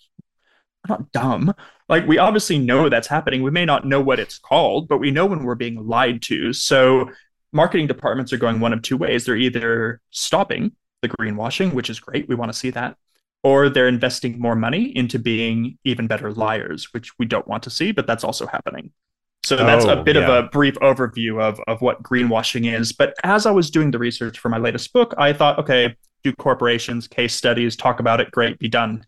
are 0.84 0.98
not 0.98 1.12
dumb. 1.12 1.54
Like 1.88 2.06
we 2.06 2.18
obviously 2.18 2.58
know 2.58 2.88
that's 2.88 3.08
happening. 3.08 3.42
We 3.42 3.50
may 3.50 3.64
not 3.64 3.86
know 3.86 4.00
what 4.00 4.20
it's 4.20 4.38
called, 4.38 4.88
but 4.88 4.98
we 4.98 5.10
know 5.10 5.26
when 5.26 5.44
we're 5.44 5.54
being 5.54 5.86
lied 5.86 6.22
to. 6.22 6.52
So 6.52 7.10
marketing 7.52 7.86
departments 7.86 8.32
are 8.32 8.38
going 8.38 8.60
one 8.60 8.72
of 8.72 8.82
two 8.82 8.96
ways. 8.96 9.24
They're 9.24 9.36
either 9.36 10.00
stopping 10.10 10.72
the 11.02 11.08
greenwashing, 11.08 11.72
which 11.72 11.90
is 11.90 12.00
great. 12.00 12.28
We 12.28 12.34
want 12.34 12.52
to 12.52 12.58
see 12.58 12.70
that. 12.70 12.96
Or 13.42 13.68
they're 13.68 13.88
investing 13.88 14.40
more 14.40 14.56
money 14.56 14.96
into 14.96 15.18
being 15.18 15.78
even 15.84 16.06
better 16.06 16.32
liars, 16.32 16.92
which 16.92 17.18
we 17.18 17.26
don't 17.26 17.46
want 17.46 17.62
to 17.64 17.70
see, 17.70 17.92
but 17.92 18.06
that's 18.06 18.24
also 18.24 18.46
happening. 18.46 18.92
So 19.44 19.56
that's 19.56 19.84
oh, 19.84 20.00
a 20.00 20.02
bit 20.02 20.16
yeah. 20.16 20.22
of 20.22 20.44
a 20.44 20.48
brief 20.48 20.74
overview 20.76 21.40
of, 21.40 21.60
of 21.68 21.82
what 21.82 22.02
greenwashing 22.02 22.72
is. 22.72 22.92
But 22.92 23.14
as 23.22 23.44
I 23.44 23.50
was 23.50 23.70
doing 23.70 23.90
the 23.90 23.98
research 23.98 24.38
for 24.38 24.48
my 24.48 24.56
latest 24.56 24.92
book, 24.94 25.14
I 25.18 25.34
thought, 25.34 25.58
okay, 25.58 25.94
do 26.22 26.32
corporations, 26.32 27.06
case 27.06 27.34
studies, 27.34 27.76
talk 27.76 28.00
about 28.00 28.20
it, 28.20 28.30
great, 28.30 28.58
be 28.58 28.68
done. 28.68 29.04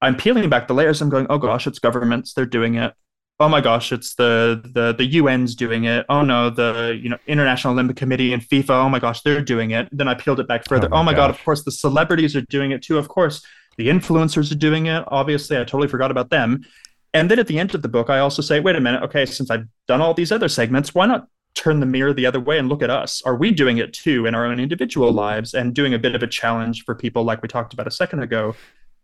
I'm 0.00 0.16
peeling 0.16 0.48
back 0.48 0.68
the 0.68 0.74
layers. 0.74 1.02
I'm 1.02 1.08
going, 1.08 1.26
oh 1.30 1.38
gosh, 1.38 1.66
it's 1.66 1.80
governments, 1.80 2.32
they're 2.32 2.46
doing 2.46 2.76
it. 2.76 2.94
Oh 3.40 3.48
my 3.48 3.60
gosh, 3.60 3.90
it's 3.90 4.14
the 4.14 4.62
the 4.72 4.92
the 4.92 5.18
UN's 5.18 5.56
doing 5.56 5.84
it. 5.84 6.06
Oh 6.08 6.22
no, 6.22 6.48
the 6.48 6.96
you 7.00 7.08
know 7.08 7.18
International 7.26 7.72
Olympic 7.72 7.96
Committee 7.96 8.32
and 8.32 8.42
FIFA. 8.42 8.70
Oh 8.70 8.88
my 8.88 9.00
gosh, 9.00 9.22
they're 9.22 9.42
doing 9.42 9.72
it. 9.72 9.88
Then 9.90 10.06
I 10.06 10.14
peeled 10.14 10.38
it 10.38 10.46
back 10.46 10.68
further. 10.68 10.86
Oh 10.88 10.96
my, 10.96 11.00
oh 11.00 11.02
my 11.04 11.14
god, 11.14 11.30
of 11.30 11.42
course 11.44 11.64
the 11.64 11.72
celebrities 11.72 12.36
are 12.36 12.42
doing 12.42 12.70
it 12.70 12.82
too. 12.82 12.98
Of 12.98 13.08
course 13.08 13.44
the 13.78 13.88
influencers 13.88 14.52
are 14.52 14.56
doing 14.56 14.86
it. 14.86 15.02
Obviously, 15.08 15.56
I 15.56 15.60
totally 15.60 15.88
forgot 15.88 16.12
about 16.12 16.30
them. 16.30 16.64
And 17.14 17.30
then 17.30 17.38
at 17.38 17.46
the 17.46 17.58
end 17.58 17.74
of 17.74 17.82
the 17.82 17.88
book, 17.88 18.08
I 18.08 18.18
also 18.18 18.42
say, 18.42 18.60
wait 18.60 18.76
a 18.76 18.80
minute, 18.80 19.02
okay, 19.02 19.26
since 19.26 19.50
I've 19.50 19.66
done 19.86 20.00
all 20.00 20.14
these 20.14 20.32
other 20.32 20.48
segments, 20.48 20.94
why 20.94 21.06
not 21.06 21.28
turn 21.54 21.80
the 21.80 21.86
mirror 21.86 22.14
the 22.14 22.24
other 22.24 22.40
way 22.40 22.58
and 22.58 22.68
look 22.68 22.82
at 22.82 22.90
us? 22.90 23.22
Are 23.24 23.36
we 23.36 23.50
doing 23.50 23.78
it 23.78 23.92
too 23.92 24.24
in 24.24 24.34
our 24.34 24.46
own 24.46 24.58
individual 24.58 25.12
lives 25.12 25.52
and 25.52 25.74
doing 25.74 25.92
a 25.92 25.98
bit 25.98 26.14
of 26.14 26.22
a 26.22 26.26
challenge 26.26 26.84
for 26.84 26.94
people 26.94 27.24
like 27.24 27.42
we 27.42 27.48
talked 27.48 27.74
about 27.74 27.86
a 27.86 27.90
second 27.90 28.22
ago 28.22 28.54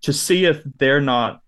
to 0.02 0.12
see 0.12 0.46
if 0.46 0.62
they're 0.78 1.00
not, 1.00 1.42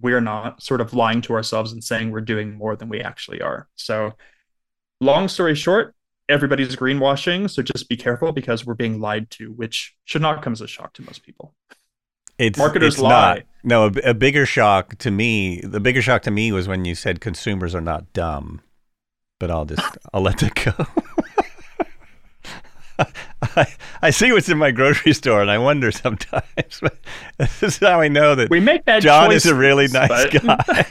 we're 0.00 0.20
not 0.20 0.62
sort 0.62 0.80
of 0.80 0.94
lying 0.94 1.20
to 1.22 1.34
ourselves 1.34 1.72
and 1.72 1.84
saying 1.84 2.10
we're 2.10 2.20
doing 2.20 2.54
more 2.54 2.76
than 2.76 2.88
we 2.88 3.00
actually 3.00 3.42
are. 3.42 3.68
So, 3.74 4.14
long 5.00 5.28
story 5.28 5.54
short, 5.54 5.94
everybody's 6.28 6.76
greenwashing. 6.76 7.50
So 7.50 7.62
just 7.62 7.88
be 7.88 7.96
careful 7.96 8.32
because 8.32 8.64
we're 8.64 8.74
being 8.74 9.00
lied 9.00 9.30
to, 9.32 9.52
which 9.52 9.94
should 10.04 10.22
not 10.22 10.42
come 10.42 10.52
as 10.52 10.60
a 10.60 10.66
shock 10.66 10.92
to 10.94 11.02
most 11.02 11.22
people. 11.22 11.54
It's 12.38 12.58
marketers 12.58 12.94
it's 12.94 13.02
lie. 13.02 13.34
Not. 13.34 13.42
No, 13.64 13.86
a, 13.86 14.10
a, 14.10 14.14
bigger 14.14 14.46
shock 14.46 14.96
to 14.98 15.10
me. 15.10 15.60
The 15.60 15.80
bigger 15.80 16.00
shock 16.00 16.22
to 16.22 16.30
me 16.30 16.52
was 16.52 16.68
when 16.68 16.84
you 16.84 16.94
said 16.94 17.20
consumers 17.20 17.74
are 17.74 17.80
not 17.80 18.12
dumb. 18.12 18.60
But 19.40 19.50
I'll 19.50 19.64
just 19.64 19.82
I'll 20.14 20.22
let 20.22 20.38
that 20.38 20.54
go. 20.54 20.86
I, 23.56 23.66
I 24.02 24.10
see 24.10 24.32
what's 24.32 24.48
in 24.48 24.56
my 24.56 24.70
grocery 24.70 25.12
store, 25.12 25.42
and 25.42 25.50
I 25.50 25.58
wonder 25.58 25.90
sometimes. 25.92 26.42
But 26.80 26.98
this 27.38 27.62
is 27.62 27.78
how 27.78 28.00
I 28.00 28.08
know 28.08 28.34
that 28.34 28.50
we 28.50 28.60
make 28.60 28.84
that. 28.86 29.02
John 29.02 29.32
is 29.32 29.46
a 29.46 29.54
really 29.54 29.88
nice 29.88 30.26
guy. 30.30 30.86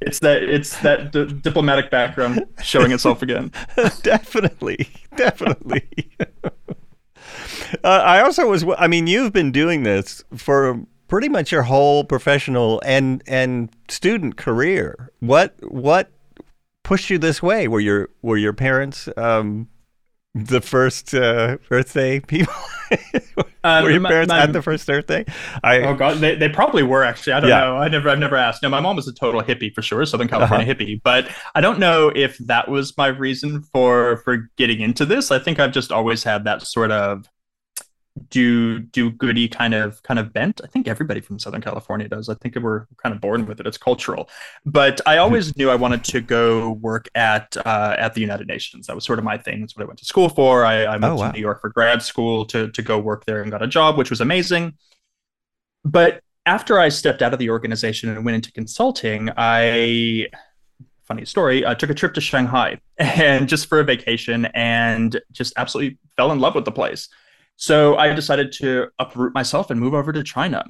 it's 0.00 0.18
that 0.20 0.42
it's 0.42 0.78
that 0.80 1.12
d- 1.12 1.26
diplomatic 1.26 1.90
background 1.90 2.46
showing 2.62 2.92
itself 2.92 3.22
again. 3.22 3.52
definitely, 4.02 4.88
definitely. 5.16 5.88
Uh, 7.84 8.02
I 8.04 8.20
also 8.20 8.48
was. 8.48 8.64
I 8.78 8.86
mean, 8.86 9.06
you've 9.06 9.32
been 9.32 9.50
doing 9.50 9.82
this 9.82 10.22
for 10.36 10.80
pretty 11.08 11.28
much 11.28 11.52
your 11.52 11.62
whole 11.62 12.04
professional 12.04 12.80
and 12.84 13.22
and 13.26 13.70
student 13.88 14.36
career. 14.36 15.10
What 15.20 15.54
what 15.62 16.10
pushed 16.82 17.10
you 17.10 17.18
this 17.18 17.42
way? 17.42 17.68
Were 17.68 17.80
your 17.80 18.08
were 18.22 18.36
your 18.36 18.52
parents 18.52 19.08
um, 19.16 19.68
the 20.34 20.60
first 20.60 21.14
uh, 21.14 21.58
Earth 21.70 21.92
Day 21.92 22.20
people? 22.20 22.54
were 23.64 23.90
your 23.90 24.00
parents 24.00 24.28
my, 24.28 24.42
at 24.42 24.52
the 24.52 24.62
first 24.62 24.88
Earth 24.88 25.06
Day? 25.06 25.24
I, 25.62 25.80
oh 25.80 25.94
god, 25.94 26.18
they, 26.18 26.34
they 26.34 26.48
probably 26.48 26.82
were 26.82 27.04
actually. 27.04 27.34
I 27.34 27.40
don't 27.40 27.50
yeah. 27.50 27.60
know. 27.60 27.76
I 27.76 27.88
never 27.88 28.08
I've 28.08 28.18
never 28.18 28.36
asked. 28.36 28.62
No, 28.62 28.68
my 28.68 28.80
mom 28.80 28.96
was 28.96 29.08
a 29.08 29.12
total 29.12 29.42
hippie 29.42 29.72
for 29.74 29.82
sure, 29.82 30.04
Southern 30.06 30.28
California 30.28 30.66
uh-huh. 30.66 30.74
hippie. 30.74 31.00
But 31.02 31.28
I 31.54 31.60
don't 31.60 31.78
know 31.78 32.10
if 32.14 32.38
that 32.38 32.68
was 32.68 32.96
my 32.96 33.08
reason 33.08 33.62
for 33.62 34.18
for 34.18 34.48
getting 34.56 34.80
into 34.80 35.04
this. 35.04 35.30
I 35.30 35.38
think 35.38 35.58
I've 35.58 35.72
just 35.72 35.92
always 35.92 36.24
had 36.24 36.44
that 36.44 36.62
sort 36.62 36.90
of 36.90 37.28
do 38.28 38.78
do 38.78 39.10
goody 39.10 39.48
kind 39.48 39.74
of 39.74 40.02
kind 40.02 40.20
of 40.20 40.32
bent. 40.32 40.60
I 40.62 40.66
think 40.66 40.86
everybody 40.86 41.20
from 41.20 41.38
Southern 41.38 41.62
California 41.62 42.08
does. 42.08 42.28
I 42.28 42.34
think 42.34 42.56
we're 42.56 42.86
kind 43.02 43.14
of 43.14 43.20
born 43.20 43.46
with 43.46 43.60
it. 43.60 43.66
It's 43.66 43.78
cultural. 43.78 44.28
But 44.66 45.00
I 45.06 45.18
always 45.18 45.56
knew 45.56 45.70
I 45.70 45.76
wanted 45.76 46.04
to 46.04 46.20
go 46.20 46.72
work 46.72 47.08
at 47.14 47.56
uh, 47.64 47.96
at 47.98 48.14
the 48.14 48.20
United 48.20 48.46
Nations. 48.46 48.86
That 48.86 48.94
was 48.94 49.04
sort 49.04 49.18
of 49.18 49.24
my 49.24 49.38
thing. 49.38 49.60
That's 49.60 49.76
what 49.76 49.82
I 49.82 49.86
went 49.86 49.98
to 50.00 50.04
school 50.04 50.28
for. 50.28 50.64
I, 50.64 50.86
I 50.86 50.98
moved 50.98 51.04
oh, 51.04 51.16
wow. 51.16 51.26
to 51.28 51.32
New 51.32 51.40
York 51.40 51.60
for 51.60 51.70
grad 51.70 52.02
school 52.02 52.44
to 52.46 52.70
to 52.70 52.82
go 52.82 52.98
work 52.98 53.24
there 53.24 53.42
and 53.42 53.50
got 53.50 53.62
a 53.62 53.66
job, 53.66 53.96
which 53.96 54.10
was 54.10 54.20
amazing. 54.20 54.74
But 55.84 56.22
after 56.44 56.78
I 56.78 56.88
stepped 56.88 57.22
out 57.22 57.32
of 57.32 57.38
the 57.38 57.50
organization 57.50 58.10
and 58.10 58.24
went 58.24 58.36
into 58.36 58.52
consulting, 58.52 59.30
I 59.36 60.28
funny 61.04 61.24
story. 61.24 61.66
I 61.66 61.74
took 61.74 61.90
a 61.90 61.94
trip 61.94 62.14
to 62.14 62.20
Shanghai 62.20 62.80
and 62.98 63.48
just 63.48 63.66
for 63.66 63.80
a 63.80 63.84
vacation 63.84 64.46
and 64.54 65.20
just 65.32 65.52
absolutely 65.56 65.98
fell 66.16 66.32
in 66.32 66.40
love 66.40 66.54
with 66.54 66.64
the 66.64 66.72
place. 66.72 67.08
So 67.62 67.96
I 67.96 68.12
decided 68.12 68.50
to 68.54 68.88
uproot 68.98 69.34
myself 69.34 69.70
and 69.70 69.78
move 69.78 69.94
over 69.94 70.12
to 70.12 70.22
China. 70.24 70.64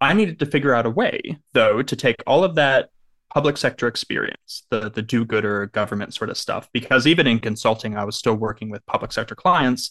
I 0.00 0.12
needed 0.12 0.38
to 0.38 0.46
figure 0.46 0.74
out 0.74 0.86
a 0.86 0.90
way, 0.90 1.38
though, 1.54 1.82
to 1.82 1.96
take 1.96 2.16
all 2.26 2.44
of 2.44 2.54
that 2.54 2.90
public 3.34 3.56
sector 3.56 3.88
experience, 3.88 4.62
the 4.70 4.88
the 4.90 5.02
do-gooder 5.02 5.66
government 5.66 6.14
sort 6.14 6.30
of 6.30 6.38
stuff, 6.38 6.68
because 6.72 7.06
even 7.06 7.26
in 7.26 7.40
consulting, 7.40 7.96
I 7.96 8.04
was 8.04 8.16
still 8.16 8.36
working 8.36 8.70
with 8.70 8.86
public 8.86 9.12
sector 9.12 9.34
clients 9.34 9.90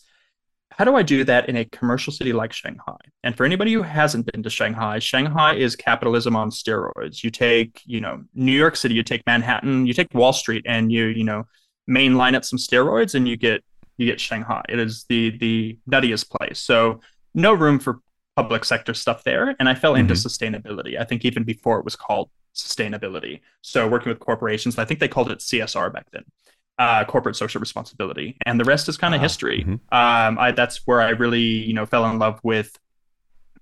how 0.72 0.84
do 0.84 0.96
I 0.96 1.04
do 1.04 1.24
that 1.24 1.48
in 1.48 1.56
a 1.56 1.66
commercial 1.66 2.12
city 2.12 2.34
like 2.34 2.52
Shanghai? 2.52 2.98
And 3.24 3.36
for 3.38 3.46
anybody 3.46 3.72
who 3.72 3.82
hasn't 3.82 4.30
been 4.32 4.44
to 4.44 4.50
Shanghai, 4.50 5.00
Shanghai 5.00 5.56
is 5.56 5.76
capitalism 5.76 6.36
on 6.36 6.50
steroids. 6.50 7.24
You 7.24 7.30
take, 7.30 7.82
you 7.86 8.02
know, 8.02 8.24
New 8.34 8.52
York 8.52 8.76
City, 8.76 8.94
you 8.94 9.04
take 9.04 9.22
Manhattan, 9.26 9.86
you 9.86 9.94
take 9.94 10.14
Wall 10.14 10.34
Street, 10.34 10.66
and 10.68 10.92
you, 10.92 11.06
you 11.06 11.24
know, 11.24 11.46
mainline 11.90 12.36
it 12.36 12.44
some 12.44 12.60
steroids, 12.60 13.16
and 13.16 13.28
you 13.28 13.38
get 13.38 13.64
you 13.98 14.06
get 14.06 14.20
Shanghai. 14.20 14.64
It 14.70 14.80
is 14.80 15.06
the 15.10 15.38
the 15.38 15.80
nuttiest 15.90 16.30
place. 16.30 16.60
So 16.60 17.02
no 17.34 17.54
room 17.54 17.80
for 17.80 18.00
public 18.36 18.66
sector 18.66 18.94
stuff 18.94 19.24
there. 19.24 19.56
And 19.60 19.70
I 19.70 19.76
fell 19.76 19.96
into 19.96 20.14
mm-hmm. 20.14 20.28
sustainability. 20.28 21.00
I 21.00 21.06
think 21.06 21.24
even 21.24 21.44
before 21.44 21.80
it 21.80 21.86
was 21.86 21.96
called 21.96 22.30
sustainability. 22.54 23.42
So 23.62 23.88
working 23.88 24.10
with 24.10 24.20
corporations, 24.20 24.78
I 24.78 24.86
think 24.86 25.00
they 25.00 25.08
called 25.08 25.32
it 25.32 25.40
CSR 25.40 25.92
back 25.94 26.08
then 26.12 26.26
uh, 26.78 27.06
corporate 27.06 27.36
social 27.36 27.60
responsibility, 27.60 28.38
and 28.46 28.60
the 28.60 28.66
rest 28.66 28.90
is 28.90 28.98
kind 28.98 29.16
of 29.16 29.22
history. 29.22 29.62
Mm-hmm. 29.62 29.74
Um, 29.96 30.38
I, 30.40 30.52
that's 30.52 30.86
where 30.86 31.02
I 31.02 31.10
really, 31.10 31.42
you 31.42 31.74
know, 31.74 31.86
fell 31.86 32.06
in 32.10 32.20
love 32.20 32.40
with 32.44 32.78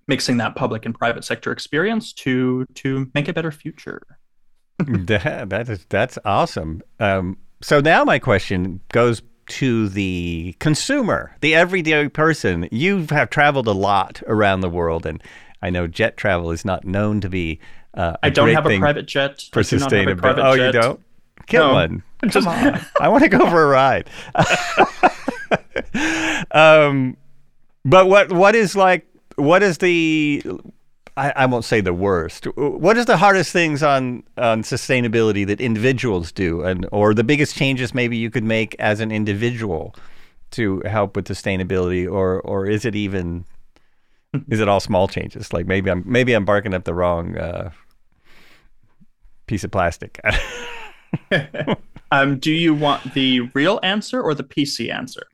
mixing 0.07 0.37
that 0.37 0.55
public 0.55 0.85
and 0.85 0.93
private 0.93 1.23
sector 1.23 1.51
experience 1.51 2.11
to 2.13 2.65
to 2.75 3.09
make 3.13 3.27
a 3.27 3.33
better 3.33 3.51
future. 3.51 4.01
that, 4.79 5.49
that 5.49 5.69
is 5.69 5.85
that's 5.89 6.17
awesome. 6.25 6.81
Um, 6.99 7.37
so 7.61 7.79
now 7.79 8.03
my 8.03 8.19
question 8.19 8.81
goes 8.91 9.21
to 9.47 9.89
the 9.89 10.55
consumer, 10.59 11.35
the 11.41 11.55
everyday 11.55 12.09
person. 12.09 12.67
You 12.71 13.07
have 13.09 13.29
traveled 13.29 13.67
a 13.67 13.73
lot 13.73 14.21
around 14.27 14.61
the 14.61 14.69
world, 14.69 15.05
and 15.05 15.21
I 15.61 15.69
know 15.69 15.87
jet 15.87 16.17
travel 16.17 16.51
is 16.51 16.65
not 16.65 16.85
known 16.85 17.21
to 17.21 17.29
be. 17.29 17.59
Uh, 17.93 18.15
I 18.23 18.29
don't 18.29 18.49
have 18.49 18.65
a 18.65 18.79
private 18.79 19.05
jet 19.05 19.43
for 19.51 19.61
sustainability. 19.61 20.43
Oh, 20.43 20.55
jet. 20.55 20.73
you 20.73 20.81
don't? 20.81 20.99
Get 21.47 21.59
no. 21.59 21.73
one. 21.73 22.03
Come 22.21 22.29
Just, 22.29 22.47
on. 22.47 22.79
I 23.01 23.09
want 23.09 23.23
to 23.23 23.29
go 23.29 23.49
for 23.49 23.63
a 23.63 23.67
ride. 23.67 24.09
um, 26.51 27.17
but 27.85 28.07
what 28.07 28.31
what 28.31 28.55
is 28.55 28.75
like? 28.75 29.05
What 29.35 29.63
is 29.63 29.79
the? 29.79 30.43
I, 31.15 31.31
I 31.35 31.45
won't 31.45 31.65
say 31.65 31.79
the 31.81 31.93
worst. 31.93 32.45
What 32.55 32.97
is 32.97 33.05
the 33.05 33.17
hardest 33.17 33.51
things 33.51 33.83
on 33.83 34.23
on 34.37 34.63
sustainability 34.63 35.45
that 35.47 35.61
individuals 35.61 36.31
do, 36.31 36.63
and 36.63 36.87
or 36.91 37.13
the 37.13 37.23
biggest 37.23 37.55
changes 37.55 37.93
maybe 37.93 38.17
you 38.17 38.31
could 38.31 38.43
make 38.43 38.75
as 38.79 38.99
an 38.99 39.11
individual 39.11 39.95
to 40.51 40.81
help 40.81 41.15
with 41.15 41.27
sustainability, 41.27 42.11
or 42.11 42.41
or 42.41 42.65
is 42.65 42.85
it 42.85 42.95
even? 42.95 43.45
is 44.49 44.59
it 44.59 44.67
all 44.67 44.79
small 44.79 45.07
changes? 45.07 45.53
Like 45.53 45.67
maybe 45.67 45.89
I'm 45.89 46.03
maybe 46.05 46.33
I'm 46.33 46.45
barking 46.45 46.73
up 46.73 46.83
the 46.83 46.93
wrong 46.93 47.37
uh, 47.37 47.71
piece 49.47 49.63
of 49.63 49.71
plastic. 49.71 50.19
um, 52.11 52.39
do 52.39 52.51
you 52.51 52.73
want 52.73 53.13
the 53.13 53.41
real 53.53 53.79
answer 53.83 54.21
or 54.21 54.33
the 54.33 54.43
PC 54.43 54.93
answer? 54.93 55.27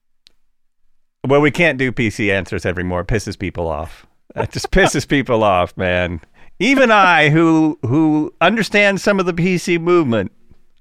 Well, 1.28 1.42
we 1.42 1.52
can't 1.52 1.78
do 1.78 1.92
PC 1.92 2.32
answers 2.32 2.66
every 2.66 2.84
It 2.84 3.08
pisses 3.08 3.38
people 3.38 3.68
off. 3.68 4.06
It 4.36 4.52
just 4.52 4.72
pisses 4.72 5.08
people 5.08 5.44
off, 5.44 5.76
man. 5.76 6.22
Even 6.60 6.92
I, 6.92 7.30
who 7.30 7.80
who 7.84 8.34
understands 8.42 9.02
some 9.02 9.20
of 9.20 9.26
the 9.26 9.34
PC 9.34 9.80
movement, 9.80 10.32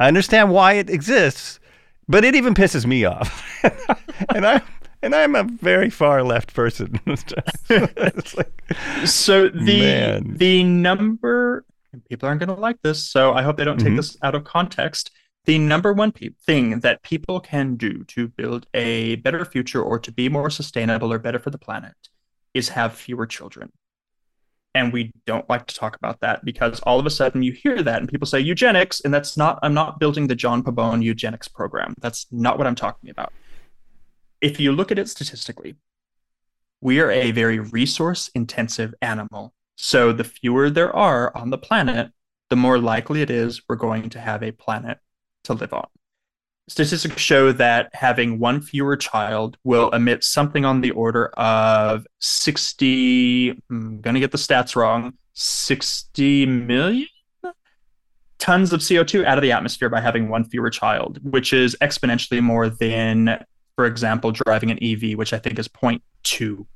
I 0.01 0.09
understand 0.09 0.51
why 0.51 0.75
it 0.75 0.91
exists, 0.91 1.61
but 2.09 2.25
it 2.25 2.35
even 2.35 2.55
pisses 2.55 2.85
me 2.85 3.05
off. 3.05 3.45
and 4.35 4.47
I 4.47 4.61
and 5.03 5.15
I'm 5.15 5.35
a 5.35 5.45
very 5.45 5.91
far 5.91 6.23
left 6.23 6.53
person. 6.53 7.01
like, 7.07 8.63
so 9.05 9.49
the 9.49 9.81
man. 9.81 10.35
the 10.37 10.65
number 10.65 11.65
people 12.09 12.29
aren't 12.29 12.41
going 12.41 12.55
to 12.55 12.61
like 12.61 12.83
this, 12.83 13.03
so 13.03 13.33
I 13.33 13.43
hope 13.43 13.57
they 13.57 13.65
don't 13.65 13.79
take 13.79 13.89
mm-hmm. 13.89 13.97
this 13.97 14.17
out 14.23 14.35
of 14.35 14.45
context. 14.45 15.11
The 15.47 15.59
number 15.59 15.93
one 15.93 16.13
pe- 16.13 16.31
thing 16.45 16.81
that 16.81 17.03
people 17.03 17.41
can 17.41 17.77
do 17.77 18.05
to 18.05 18.29
build 18.29 18.67
a 18.75 19.17
better 19.17 19.45
future 19.45 19.83
or 19.83 19.99
to 20.01 20.13
be 20.13 20.29
more 20.29 20.51
sustainable 20.51 21.11
or 21.13 21.19
better 21.19 21.39
for 21.39 21.51
the 21.51 21.57
planet 21.57 21.95
is 22.55 22.71
have 22.71 22.95
fewer 22.95 23.27
children. 23.27 23.71
And 24.75 24.93
we 24.93 25.13
don't 25.27 25.49
like 25.49 25.67
to 25.67 25.75
talk 25.75 25.97
about 25.97 26.21
that 26.21 26.45
because 26.45 26.81
all 26.81 27.01
of 27.01 27.07
a 27.07 27.11
sudden 27.11 27.43
you 27.43 27.53
hear 27.53 27.83
that 27.83 28.01
and 28.01 28.09
people 28.09 28.27
say 28.27 28.39
eugenics, 28.39 29.01
and 29.01 29.13
that's 29.13 29.37
not, 29.37 29.59
I'm 29.63 29.75
not 29.75 29.99
building 29.99 30.27
the 30.27 30.35
John 30.35 30.63
Pabon 30.63 31.03
eugenics 31.03 31.49
program. 31.49 31.95
That's 32.01 32.27
not 32.31 32.59
what 32.59 32.67
I'm 32.67 32.75
talking 32.75 33.11
about. 33.11 33.33
If 34.41 34.61
you 34.61 34.73
look 34.73 34.93
at 34.93 34.99
it 34.99 35.09
statistically, 35.09 35.77
we 36.81 37.01
are 37.01 37.11
a 37.11 37.33
very 37.33 37.59
resource 37.59 38.31
intensive 38.35 38.95
animal 39.03 39.53
so 39.81 40.13
the 40.13 40.25
fewer 40.25 40.71
there 40.71 40.95
are 40.95 41.35
on 41.37 41.51
the 41.51 41.57
planet, 41.57 42.11
the 42.51 42.57
more 42.57 42.81
likely 42.81 43.23
it 43.23 43.31
is 43.31 43.63
we're 43.69 43.77
going 43.77 44.11
to 44.11 44.21
have 44.21 44.43
a 44.43 44.51
planet 44.51 44.99
to 45.45 45.55
live 45.55 45.73
on. 45.73 45.87
Statistics 46.69 47.21
show 47.21 47.51
that 47.53 47.91
having 47.95 48.39
one 48.39 48.61
fewer 48.61 48.97
child 48.97 49.57
will 49.65 49.91
emit 49.91 50.23
something 50.23 50.65
on 50.65 50.81
the 50.81 50.91
order 50.91 51.29
of 51.29 52.07
60, 52.21 53.51
I'm 53.71 54.01
going 54.01 54.15
to 54.15 54.21
get 54.21 54.33
the 54.33 54.39
stats 54.39 54.77
wrong, 54.77 55.15
60 55.33 56.47
million 56.47 57.09
tons 58.39 58.73
of 58.73 58.81
CO2 58.81 59.25
out 59.25 59.39
of 59.39 59.43
the 59.43 59.51
atmosphere 59.51 59.89
by 59.89 60.01
having 60.01 60.29
one 60.29 60.45
fewer 60.45 60.71
child, 60.71 61.19
which 61.23 61.53
is 61.53 61.75
exponentially 61.81 62.41
more 62.41 62.69
than, 62.69 63.43
for 63.75 63.87
example, 63.87 64.31
driving 64.31 64.71
an 64.71 64.79
EV, 64.83 65.19
which 65.19 65.33
I 65.33 65.39
think 65.39 65.59
is 65.59 65.69
0.2 65.69 66.67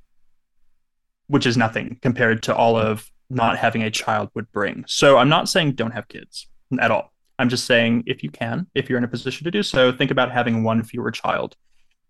which 1.33 1.47
is 1.47 1.57
nothing 1.57 1.99
compared 2.03 2.43
to 2.43 2.55
all 2.55 2.77
of 2.77 3.11
not 3.31 3.57
having 3.57 3.83
a 3.83 3.91
child 3.91 4.29
would 4.35 4.53
bring. 4.53 4.85
So 4.87 5.17
I'm 5.17 5.31
not 5.31 5.49
saying 5.49 5.73
don't 5.73 5.93
have 5.93 6.07
kids 6.07 6.47
at 6.79 6.91
all. 6.91 7.11
I'm 7.43 7.49
just 7.49 7.67
saying 7.67 8.05
if 8.07 8.23
you 8.23 8.31
can, 8.31 8.69
if 8.75 8.89
you're 8.89 8.99
in 8.99 9.05
a 9.05 9.09
position 9.09 9.45
to 9.45 9.51
do 9.51 9.63
so, 9.63 9.91
think 9.93 10.11
about 10.11 10.31
having 10.31 10.63
one 10.63 10.83
fewer 10.83 11.11
child. 11.11 11.57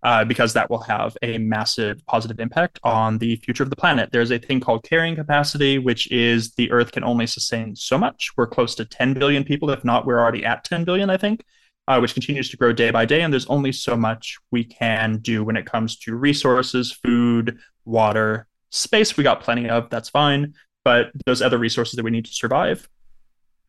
Uh, 0.05 0.25
because 0.25 0.53
that 0.53 0.69
will 0.69 0.81
have 0.81 1.17
a 1.23 1.39
massive 1.39 2.05
positive 2.07 2.41
impact 2.41 2.81
on 2.83 3.19
the 3.19 3.37
future 3.37 3.63
of 3.63 3.71
the 3.71 3.77
planet. 3.77 4.09
There's 4.11 4.33
a 4.33 4.39
thing 4.39 4.59
called 4.59 4.83
carrying 4.83 5.15
capacity, 5.15 5.79
which 5.79 6.11
is 6.11 6.55
the 6.55 6.69
Earth 6.73 6.91
can 6.91 7.05
only 7.05 7.25
sustain 7.25 7.77
so 7.77 7.97
much. 7.97 8.33
We're 8.37 8.49
close 8.49 8.75
to 8.75 8.85
10 8.85 9.15
billion 9.15 9.45
people. 9.45 9.71
If 9.71 9.85
not, 9.85 10.05
we're 10.05 10.19
already 10.19 10.45
at 10.45 10.65
10 10.65 10.83
billion, 10.83 11.09
I 11.09 11.19
think, 11.19 11.45
uh, 11.87 12.01
which 12.01 12.15
continues 12.15 12.51
to 12.51 12.57
grow 12.57 12.73
day 12.73 12.91
by 12.91 13.05
day. 13.05 13.23
And 13.23 13.33
there's 13.33 13.47
only 13.47 13.71
so 13.71 13.97
much 13.97 14.39
we 14.51 14.65
can 14.65 15.19
do 15.19 15.45
when 15.45 15.57
it 15.57 15.67
comes 15.67 15.97
to 15.99 16.17
resources, 16.17 16.91
food, 16.91 17.59
water, 17.85 18.49
Space 18.73 19.19
we 19.19 19.23
got 19.23 19.43
plenty 19.43 19.69
of, 19.69 19.91
that's 19.91 20.09
fine. 20.09 20.55
But 20.83 21.11
those 21.27 21.43
other 21.43 21.59
resources 21.59 21.95
that 21.97 22.05
we 22.05 22.11
need 22.11 22.25
to 22.25 22.33
survive, 22.33 22.89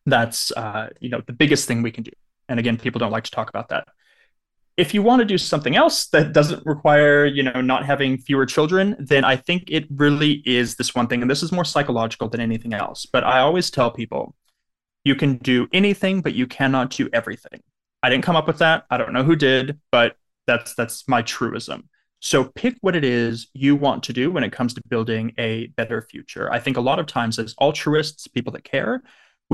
that's 0.06 0.52
uh, 0.52 0.88
you 1.00 1.08
know 1.08 1.22
the 1.26 1.32
biggest 1.32 1.66
thing 1.66 1.82
we 1.82 1.90
can 1.90 2.04
do. 2.04 2.12
And 2.48 2.58
again, 2.60 2.76
people 2.76 2.98
don't 2.98 3.12
like 3.12 3.24
to 3.24 3.30
talk 3.30 3.48
about 3.48 3.68
that. 3.70 3.88
If 4.76 4.92
you 4.92 5.02
want 5.02 5.20
to 5.20 5.24
do 5.24 5.38
something 5.38 5.76
else 5.76 6.06
that 6.08 6.32
doesn't 6.32 6.66
require, 6.66 7.26
you 7.26 7.44
know, 7.44 7.60
not 7.60 7.86
having 7.86 8.18
fewer 8.18 8.44
children, 8.44 8.96
then 8.98 9.24
I 9.24 9.36
think 9.36 9.64
it 9.68 9.86
really 9.88 10.42
is 10.44 10.74
this 10.74 10.94
one 10.94 11.06
thing. 11.06 11.22
And 11.22 11.30
this 11.30 11.44
is 11.44 11.52
more 11.52 11.64
psychological 11.64 12.28
than 12.28 12.40
anything 12.40 12.74
else. 12.74 13.06
But 13.06 13.22
I 13.22 13.38
always 13.38 13.70
tell 13.70 13.90
people 13.90 14.34
you 15.04 15.14
can 15.14 15.36
do 15.36 15.68
anything, 15.72 16.22
but 16.22 16.34
you 16.34 16.46
cannot 16.46 16.90
do 16.90 17.08
everything. 17.12 17.60
I 18.02 18.10
didn't 18.10 18.24
come 18.24 18.36
up 18.36 18.46
with 18.46 18.58
that. 18.58 18.84
I 18.90 18.96
don't 18.96 19.12
know 19.12 19.22
who 19.22 19.36
did, 19.36 19.80
but 19.92 20.16
that's 20.46 20.74
that's 20.74 21.08
my 21.08 21.22
truism. 21.22 21.88
So 22.20 22.44
pick 22.44 22.76
what 22.80 22.96
it 22.96 23.04
is 23.04 23.48
you 23.52 23.76
want 23.76 24.02
to 24.04 24.12
do 24.12 24.30
when 24.30 24.44
it 24.44 24.52
comes 24.52 24.74
to 24.74 24.82
building 24.88 25.32
a 25.38 25.66
better 25.76 26.00
future. 26.00 26.50
I 26.50 26.58
think 26.58 26.78
a 26.78 26.80
lot 26.80 26.98
of 26.98 27.06
times 27.06 27.38
as 27.38 27.54
altruists, 27.58 28.26
people 28.28 28.52
that 28.54 28.64
care, 28.64 29.02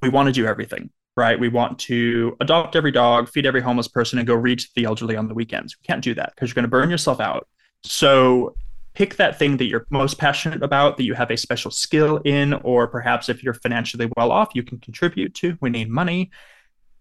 we 0.02 0.08
want 0.08 0.26
to 0.26 0.32
do 0.32 0.46
everything, 0.46 0.90
right? 1.16 1.38
We 1.38 1.48
want 1.48 1.78
to 1.80 2.36
adopt 2.40 2.76
every 2.76 2.92
dog, 2.92 3.28
feed 3.28 3.46
every 3.46 3.60
homeless 3.60 3.88
person, 3.88 4.18
and 4.18 4.26
go 4.26 4.34
reach 4.34 4.72
the 4.74 4.84
elderly 4.84 5.16
on 5.16 5.28
the 5.28 5.34
weekends. 5.34 5.76
We 5.78 5.86
can't 5.86 6.02
do 6.02 6.14
that 6.14 6.32
because 6.34 6.50
you're 6.50 6.54
going 6.54 6.64
to 6.64 6.68
burn 6.68 6.90
yourself 6.90 7.20
out. 7.20 7.48
So 7.84 8.54
pick 8.94 9.16
that 9.16 9.38
thing 9.38 9.56
that 9.58 9.66
you're 9.66 9.86
most 9.90 10.18
passionate 10.18 10.62
about, 10.62 10.96
that 10.96 11.04
you 11.04 11.14
have 11.14 11.30
a 11.30 11.36
special 11.36 11.70
skill 11.70 12.18
in, 12.18 12.54
or 12.54 12.86
perhaps 12.88 13.28
if 13.28 13.42
you're 13.42 13.54
financially 13.54 14.10
well 14.16 14.32
off, 14.32 14.50
you 14.54 14.62
can 14.62 14.78
contribute 14.78 15.34
to. 15.34 15.56
We 15.60 15.70
need 15.70 15.88
money 15.88 16.30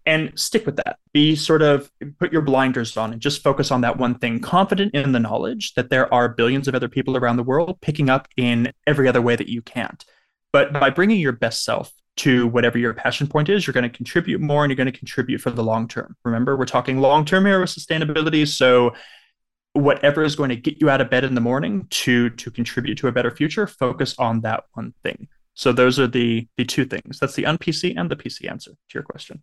and 0.06 0.32
stick 0.38 0.66
with 0.66 0.76
that. 0.76 0.98
Be 1.12 1.36
sort 1.36 1.62
of 1.62 1.90
put 2.18 2.32
your 2.32 2.42
blinders 2.42 2.96
on 2.96 3.12
and 3.12 3.20
just 3.20 3.42
focus 3.42 3.70
on 3.70 3.82
that 3.82 3.98
one 3.98 4.18
thing, 4.18 4.40
confident 4.40 4.94
in 4.94 5.12
the 5.12 5.20
knowledge 5.20 5.74
that 5.74 5.90
there 5.90 6.12
are 6.12 6.28
billions 6.28 6.68
of 6.68 6.74
other 6.74 6.88
people 6.88 7.16
around 7.16 7.36
the 7.36 7.42
world 7.42 7.80
picking 7.80 8.08
up 8.08 8.28
in 8.36 8.72
every 8.86 9.08
other 9.08 9.20
way 9.20 9.36
that 9.36 9.48
you 9.48 9.62
can't. 9.62 10.04
But 10.52 10.72
by 10.72 10.90
bringing 10.90 11.20
your 11.20 11.32
best 11.32 11.64
self 11.64 11.92
to 12.20 12.46
whatever 12.48 12.76
your 12.78 12.92
passion 12.92 13.26
point 13.26 13.48
is, 13.48 13.66
you're 13.66 13.72
going 13.72 13.90
to 13.90 13.96
contribute 13.96 14.40
more 14.40 14.62
and 14.62 14.70
you're 14.70 14.76
going 14.76 14.92
to 14.92 14.98
contribute 14.98 15.40
for 15.40 15.50
the 15.50 15.64
long 15.64 15.88
term. 15.88 16.16
Remember, 16.24 16.56
we're 16.56 16.66
talking 16.66 17.00
long 17.00 17.24
term 17.24 17.46
here 17.46 17.60
with 17.60 17.70
sustainability. 17.70 18.46
So, 18.46 18.94
whatever 19.72 20.22
is 20.22 20.36
going 20.36 20.50
to 20.50 20.56
get 20.56 20.80
you 20.80 20.90
out 20.90 21.00
of 21.00 21.08
bed 21.08 21.24
in 21.24 21.34
the 21.34 21.40
morning 21.40 21.86
to 21.90 22.30
to 22.30 22.50
contribute 22.50 22.98
to 22.98 23.08
a 23.08 23.12
better 23.12 23.30
future, 23.30 23.66
focus 23.66 24.14
on 24.18 24.42
that 24.42 24.64
one 24.74 24.92
thing. 25.02 25.28
So 25.54 25.72
those 25.72 25.98
are 25.98 26.06
the 26.06 26.46
the 26.56 26.64
two 26.64 26.84
things. 26.84 27.18
That's 27.18 27.34
the 27.34 27.46
un-PC 27.46 27.94
and 27.96 28.10
the 28.10 28.16
PC 28.16 28.50
answer 28.50 28.72
to 28.72 28.94
your 28.94 29.02
question. 29.02 29.42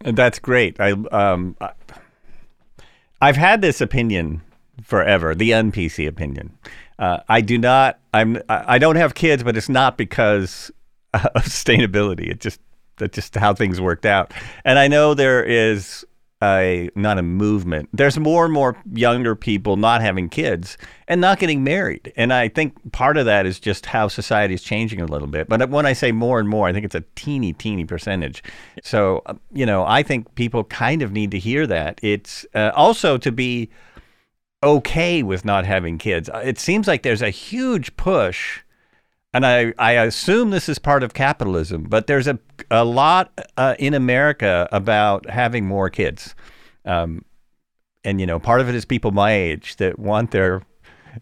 That's 0.00 0.38
great. 0.38 0.78
I 0.78 0.92
um, 0.92 1.56
I've 3.20 3.36
had 3.36 3.62
this 3.62 3.80
opinion 3.80 4.42
forever, 4.82 5.34
the 5.34 5.54
un-PC 5.54 6.06
opinion. 6.06 6.58
Uh, 6.98 7.20
I 7.28 7.40
do 7.40 7.56
not. 7.56 7.98
I'm. 8.12 8.42
I 8.48 8.78
don't 8.78 8.96
have 8.96 9.14
kids, 9.14 9.42
but 9.42 9.56
it's 9.56 9.68
not 9.68 9.96
because 9.96 10.70
of 11.14 11.20
sustainability. 11.44 12.30
It 12.30 12.40
just 12.40 12.60
that's 12.96 13.14
just 13.14 13.34
how 13.34 13.54
things 13.54 13.80
worked 13.80 14.06
out. 14.06 14.32
And 14.64 14.78
I 14.78 14.88
know 14.88 15.14
there 15.14 15.42
is 15.42 16.04
a 16.42 16.90
not 16.96 17.18
a 17.18 17.22
movement. 17.22 17.88
There's 17.92 18.18
more 18.18 18.44
and 18.44 18.52
more 18.52 18.76
younger 18.92 19.36
people 19.36 19.76
not 19.76 20.02
having 20.02 20.28
kids 20.28 20.76
and 21.06 21.20
not 21.20 21.38
getting 21.38 21.62
married. 21.62 22.12
And 22.16 22.32
I 22.32 22.48
think 22.48 22.92
part 22.92 23.16
of 23.16 23.26
that 23.26 23.46
is 23.46 23.60
just 23.60 23.86
how 23.86 24.08
society 24.08 24.54
is 24.54 24.62
changing 24.62 25.00
a 25.00 25.06
little 25.06 25.28
bit. 25.28 25.48
But 25.48 25.70
when 25.70 25.86
I 25.86 25.92
say 25.92 26.10
more 26.10 26.40
and 26.40 26.48
more, 26.48 26.66
I 26.66 26.72
think 26.72 26.84
it's 26.84 26.96
a 26.96 27.04
teeny, 27.14 27.52
teeny 27.52 27.84
percentage. 27.84 28.42
So, 28.82 29.22
um, 29.26 29.40
you 29.52 29.64
know, 29.64 29.84
I 29.86 30.02
think 30.02 30.34
people 30.34 30.64
kind 30.64 31.02
of 31.02 31.12
need 31.12 31.30
to 31.30 31.38
hear 31.38 31.66
that. 31.68 32.00
It's 32.02 32.44
uh, 32.54 32.72
also 32.74 33.18
to 33.18 33.30
be 33.30 33.70
okay 34.64 35.22
with 35.22 35.44
not 35.44 35.64
having 35.64 35.96
kids. 35.96 36.28
It 36.34 36.58
seems 36.58 36.88
like 36.88 37.02
there's 37.02 37.22
a 37.22 37.30
huge 37.30 37.96
push 37.96 38.61
and 39.34 39.46
I, 39.46 39.72
I 39.78 39.92
assume 39.92 40.50
this 40.50 40.68
is 40.68 40.78
part 40.78 41.02
of 41.02 41.14
capitalism, 41.14 41.84
but 41.84 42.06
there's 42.06 42.26
a, 42.26 42.38
a 42.70 42.84
lot 42.84 43.32
uh, 43.56 43.74
in 43.78 43.94
America 43.94 44.68
about 44.72 45.28
having 45.28 45.66
more 45.66 45.88
kids. 45.88 46.34
Um, 46.84 47.24
and, 48.04 48.20
you 48.20 48.26
know, 48.26 48.38
part 48.38 48.60
of 48.60 48.68
it 48.68 48.74
is 48.74 48.84
people 48.84 49.10
my 49.10 49.32
age 49.32 49.76
that 49.76 49.98
want 49.98 50.32
their 50.32 50.62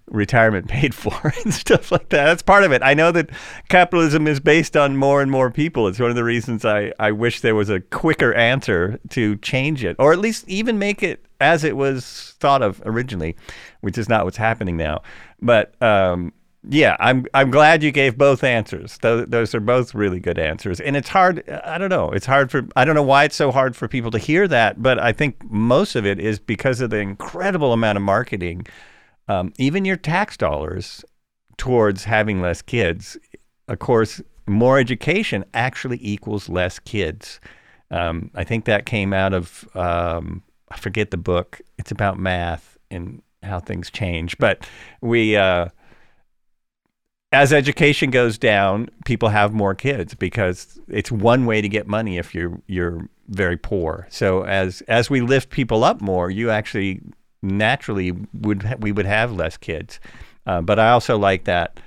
retirement 0.07 0.69
paid 0.69 0.95
for 0.95 1.33
and 1.45 1.55
stuff 1.55 1.93
like 1.93 2.09
that. 2.09 2.25
That's 2.25 2.43
part 2.43 2.65
of 2.65 2.73
it. 2.73 2.83
I 2.83 2.95
know 2.95 3.13
that 3.13 3.31
capitalism 3.69 4.27
is 4.27 4.41
based 4.41 4.77
on 4.77 4.97
more 4.97 5.23
and 5.23 5.31
more 5.31 5.51
people. 5.51 5.87
It's 5.87 6.01
one 6.01 6.11
of 6.11 6.17
the 6.17 6.25
reasons 6.25 6.65
I, 6.65 6.93
I 6.99 7.13
wish 7.13 7.41
there 7.41 7.55
was 7.55 7.71
a 7.71 7.81
quicker 7.81 8.35
answer 8.35 8.99
to 9.11 9.37
change 9.37 9.85
it, 9.85 9.97
or 9.99 10.13
at 10.13 10.19
least 10.19 10.49
even 10.49 10.79
make 10.79 11.03
it 11.03 11.25
as 11.41 11.65
it 11.65 11.77
was 11.77 12.35
thought 12.41 12.63
of 12.63 12.83
originally, 12.85 13.37
which 13.81 13.97
is 13.97 14.09
not 14.09 14.25
what's 14.25 14.37
happening 14.37 14.77
now. 14.77 15.03
But 15.41 15.81
um, 15.83 16.33
yeah, 16.69 16.97
I'm 17.01 17.25
I'm 17.33 17.51
glad 17.51 17.83
you 17.83 17.91
gave 17.91 18.19
both 18.19 18.45
answers. 18.45 18.99
Those, 18.99 19.27
those 19.29 19.55
are 19.55 19.61
both 19.61 19.95
really 19.95 20.21
good 20.21 20.39
answers. 20.39 20.79
And 20.79 20.95
it's 20.95 21.09
hard. 21.09 21.49
I 21.65 21.79
don't 21.79 21.89
know. 21.89 22.11
It's 22.11 22.27
hard 22.27 22.51
for. 22.51 22.67
I 22.77 22.85
don't 22.85 22.95
know 22.95 23.03
why 23.03 23.25
it's 23.25 23.37
so 23.37 23.51
hard 23.51 23.75
for 23.75 23.89
people 23.89 24.11
to 24.11 24.19
hear 24.19 24.47
that. 24.49 24.83
But 24.83 24.99
I 24.99 25.13
think 25.13 25.43
most 25.51 25.97
of 25.97 26.05
it 26.05 26.21
is 26.21 26.39
because 26.39 26.83
of 26.83 26.91
the 26.91 26.99
incredible 26.99 27.73
amount 27.73 27.97
of 27.97 28.03
marketing, 28.03 28.67
um, 29.27 29.55
even 29.57 29.87
your 29.87 29.97
tax 29.97 30.37
dollars, 30.37 31.03
towards 31.57 32.05
having 32.05 32.43
less 32.43 32.61
kids. 32.61 33.17
Of 33.69 33.79
course, 33.79 34.21
more 34.47 34.79
education 34.79 35.47
actually 35.55 35.99
equals 36.03 36.51
less 36.51 36.79
kids. 36.79 37.41
Um, 37.91 38.31
I 38.35 38.45
think 38.45 38.67
that 38.67 38.85
came 38.85 39.15
out 39.15 39.33
of 39.33 39.67
um, 39.75 40.43
I 40.71 40.77
forget 40.77 41.11
the 41.11 41.17
book. 41.17 41.63
It's 41.79 41.91
about 41.91 42.19
math 42.19 42.77
and 42.91 43.23
how 43.43 43.61
things 43.61 43.91
change. 43.91 44.37
But 44.37 44.69
we. 45.01 45.37
Uh, 45.39 45.69
as 47.33 47.53
education 47.53 48.11
goes 48.11 48.39
down, 48.39 48.89
people 49.05 49.29
have 49.29 49.53
more 49.53 49.75
kids 49.75 50.15
because 50.15 50.81
it's 50.89 51.13
one 51.13 51.47
way 51.47 51.61
to 51.61 51.69
get 51.69 51.87
money 51.87 52.19
if 52.19 52.35
you're 52.35 52.61
you're 52.67 53.09
very 53.29 53.57
poor. 53.57 54.07
So 54.11 54.45
as 54.45 54.83
as 54.83 55.09
we 55.09 55.21
lift 55.21 55.51
people 55.51 55.85
up 55.85 56.01
more, 56.01 56.31
you 56.31 56.51
actually 56.51 57.01
naturally 57.43 58.13
would 58.35 58.65
ha- 58.65 58.77
we 58.81 58.91
would 58.93 59.07
have 59.07 59.33
less 59.33 59.57
kids. 59.57 60.01
Uh, 60.47 60.61
but 60.61 60.79
I 60.79 60.91
also 60.91 61.17
like 61.17 61.45
that, 61.45 61.79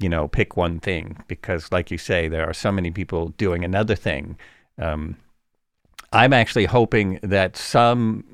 you 0.00 0.08
know, 0.08 0.26
pick 0.26 0.56
one 0.56 0.80
thing 0.80 1.22
because, 1.28 1.70
like 1.70 1.90
you 1.90 1.98
say, 1.98 2.28
there 2.28 2.48
are 2.48 2.54
so 2.54 2.72
many 2.72 2.90
people 2.90 3.28
doing 3.36 3.64
another 3.64 3.94
thing. 3.94 4.36
Um, 4.78 5.16
I'm 6.12 6.32
actually 6.32 6.64
hoping 6.64 7.20
that 7.22 7.56
some 7.56 8.24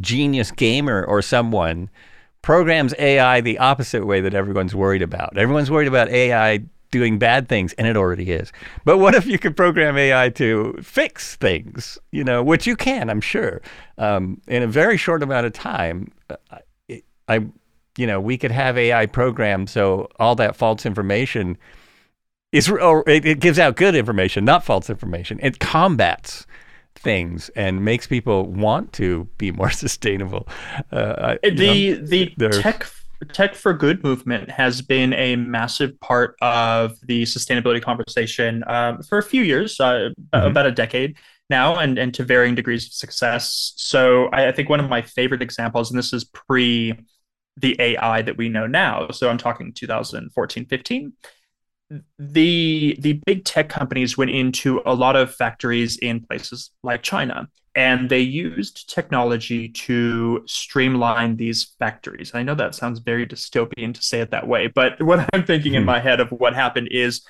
genius 0.00 0.50
gamer 0.50 1.04
or 1.04 1.22
someone 1.22 1.88
programs 2.44 2.92
AI 2.98 3.40
the 3.40 3.58
opposite 3.58 4.04
way 4.04 4.20
that 4.20 4.34
everyone's 4.34 4.74
worried 4.74 5.00
about. 5.00 5.36
Everyone's 5.38 5.70
worried 5.70 5.88
about 5.88 6.10
AI 6.10 6.60
doing 6.90 7.18
bad 7.18 7.48
things, 7.48 7.72
and 7.72 7.86
it 7.86 7.96
already 7.96 8.30
is. 8.30 8.52
But 8.84 8.98
what 8.98 9.14
if 9.14 9.24
you 9.24 9.38
could 9.38 9.56
program 9.56 9.96
AI 9.96 10.28
to 10.28 10.78
fix 10.82 11.36
things? 11.36 11.98
You 12.12 12.22
know, 12.22 12.42
which 12.42 12.66
you 12.66 12.76
can, 12.76 13.08
I'm 13.08 13.22
sure, 13.22 13.62
um, 13.96 14.42
in 14.46 14.62
a 14.62 14.66
very 14.66 14.98
short 14.98 15.22
amount 15.22 15.46
of 15.46 15.54
time. 15.54 16.12
Uh, 16.28 16.36
I, 16.90 17.02
I, 17.28 17.46
you 17.96 18.06
know, 18.06 18.20
we 18.20 18.36
could 18.36 18.50
have 18.50 18.76
AI 18.76 19.06
programmed 19.06 19.70
so 19.70 20.10
all 20.18 20.34
that 20.34 20.54
false 20.54 20.84
information 20.84 21.56
is, 22.52 22.68
or 22.68 23.08
it, 23.08 23.24
it 23.24 23.40
gives 23.40 23.58
out 23.58 23.76
good 23.76 23.94
information, 23.94 24.44
not 24.44 24.62
false 24.62 24.90
information. 24.90 25.40
It 25.42 25.60
combats 25.60 26.46
things 26.96 27.50
and 27.50 27.84
makes 27.84 28.06
people 28.06 28.46
want 28.46 28.92
to 28.94 29.24
be 29.38 29.50
more 29.50 29.70
sustainable. 29.84 30.48
Uh, 30.92 31.36
the 31.42 31.94
the 32.02 32.26
tech 32.62 32.86
tech 33.32 33.54
for 33.54 33.72
good 33.72 34.02
movement 34.02 34.50
has 34.50 34.82
been 34.82 35.12
a 35.14 35.36
massive 35.36 35.98
part 36.00 36.36
of 36.42 36.98
the 37.02 37.22
sustainability 37.24 37.82
conversation 37.82 38.64
um, 38.66 39.02
for 39.02 39.18
a 39.18 39.22
few 39.22 39.42
years, 39.42 39.78
uh, 39.80 40.10
mm-hmm. 40.32 40.46
about 40.46 40.66
a 40.66 40.72
decade 40.72 41.16
now, 41.50 41.78
and 41.78 41.98
and 41.98 42.14
to 42.14 42.24
varying 42.24 42.54
degrees 42.54 42.86
of 42.86 42.92
success. 42.92 43.72
So 43.76 44.26
I, 44.26 44.48
I 44.48 44.52
think 44.52 44.68
one 44.68 44.80
of 44.80 44.88
my 44.88 45.02
favorite 45.02 45.42
examples, 45.42 45.90
and 45.90 45.98
this 45.98 46.12
is 46.12 46.24
pre 46.24 46.94
the 47.56 47.76
AI 47.78 48.22
that 48.22 48.36
we 48.36 48.48
know 48.48 48.66
now. 48.66 49.08
So 49.10 49.30
I'm 49.30 49.38
talking 49.38 49.72
2014, 49.72 50.66
15 50.66 51.12
the 52.18 52.96
the 52.98 53.20
big 53.26 53.44
tech 53.44 53.68
companies 53.68 54.16
went 54.16 54.30
into 54.30 54.80
a 54.86 54.94
lot 54.94 55.16
of 55.16 55.34
factories 55.34 55.96
in 55.98 56.20
places 56.20 56.70
like 56.82 57.02
China 57.02 57.48
and 57.74 58.08
they 58.08 58.20
used 58.20 58.88
technology 58.88 59.68
to 59.68 60.42
streamline 60.46 61.36
these 61.36 61.74
factories. 61.78 62.32
I 62.32 62.44
know 62.44 62.54
that 62.54 62.74
sounds 62.74 63.00
very 63.00 63.26
dystopian 63.26 63.92
to 63.94 64.02
say 64.02 64.20
it 64.20 64.30
that 64.30 64.46
way, 64.46 64.68
but 64.68 65.00
what 65.02 65.28
I'm 65.32 65.44
thinking 65.44 65.72
hmm. 65.72 65.78
in 65.78 65.84
my 65.84 66.00
head 66.00 66.20
of 66.20 66.30
what 66.30 66.54
happened 66.54 66.88
is 66.90 67.22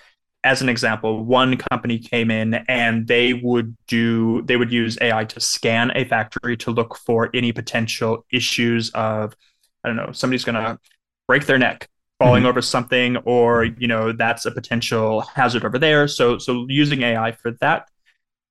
as 0.44 0.60
an 0.60 0.68
example, 0.68 1.24
one 1.24 1.56
company 1.56 1.98
came 1.98 2.30
in 2.30 2.54
and 2.68 3.06
they 3.06 3.32
would 3.32 3.74
do 3.86 4.42
they 4.42 4.56
would 4.56 4.70
use 4.70 4.98
AI 5.00 5.24
to 5.24 5.40
scan 5.40 5.90
a 5.94 6.04
factory 6.04 6.56
to 6.58 6.70
look 6.70 6.98
for 6.98 7.30
any 7.32 7.50
potential 7.50 8.26
issues 8.30 8.90
of 8.90 9.34
I 9.82 9.88
don't 9.88 9.96
know, 9.96 10.12
somebody's 10.12 10.44
going 10.44 10.62
to 10.62 10.78
break 11.26 11.46
their 11.46 11.58
neck 11.58 11.88
falling 12.18 12.42
mm-hmm. 12.42 12.48
over 12.48 12.62
something 12.62 13.16
or 13.18 13.64
you 13.64 13.88
know 13.88 14.12
that's 14.12 14.46
a 14.46 14.50
potential 14.50 15.20
hazard 15.20 15.64
over 15.64 15.78
there 15.78 16.06
so 16.06 16.38
so 16.38 16.66
using 16.68 17.02
ai 17.02 17.32
for 17.32 17.52
that 17.52 17.88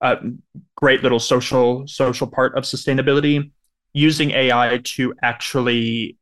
uh, 0.01 0.17
great 0.75 1.01
little 1.01 1.19
social 1.19 1.87
social 1.87 2.27
part 2.27 2.57
of 2.57 2.63
sustainability 2.63 3.51
using 3.93 4.31
ai 4.31 4.79
to 4.83 5.13
actually 5.21 6.17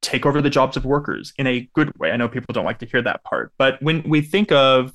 take 0.00 0.24
over 0.24 0.40
the 0.40 0.50
jobs 0.50 0.76
of 0.76 0.84
workers 0.84 1.32
in 1.38 1.46
a 1.46 1.68
good 1.74 1.96
way 1.98 2.12
i 2.12 2.16
know 2.16 2.28
people 2.28 2.52
don't 2.52 2.64
like 2.64 2.78
to 2.78 2.86
hear 2.86 3.02
that 3.02 3.22
part 3.24 3.52
but 3.58 3.82
when 3.82 4.02
we 4.08 4.20
think 4.20 4.52
of 4.52 4.92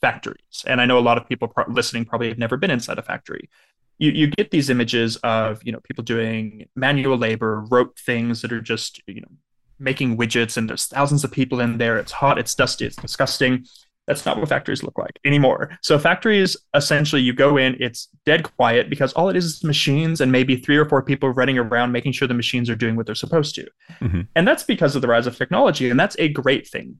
factories 0.00 0.64
and 0.66 0.80
i 0.80 0.86
know 0.86 0.98
a 0.98 1.00
lot 1.00 1.18
of 1.18 1.28
people 1.28 1.48
pro- 1.48 1.68
listening 1.68 2.04
probably 2.04 2.28
have 2.28 2.38
never 2.38 2.56
been 2.56 2.70
inside 2.70 2.98
a 2.98 3.02
factory 3.02 3.50
you, 3.98 4.12
you 4.12 4.26
get 4.28 4.50
these 4.50 4.70
images 4.70 5.16
of 5.16 5.60
you 5.64 5.72
know 5.72 5.80
people 5.80 6.02
doing 6.02 6.66
manual 6.74 7.18
labor 7.18 7.64
rote 7.68 7.98
things 7.98 8.40
that 8.42 8.52
are 8.52 8.60
just 8.60 9.02
you 9.06 9.20
know 9.20 9.28
making 9.78 10.16
widgets 10.16 10.56
and 10.56 10.68
there's 10.68 10.86
thousands 10.86 11.24
of 11.24 11.30
people 11.30 11.60
in 11.60 11.78
there. 11.78 11.98
It's 11.98 12.12
hot, 12.12 12.38
it's 12.38 12.54
dusty, 12.54 12.86
it's 12.86 12.96
disgusting. 12.96 13.66
That's 14.06 14.24
not 14.24 14.38
what 14.38 14.48
factories 14.48 14.82
look 14.82 14.96
like 14.96 15.18
anymore. 15.26 15.78
So 15.82 15.98
factories 15.98 16.56
essentially 16.74 17.20
you 17.20 17.34
go 17.34 17.58
in, 17.58 17.76
it's 17.78 18.08
dead 18.24 18.42
quiet 18.56 18.88
because 18.88 19.12
all 19.12 19.28
it 19.28 19.36
is 19.36 19.44
is 19.44 19.64
machines 19.64 20.22
and 20.22 20.32
maybe 20.32 20.56
three 20.56 20.78
or 20.78 20.88
four 20.88 21.02
people 21.02 21.28
running 21.28 21.58
around 21.58 21.92
making 21.92 22.12
sure 22.12 22.26
the 22.26 22.32
machines 22.32 22.70
are 22.70 22.74
doing 22.74 22.96
what 22.96 23.04
they're 23.04 23.14
supposed 23.14 23.54
to. 23.56 23.68
Mm-hmm. 24.00 24.22
And 24.34 24.48
that's 24.48 24.62
because 24.62 24.96
of 24.96 25.02
the 25.02 25.08
rise 25.08 25.26
of 25.26 25.36
technology. 25.36 25.90
And 25.90 26.00
that's 26.00 26.16
a 26.18 26.28
great 26.28 26.66
thing. 26.66 26.98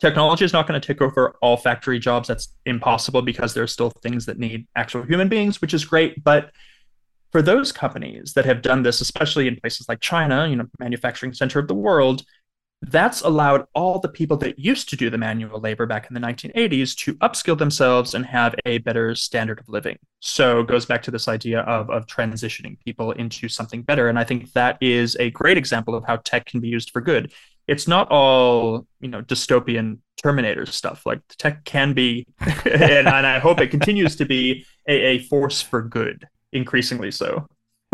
Technology 0.00 0.44
is 0.44 0.52
not 0.52 0.68
going 0.68 0.80
to 0.80 0.86
take 0.86 1.02
over 1.02 1.34
all 1.42 1.56
factory 1.56 1.98
jobs. 1.98 2.28
That's 2.28 2.54
impossible 2.66 3.22
because 3.22 3.52
there 3.52 3.64
are 3.64 3.68
still 3.68 3.90
things 3.90 4.26
that 4.26 4.38
need 4.38 4.68
actual 4.76 5.02
human 5.02 5.28
beings, 5.28 5.60
which 5.60 5.74
is 5.74 5.84
great. 5.84 6.22
But 6.22 6.52
for 7.30 7.42
those 7.42 7.72
companies 7.72 8.32
that 8.34 8.44
have 8.44 8.62
done 8.62 8.82
this, 8.82 9.00
especially 9.00 9.48
in 9.48 9.56
places 9.56 9.88
like 9.88 10.00
China, 10.00 10.46
you 10.48 10.56
know, 10.56 10.66
manufacturing 10.78 11.34
center 11.34 11.58
of 11.58 11.68
the 11.68 11.74
world, 11.74 12.24
that's 12.82 13.22
allowed 13.22 13.66
all 13.74 13.98
the 13.98 14.08
people 14.08 14.36
that 14.36 14.58
used 14.58 14.88
to 14.88 14.96
do 14.96 15.10
the 15.10 15.18
manual 15.18 15.60
labor 15.60 15.84
back 15.84 16.08
in 16.08 16.14
the 16.14 16.20
1980s 16.20 16.94
to 16.96 17.14
upskill 17.16 17.58
themselves 17.58 18.14
and 18.14 18.24
have 18.24 18.54
a 18.66 18.78
better 18.78 19.14
standard 19.14 19.58
of 19.58 19.68
living. 19.68 19.98
So 20.20 20.62
goes 20.62 20.86
back 20.86 21.02
to 21.02 21.10
this 21.10 21.26
idea 21.26 21.60
of, 21.60 21.90
of 21.90 22.06
transitioning 22.06 22.78
people 22.84 23.12
into 23.12 23.48
something 23.48 23.82
better. 23.82 24.08
And 24.08 24.18
I 24.18 24.24
think 24.24 24.52
that 24.52 24.78
is 24.80 25.16
a 25.18 25.30
great 25.30 25.58
example 25.58 25.94
of 25.94 26.04
how 26.06 26.16
tech 26.16 26.46
can 26.46 26.60
be 26.60 26.68
used 26.68 26.90
for 26.90 27.00
good. 27.00 27.32
It's 27.66 27.88
not 27.88 28.08
all, 28.10 28.86
you 29.00 29.08
know, 29.08 29.22
dystopian 29.22 29.98
Terminator 30.22 30.64
stuff. 30.66 31.04
Like 31.04 31.20
tech 31.36 31.64
can 31.64 31.94
be, 31.94 32.26
and, 32.40 33.08
and 33.08 33.26
I 33.26 33.40
hope 33.40 33.60
it 33.60 33.68
continues 33.68 34.16
to 34.16 34.24
be 34.24 34.64
a, 34.86 34.92
a 34.92 35.18
force 35.24 35.60
for 35.60 35.82
good, 35.82 36.26
increasingly 36.52 37.10
so. 37.10 37.46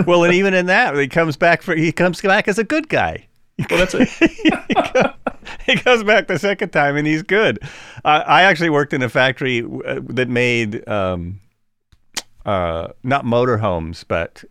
well, 0.06 0.24
and 0.24 0.34
even 0.34 0.54
in 0.54 0.66
that, 0.66 0.96
he 0.96 1.08
comes 1.08 1.36
back 1.36 1.62
for 1.62 1.74
he 1.74 1.92
comes 1.92 2.20
back 2.20 2.48
as 2.48 2.58
a 2.58 2.64
good 2.64 2.88
guy. 2.88 3.26
Well, 3.70 3.78
that's 3.78 3.94
it. 3.94 4.08
he 5.66 5.76
goes 5.76 6.02
back 6.02 6.26
the 6.26 6.38
second 6.38 6.70
time 6.70 6.96
and 6.96 7.06
he's 7.06 7.22
good. 7.22 7.60
Uh, 8.04 8.24
I 8.26 8.42
actually 8.42 8.70
worked 8.70 8.92
in 8.92 9.02
a 9.02 9.08
factory 9.08 9.62
uh, 9.62 10.00
that 10.08 10.28
made 10.28 10.86
um, 10.88 11.40
uh, 12.44 12.88
not 13.02 13.24
motorhomes, 13.24 14.04
but 14.06 14.44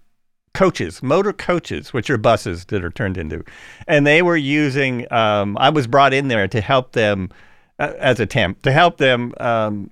coaches, 0.54 1.04
motor 1.04 1.34
coaches, 1.34 1.94
which 1.94 2.10
are 2.10 2.18
buses 2.18 2.66
that 2.66 2.84
are 2.84 2.92
turned 2.92 3.18
into. 3.18 3.44
And 3.88 4.06
they 4.06 4.22
were 4.22 4.38
using, 4.38 5.12
um, 5.12 5.58
I 5.60 5.70
was 5.70 5.88
brought 5.88 6.14
in 6.14 6.28
there 6.28 6.48
to 6.48 6.62
help 6.62 6.94
them 6.94 7.30
uh, 7.80 7.94
as 7.98 8.20
a 8.20 8.26
temp, 8.26 8.62
to 8.62 8.72
help 8.72 8.98
them 8.98 9.34
um, 9.40 9.90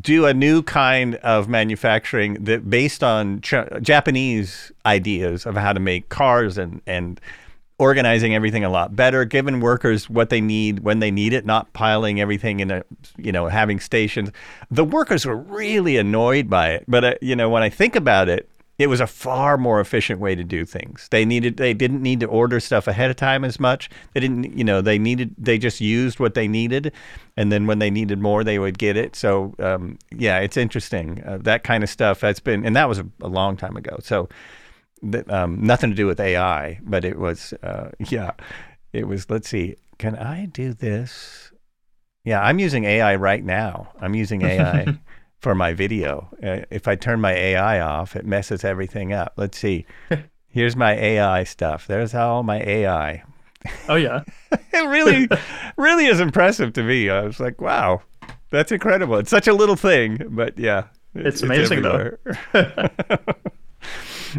do 0.00 0.24
a 0.24 0.32
new 0.32 0.62
kind 0.62 1.16
of 1.16 1.48
manufacturing 1.48 2.44
that 2.44 2.68
based 2.68 3.04
on 3.04 3.40
ch- 3.42 3.54
Japanese 3.82 4.72
ideas 4.86 5.44
of 5.44 5.54
how 5.54 5.72
to 5.72 5.80
make 5.80 6.08
cars 6.08 6.56
and, 6.56 6.80
and 6.86 7.20
organizing 7.78 8.34
everything 8.34 8.64
a 8.64 8.70
lot 8.70 8.96
better, 8.96 9.26
giving 9.26 9.60
workers 9.60 10.08
what 10.08 10.30
they 10.30 10.40
need 10.40 10.80
when 10.80 11.00
they 11.00 11.10
need 11.10 11.34
it, 11.34 11.44
not 11.44 11.70
piling 11.74 12.20
everything 12.20 12.60
in 12.60 12.70
a, 12.70 12.82
you 13.18 13.30
know, 13.30 13.48
having 13.48 13.78
stations. 13.78 14.30
The 14.70 14.84
workers 14.84 15.26
were 15.26 15.36
really 15.36 15.98
annoyed 15.98 16.48
by 16.48 16.70
it. 16.70 16.84
But, 16.88 17.04
uh, 17.04 17.14
you 17.20 17.36
know, 17.36 17.50
when 17.50 17.62
I 17.62 17.68
think 17.68 17.94
about 17.94 18.30
it, 18.30 18.48
it 18.78 18.88
was 18.88 19.00
a 19.00 19.06
far 19.06 19.56
more 19.56 19.80
efficient 19.80 20.20
way 20.20 20.34
to 20.34 20.44
do 20.44 20.64
things. 20.64 21.08
They 21.10 21.24
needed, 21.24 21.56
they 21.56 21.72
didn't 21.72 22.02
need 22.02 22.20
to 22.20 22.26
order 22.26 22.60
stuff 22.60 22.86
ahead 22.86 23.10
of 23.10 23.16
time 23.16 23.44
as 23.44 23.58
much. 23.58 23.88
They 24.12 24.20
didn't, 24.20 24.56
you 24.56 24.64
know, 24.64 24.82
they 24.82 24.98
needed, 24.98 25.34
they 25.38 25.56
just 25.56 25.80
used 25.80 26.20
what 26.20 26.34
they 26.34 26.46
needed. 26.46 26.92
And 27.36 27.50
then 27.50 27.66
when 27.66 27.78
they 27.78 27.90
needed 27.90 28.20
more, 28.20 28.44
they 28.44 28.58
would 28.58 28.78
get 28.78 28.96
it. 28.96 29.16
So, 29.16 29.54
um, 29.60 29.98
yeah, 30.10 30.40
it's 30.40 30.58
interesting. 30.58 31.22
Uh, 31.24 31.38
that 31.42 31.64
kind 31.64 31.82
of 31.82 31.88
stuff 31.88 32.20
has 32.20 32.38
been, 32.38 32.66
and 32.66 32.76
that 32.76 32.88
was 32.88 32.98
a, 32.98 33.06
a 33.22 33.28
long 33.28 33.56
time 33.56 33.76
ago. 33.76 33.96
So, 34.02 34.28
um, 35.28 35.62
nothing 35.62 35.90
to 35.90 35.96
do 35.96 36.06
with 36.06 36.20
AI, 36.20 36.78
but 36.82 37.04
it 37.04 37.18
was, 37.18 37.54
uh, 37.62 37.90
yeah, 37.98 38.32
it 38.92 39.08
was, 39.08 39.30
let's 39.30 39.48
see, 39.48 39.76
can 39.98 40.16
I 40.16 40.46
do 40.46 40.74
this? 40.74 41.50
Yeah, 42.24 42.42
I'm 42.42 42.58
using 42.58 42.84
AI 42.84 43.14
right 43.16 43.44
now. 43.44 43.92
I'm 44.00 44.14
using 44.14 44.42
AI 44.42 44.98
for 45.46 45.54
my 45.54 45.72
video. 45.72 46.28
Uh, 46.42 46.62
if 46.72 46.88
I 46.88 46.96
turn 46.96 47.20
my 47.20 47.30
AI 47.30 47.78
off, 47.78 48.16
it 48.16 48.26
messes 48.26 48.64
everything 48.64 49.12
up. 49.12 49.34
Let's 49.36 49.56
see. 49.56 49.86
Here's 50.48 50.74
my 50.74 50.94
AI 50.94 51.44
stuff. 51.44 51.86
There's 51.86 52.16
all 52.16 52.42
my 52.42 52.60
AI. 52.62 53.22
Oh, 53.88 53.94
yeah. 53.94 54.24
it 54.50 54.88
really, 54.88 55.28
really 55.76 56.06
is 56.06 56.18
impressive 56.18 56.72
to 56.72 56.82
me. 56.82 57.08
I 57.10 57.20
was 57.20 57.38
like, 57.38 57.60
wow, 57.60 58.02
that's 58.50 58.72
incredible. 58.72 59.18
It's 59.18 59.30
such 59.30 59.46
a 59.46 59.52
little 59.52 59.76
thing, 59.76 60.20
but 60.30 60.58
yeah. 60.58 60.86
It's, 61.14 61.40
it's 61.40 61.42
amazing, 61.42 61.82
though 61.82 62.16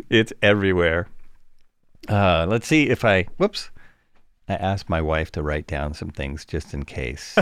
it's 0.09 0.33
everywhere. 0.41 1.07
Uh, 2.09 2.47
let's 2.49 2.67
see 2.67 2.89
if 2.89 3.05
I. 3.05 3.27
Whoops. 3.37 3.71
I 4.49 4.55
asked 4.55 4.89
my 4.89 5.01
wife 5.01 5.31
to 5.31 5.41
write 5.41 5.67
down 5.67 5.93
some 5.93 6.09
things 6.09 6.43
just 6.43 6.73
in 6.73 6.83
case. 6.83 7.37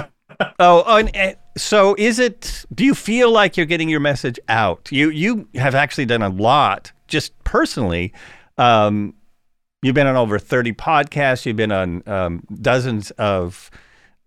oh, 0.59 0.83
and, 0.99 1.15
and, 1.15 1.35
so 1.57 1.95
is 1.97 2.19
it? 2.19 2.65
Do 2.73 2.83
you 2.83 2.93
feel 2.93 3.31
like 3.31 3.57
you're 3.57 3.65
getting 3.65 3.89
your 3.89 3.99
message 3.99 4.39
out? 4.49 4.89
You 4.91 5.09
you 5.09 5.47
have 5.55 5.75
actually 5.75 6.05
done 6.05 6.21
a 6.21 6.29
lot, 6.29 6.91
just 7.07 7.37
personally. 7.43 8.13
Um, 8.57 9.13
you've 9.81 9.95
been 9.95 10.07
on 10.07 10.15
over 10.15 10.39
30 10.39 10.73
podcasts. 10.73 11.45
You've 11.45 11.55
been 11.55 11.71
on 11.71 12.03
um, 12.07 12.43
dozens 12.61 13.11
of 13.11 13.71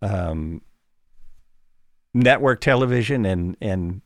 um, 0.03 0.63
network 2.15 2.61
television 2.61 3.27
and 3.27 3.57
and 3.61 4.01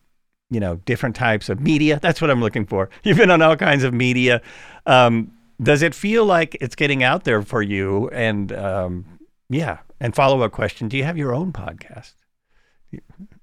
you 0.53 0.61
know, 0.61 0.77
different 0.85 1.17
types 1.17 1.49
of 1.49 1.61
media. 1.61 1.99
That's 2.03 2.21
what 2.21 2.31
I'm 2.31 2.41
looking 2.41 2.67
for. 2.67 2.91
You've 3.05 3.17
been 3.17 3.31
on 3.31 3.41
all 3.41 3.57
kinds 3.57 3.85
of 3.85 3.95
media. 3.95 4.43
Um, 4.85 5.33
does 5.63 5.81
it 5.81 5.95
feel 5.95 6.27
like 6.27 6.57
it's 6.61 6.75
getting 6.75 7.03
out 7.03 7.25
there 7.25 7.41
for 7.41 7.63
you? 7.63 8.11
And 8.11 8.53
um, 8.53 9.19
yeah, 9.49 9.79
and 9.99 10.15
follow 10.15 10.43
up 10.43 10.53
question: 10.53 10.89
Do 10.89 10.97
you 10.99 11.05
have 11.05 11.17
your 11.17 11.35
own 11.35 11.53
podcast? 11.53 12.13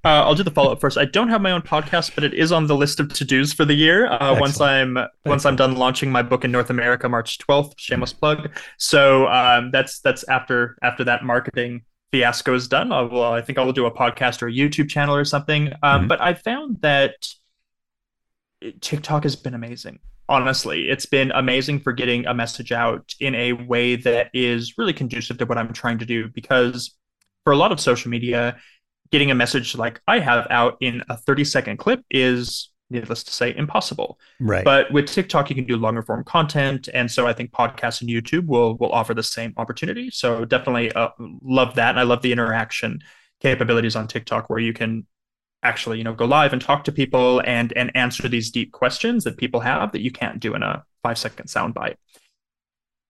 Uh, 0.06 0.24
I'll 0.24 0.36
do 0.36 0.43
the 0.43 0.52
follow 0.52 0.72
up 0.72 0.80
first. 0.80 0.97
I 0.97 1.06
don't 1.06 1.28
have 1.28 1.41
my 1.41 1.52
own 1.52 1.62
podcast, 1.62 2.16
but 2.16 2.24
it 2.24 2.34
is 2.34 2.52
on 2.52 2.68
the 2.68 2.76
list 2.76 3.00
of 3.00 3.12
to 3.14 3.26
dos 3.26 3.52
for 3.52 3.66
the 3.66 3.74
year. 3.74 4.08
Uh, 4.08 4.39
once 4.39 4.62
I'm 4.62 4.95
Excellent. 4.95 5.12
once 5.26 5.45
I'm 5.45 5.56
done 5.56 5.76
launching 5.76 6.10
my 6.10 6.22
book 6.22 6.45
in 6.45 6.52
North 6.52 6.70
America, 6.70 7.10
March 7.10 7.38
12th. 7.39 7.74
Shameless 7.78 8.14
plug. 8.14 8.50
So 8.78 9.28
um, 9.28 9.72
that's 9.72 10.00
that's 10.00 10.24
after 10.30 10.78
after 10.82 11.04
that 11.04 11.24
marketing 11.24 11.82
fiasco 12.12 12.54
is 12.54 12.68
done, 12.68 12.91
I'll, 12.91 13.08
well, 13.08 13.34
I 13.34 13.41
think 13.41 13.58
I'll 13.58 13.72
do 13.72 13.86
a 13.86 13.91
podcast 13.91 14.41
or 14.41 14.47
a 14.47 14.52
YouTube 14.52 14.89
channel 14.89 15.16
or 15.16 15.26
something. 15.26 15.70
Um, 15.84 16.02
mm-hmm. 16.02 16.08
But 16.08 16.22
I 16.22 16.34
found 16.34 16.82
that 16.82 17.14
TikTok 18.82 19.24
has 19.24 19.36
been 19.36 19.54
amazing. 19.54 20.00
Honestly, 20.28 20.89
it's 20.89 21.08
been 21.08 21.32
amazing 21.32 21.80
for 21.80 21.91
getting 21.91 22.26
a 22.28 22.34
message 22.34 22.72
out 22.72 23.14
in 23.20 23.34
a 23.34 23.54
way 23.54 23.95
that 23.95 24.30
is 24.34 24.78
really 24.78 24.93
conducive 24.93 25.38
to 25.39 25.45
what 25.45 25.58
I'm 25.58 25.74
trying 25.74 26.00
to 26.00 26.06
do. 26.06 26.28
Because 26.30 26.95
for 27.43 27.54
a 27.54 27.58
lot 27.58 27.72
of 27.72 27.80
social 27.80 28.12
media, 28.12 28.58
getting 29.12 29.32
a 29.32 29.36
message 29.36 29.76
like 29.76 30.01
I 30.07 30.20
have 30.20 30.47
out 30.49 30.78
in 30.82 31.03
a 31.10 31.18
30 31.18 31.43
second 31.43 31.78
clip 31.78 32.03
is 32.10 32.70
needless 32.89 33.24
to 33.24 33.32
say, 33.32 33.55
impossible. 33.55 34.20
Right. 34.39 34.64
But 34.64 34.91
with 34.91 35.07
TikTok, 35.07 35.49
you 35.49 35.55
can 35.55 35.66
do 35.66 35.78
longer 35.78 36.01
form 36.01 36.24
content, 36.24 36.89
and 36.93 37.10
so 37.10 37.28
I 37.28 37.34
think 37.34 37.51
podcasts 37.51 38.01
and 38.01 38.10
YouTube 38.10 38.47
will 38.47 38.78
will 38.78 38.91
offer 38.91 39.14
the 39.14 39.24
same 39.24 39.53
opportunity. 39.57 40.10
So 40.12 40.45
definitely 40.45 40.91
uh, 40.93 41.10
love 41.41 41.76
that, 41.76 41.91
and 41.91 41.99
I 41.99 42.03
love 42.03 42.22
the 42.22 42.32
interaction 42.32 42.99
capabilities 43.41 43.95
on 43.95 44.07
TikTok 44.07 44.49
where 44.49 44.60
you 44.60 44.74
can 44.74 45.05
actually 45.64 45.97
you 45.97 46.03
know 46.03 46.14
go 46.14 46.26
live 46.26 46.53
and 46.53 46.62
talk 46.62 46.86
to 46.86 46.91
people 46.91 47.41
and 47.45 47.74
and 47.76 47.91
answer 47.95 48.28
these 48.30 48.49
deep 48.49 48.72
questions 48.72 49.26
that 49.26 49.38
people 49.38 49.60
have 49.60 49.91
that 49.91 50.01
you 50.01 50.12
can't 50.12 50.39
do 50.39 50.55
in 50.55 50.64
a 50.64 50.84
five 51.03 51.18
second 51.18 51.47
soundbite 51.47 51.95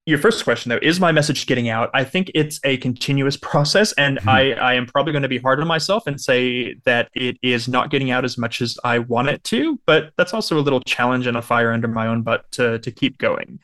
your 0.10 0.18
first 0.18 0.44
question 0.44 0.70
though 0.70 0.80
is 0.82 1.00
my 1.00 1.12
message 1.12 1.46
getting 1.46 1.70
out 1.70 1.90
i 1.94 2.04
think 2.04 2.32
it's 2.34 2.60
a 2.64 2.78
continuous 2.78 3.38
process 3.38 3.92
and 3.94 4.18
mm-hmm. 4.18 4.30
i 4.30 4.52
i 4.54 4.74
am 4.74 4.86
probably 4.86 5.14
going 5.14 5.24
to 5.24 5.30
be 5.30 5.38
hard 5.38 5.60
on 5.60 5.68
myself 5.68 6.08
and 6.08 6.20
say 6.20 6.74
that 6.86 7.10
it 7.14 7.38
is 7.44 7.68
not 7.68 7.92
getting 7.92 8.10
out 8.10 8.26
as 8.26 8.38
much 8.38 8.62
as 8.62 8.78
i 8.84 8.98
want 8.98 9.30
it 9.30 9.44
to 9.44 9.80
but 9.86 10.12
that's 10.18 10.34
also 10.34 10.58
a 10.58 10.62
little 10.62 10.82
challenge 10.82 11.28
and 11.28 11.38
a 11.38 11.42
fire 11.42 11.72
under 11.72 11.88
my 11.88 12.08
own 12.08 12.24
butt 12.24 12.52
to 12.52 12.80
to 12.80 12.92
keep 12.92 13.18
going 13.20 13.60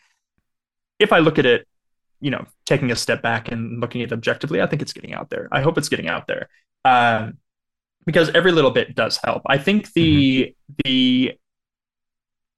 if 0.99 1.11
i 1.11 1.19
look 1.19 1.39
at 1.39 1.45
it 1.45 1.67
you 2.21 2.29
know 2.29 2.45
taking 2.65 2.91
a 2.91 2.95
step 2.95 3.21
back 3.21 3.51
and 3.51 3.81
looking 3.81 4.01
at 4.01 4.11
it 4.11 4.13
objectively 4.13 4.61
i 4.61 4.67
think 4.67 4.81
it's 4.81 4.93
getting 4.93 5.13
out 5.13 5.29
there 5.31 5.49
i 5.51 5.61
hope 5.61 5.77
it's 5.77 5.89
getting 5.89 6.07
out 6.07 6.27
there 6.27 6.47
um, 6.85 7.39
because 8.05 8.29
every 8.35 8.51
little 8.51 8.71
bit 8.71 8.93
does 8.93 9.17
help 9.23 9.41
i 9.47 9.57
think 9.57 9.91
the 9.93 10.43
mm-hmm. 10.43 10.75
the 10.85 11.33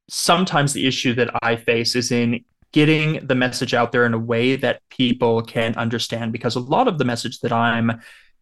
sometimes 0.09 0.73
the 0.73 0.85
issue 0.85 1.13
that 1.13 1.29
i 1.41 1.55
face 1.55 1.95
is 1.95 2.11
in 2.11 2.43
getting 2.77 3.25
the 3.25 3.33
message 3.33 3.73
out 3.73 3.91
there 3.91 4.05
in 4.05 4.13
a 4.13 4.19
way 4.19 4.55
that 4.55 4.83
people 4.91 5.41
can 5.41 5.73
understand 5.77 6.31
because 6.31 6.55
a 6.55 6.59
lot 6.59 6.87
of 6.87 6.99
the 6.99 7.05
message 7.05 7.39
that 7.39 7.51
I'm 7.51 7.99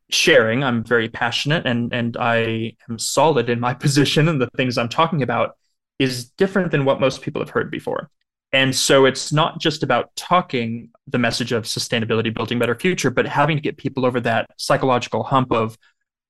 sharing, 0.09 0.61
I'm 0.61 0.83
very 0.83 1.07
passionate 1.07 1.65
and 1.65 1.93
and 1.93 2.17
I 2.17 2.73
am 2.89 2.99
solid 2.99 3.49
in 3.49 3.61
my 3.61 3.73
position 3.85 4.27
and 4.27 4.41
the 4.41 4.49
things 4.57 4.77
I'm 4.77 4.89
talking 4.89 5.23
about 5.23 5.55
is 5.99 6.31
different 6.31 6.71
than 6.71 6.83
what 6.83 6.99
most 6.99 7.21
people 7.21 7.41
have 7.41 7.51
heard 7.51 7.71
before. 7.71 8.09
And 8.51 8.75
so 8.75 9.05
it's 9.05 9.31
not 9.31 9.61
just 9.61 9.83
about 9.83 10.13
talking 10.17 10.89
the 11.07 11.17
message 11.17 11.53
of 11.53 11.63
sustainability, 11.63 12.33
building 12.33 12.59
better 12.59 12.75
future, 12.75 13.11
but 13.11 13.25
having 13.25 13.55
to 13.55 13.61
get 13.61 13.77
people 13.77 14.05
over 14.05 14.19
that 14.19 14.49
psychological 14.57 15.23
hump 15.23 15.53
of 15.53 15.77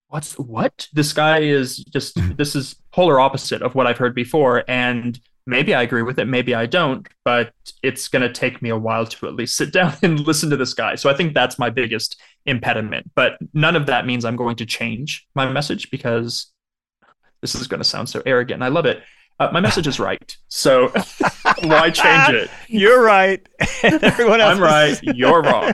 what's 0.09 0.37
what? 0.37 0.87
This 0.93 1.11
guy 1.11 1.39
is 1.39 1.77
just 1.77 2.13
this 2.37 2.55
is 2.55 2.75
polar 2.91 3.19
opposite 3.19 3.63
of 3.63 3.73
what 3.73 3.87
I've 3.87 3.97
heard 3.97 4.13
before. 4.13 4.63
And 4.67 5.19
maybe 5.47 5.73
I 5.73 5.83
agree 5.83 6.01
with 6.01 6.19
it, 6.19 6.25
maybe 6.25 6.55
I 6.55 6.65
don't, 6.65 7.07
but 7.23 7.51
it's 7.83 8.07
going 8.07 8.21
to 8.21 8.31
take 8.31 8.61
me 8.61 8.69
a 8.69 8.77
while 8.77 9.05
to 9.05 9.27
at 9.27 9.35
least 9.35 9.55
sit 9.55 9.71
down 9.79 9.93
and 10.01 10.19
listen 10.19 10.49
to 10.49 10.57
this 10.57 10.73
guy. 10.73 10.95
So 10.95 11.09
I 11.09 11.13
think 11.13 11.33
that's 11.33 11.59
my 11.59 11.69
biggest 11.69 12.19
impediment. 12.45 13.11
But 13.15 13.37
none 13.53 13.75
of 13.75 13.85
that 13.87 14.05
means 14.05 14.25
I'm 14.25 14.35
going 14.35 14.55
to 14.57 14.65
change 14.65 15.27
my 15.35 15.49
message 15.49 15.91
because 15.91 16.51
this 17.41 17.55
is 17.55 17.67
going 17.67 17.79
to 17.79 17.85
sound 17.85 18.09
so 18.09 18.21
arrogant. 18.25 18.55
And 18.55 18.63
I 18.63 18.69
love 18.69 18.85
it. 18.85 19.03
Uh, 19.37 19.49
my 19.51 19.59
message 19.59 19.85
is 19.85 19.99
right. 19.99 20.37
So 20.47 20.87
why 21.63 21.89
change 21.89 22.29
it? 22.29 22.49
You're 22.67 23.03
right. 23.03 23.45
Everyone 23.83 24.39
else 24.39 24.55
I'm 24.55 24.63
right. 24.63 24.97
You're 25.03 25.43
wrong. 25.43 25.73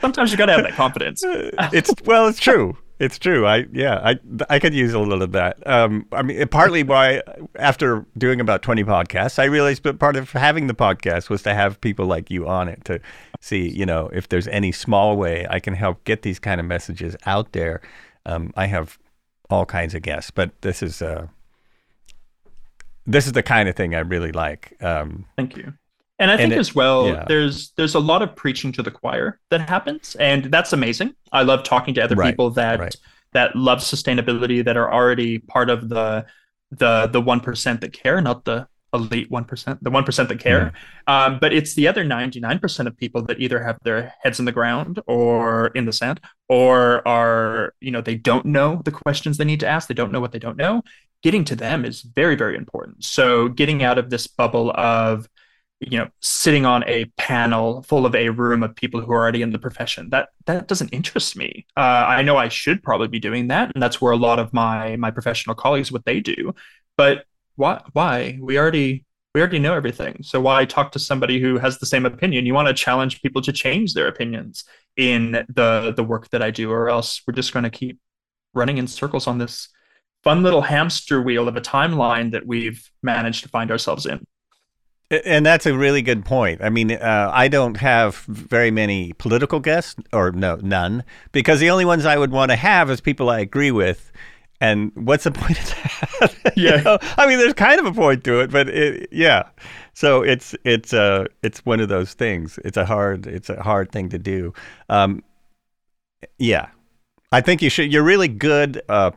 Sometimes 0.00 0.32
you 0.32 0.36
got 0.36 0.46
to 0.46 0.52
have 0.52 0.64
that 0.64 0.74
confidence. 0.74 1.22
it's 1.24 1.92
well, 2.04 2.26
it's 2.26 2.40
true. 2.40 2.76
It's 3.00 3.18
true. 3.18 3.46
I 3.46 3.64
yeah, 3.72 3.98
I 4.04 4.18
I 4.50 4.58
could 4.58 4.74
use 4.74 4.92
a 4.92 4.98
little 4.98 5.22
of 5.22 5.32
that. 5.32 5.66
Um, 5.66 6.06
I 6.12 6.20
mean, 6.20 6.46
partly 6.48 6.82
why 6.82 7.22
after 7.56 8.04
doing 8.18 8.40
about 8.42 8.60
twenty 8.60 8.84
podcasts, 8.84 9.38
I 9.38 9.44
realized 9.44 9.84
that 9.84 9.98
part 9.98 10.16
of 10.16 10.30
having 10.32 10.66
the 10.66 10.74
podcast 10.74 11.30
was 11.30 11.42
to 11.44 11.54
have 11.54 11.80
people 11.80 12.04
like 12.04 12.30
you 12.30 12.46
on 12.46 12.68
it 12.68 12.84
to 12.84 13.00
see, 13.40 13.70
you 13.70 13.86
know, 13.86 14.10
if 14.12 14.28
there's 14.28 14.46
any 14.48 14.70
small 14.70 15.16
way 15.16 15.46
I 15.48 15.60
can 15.60 15.72
help 15.72 16.04
get 16.04 16.20
these 16.20 16.38
kind 16.38 16.60
of 16.60 16.66
messages 16.66 17.16
out 17.24 17.52
there. 17.52 17.80
Um, 18.26 18.52
I 18.54 18.66
have 18.66 18.98
all 19.48 19.64
kinds 19.64 19.94
of 19.94 20.02
guests, 20.02 20.30
but 20.30 20.50
this 20.60 20.82
is 20.82 21.00
uh, 21.00 21.26
this 23.06 23.26
is 23.26 23.32
the 23.32 23.42
kind 23.42 23.66
of 23.66 23.76
thing 23.76 23.94
I 23.94 24.00
really 24.00 24.32
like. 24.32 24.76
Um, 24.82 25.24
Thank 25.36 25.56
you. 25.56 25.72
And 26.20 26.30
I 26.30 26.36
think 26.36 26.52
it, 26.52 26.58
as 26.58 26.74
well, 26.74 27.08
yeah. 27.08 27.24
there's 27.26 27.72
there's 27.76 27.94
a 27.94 27.98
lot 27.98 28.20
of 28.20 28.36
preaching 28.36 28.72
to 28.72 28.82
the 28.82 28.90
choir 28.90 29.40
that 29.48 29.66
happens, 29.68 30.16
and 30.16 30.44
that's 30.44 30.74
amazing. 30.74 31.14
I 31.32 31.42
love 31.42 31.62
talking 31.62 31.94
to 31.94 32.04
other 32.04 32.14
right. 32.14 32.30
people 32.30 32.50
that 32.50 32.78
right. 32.78 32.94
that 33.32 33.56
love 33.56 33.78
sustainability, 33.78 34.62
that 34.62 34.76
are 34.76 34.92
already 34.92 35.38
part 35.38 35.70
of 35.70 35.88
the 35.88 36.26
the 36.70 37.06
the 37.06 37.22
one 37.22 37.40
percent 37.40 37.80
that 37.80 37.94
care, 37.94 38.20
not 38.20 38.44
the 38.44 38.68
elite 38.92 39.30
one 39.30 39.44
percent, 39.44 39.82
the 39.82 39.90
one 39.90 40.04
percent 40.04 40.28
that 40.28 40.40
care. 40.40 40.74
Mm. 41.08 41.12
Um, 41.12 41.38
but 41.40 41.54
it's 41.54 41.72
the 41.72 41.88
other 41.88 42.04
ninety 42.04 42.38
nine 42.38 42.58
percent 42.58 42.86
of 42.86 42.98
people 42.98 43.22
that 43.22 43.40
either 43.40 43.62
have 43.62 43.78
their 43.82 44.12
heads 44.22 44.38
in 44.38 44.44
the 44.44 44.52
ground 44.52 45.00
or 45.06 45.68
in 45.68 45.86
the 45.86 45.92
sand, 45.92 46.20
or 46.50 47.06
are 47.08 47.72
you 47.80 47.90
know 47.90 48.02
they 48.02 48.16
don't 48.16 48.44
know 48.44 48.82
the 48.84 48.92
questions 48.92 49.38
they 49.38 49.46
need 49.46 49.60
to 49.60 49.66
ask, 49.66 49.88
they 49.88 49.94
don't 49.94 50.12
know 50.12 50.20
what 50.20 50.32
they 50.32 50.38
don't 50.38 50.58
know. 50.58 50.82
Getting 51.22 51.44
to 51.44 51.56
them 51.56 51.86
is 51.86 52.02
very 52.02 52.34
very 52.34 52.56
important. 52.56 53.04
So 53.04 53.48
getting 53.48 53.82
out 53.82 53.96
of 53.96 54.10
this 54.10 54.26
bubble 54.26 54.70
of 54.72 55.26
you 55.80 55.98
know 55.98 56.08
sitting 56.20 56.66
on 56.66 56.84
a 56.86 57.06
panel 57.16 57.82
full 57.82 58.06
of 58.06 58.14
a 58.14 58.28
room 58.28 58.62
of 58.62 58.76
people 58.76 59.00
who 59.00 59.12
are 59.12 59.20
already 59.20 59.42
in 59.42 59.50
the 59.50 59.58
profession. 59.58 60.10
That 60.10 60.28
that 60.46 60.68
doesn't 60.68 60.90
interest 60.90 61.36
me. 61.36 61.66
Uh, 61.76 62.04
i 62.08 62.22
know 62.22 62.36
i 62.36 62.48
should 62.48 62.82
probably 62.82 63.08
be 63.08 63.18
doing 63.18 63.48
that 63.48 63.72
and 63.74 63.82
that's 63.82 64.00
where 64.00 64.12
a 64.12 64.16
lot 64.16 64.38
of 64.38 64.52
my 64.52 64.96
my 64.96 65.10
professional 65.10 65.54
colleagues 65.54 65.92
what 65.92 66.04
they 66.04 66.20
do. 66.20 66.54
But 66.96 67.24
why 67.56 67.82
why? 67.92 68.38
We 68.40 68.58
already 68.58 69.04
we 69.34 69.40
already 69.40 69.60
know 69.60 69.74
everything. 69.74 70.22
So 70.22 70.40
why 70.40 70.64
talk 70.64 70.92
to 70.92 70.98
somebody 70.98 71.40
who 71.40 71.58
has 71.58 71.78
the 71.78 71.86
same 71.86 72.04
opinion? 72.04 72.46
You 72.46 72.54
want 72.54 72.68
to 72.68 72.74
challenge 72.74 73.22
people 73.22 73.42
to 73.42 73.52
change 73.52 73.94
their 73.94 74.08
opinions 74.08 74.64
in 74.96 75.32
the 75.48 75.92
the 75.96 76.04
work 76.04 76.28
that 76.30 76.42
i 76.42 76.50
do 76.50 76.70
or 76.70 76.88
else 76.88 77.22
we're 77.26 77.34
just 77.34 77.52
going 77.52 77.62
to 77.62 77.70
keep 77.70 77.98
running 78.54 78.78
in 78.78 78.86
circles 78.86 79.26
on 79.26 79.38
this 79.38 79.68
fun 80.22 80.42
little 80.42 80.60
hamster 80.60 81.22
wheel 81.22 81.48
of 81.48 81.56
a 81.56 81.60
timeline 81.60 82.32
that 82.32 82.46
we've 82.46 82.90
managed 83.02 83.42
to 83.42 83.48
find 83.48 83.70
ourselves 83.70 84.06
in 84.06 84.24
and 85.10 85.44
that's 85.44 85.66
a 85.66 85.76
really 85.76 86.02
good 86.02 86.24
point. 86.24 86.62
I 86.62 86.70
mean, 86.70 86.92
uh, 86.92 87.30
I 87.32 87.48
don't 87.48 87.76
have 87.78 88.16
very 88.26 88.70
many 88.70 89.12
political 89.14 89.60
guests, 89.60 89.96
or 90.12 90.30
no, 90.30 90.56
none, 90.62 91.04
because 91.32 91.60
the 91.60 91.70
only 91.70 91.84
ones 91.84 92.06
I 92.06 92.16
would 92.16 92.30
want 92.30 92.50
to 92.50 92.56
have 92.56 92.90
is 92.90 93.00
people 93.00 93.28
I 93.28 93.40
agree 93.40 93.70
with. 93.70 94.12
And 94.60 94.92
what's 94.94 95.24
the 95.24 95.32
point 95.32 95.58
of 95.58 95.66
that? 96.20 96.52
yeah, 96.56 96.76
you 96.76 96.84
know? 96.84 96.98
I 97.16 97.26
mean, 97.26 97.38
there's 97.38 97.54
kind 97.54 97.80
of 97.80 97.86
a 97.86 97.92
point 97.92 98.24
to 98.24 98.40
it, 98.40 98.50
but 98.50 98.68
it, 98.68 99.08
yeah. 99.10 99.48
So 99.94 100.22
it's 100.22 100.54
it's 100.64 100.94
uh 100.94 101.26
it's 101.42 101.66
one 101.66 101.80
of 101.80 101.88
those 101.88 102.14
things. 102.14 102.58
It's 102.64 102.76
a 102.76 102.84
hard 102.84 103.26
it's 103.26 103.50
a 103.50 103.62
hard 103.62 103.90
thing 103.90 104.08
to 104.10 104.18
do. 104.18 104.54
Um, 104.88 105.24
yeah, 106.38 106.68
I 107.32 107.40
think 107.40 107.62
you 107.62 107.70
should. 107.70 107.92
You're 107.92 108.02
really 108.02 108.28
good 108.28 108.82
uh, 108.88 109.10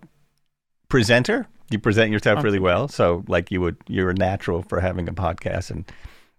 presenter 0.89 1.47
you 1.73 1.79
present 1.79 2.11
yourself 2.11 2.43
really 2.43 2.59
well. 2.59 2.87
So 2.87 3.23
like 3.27 3.51
you 3.51 3.59
would, 3.61 3.77
you're 3.87 4.11
a 4.11 4.15
natural 4.15 4.61
for 4.61 4.79
having 4.79 5.09
a 5.09 5.13
podcast 5.13 5.71
and 5.71 5.85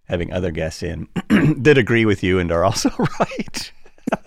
having 0.04 0.32
other 0.32 0.50
guests 0.50 0.82
in 0.82 1.08
that 1.28 1.76
agree 1.76 2.04
with 2.04 2.22
you 2.22 2.38
and 2.38 2.50
are 2.50 2.64
also 2.64 2.90
right. 3.20 3.72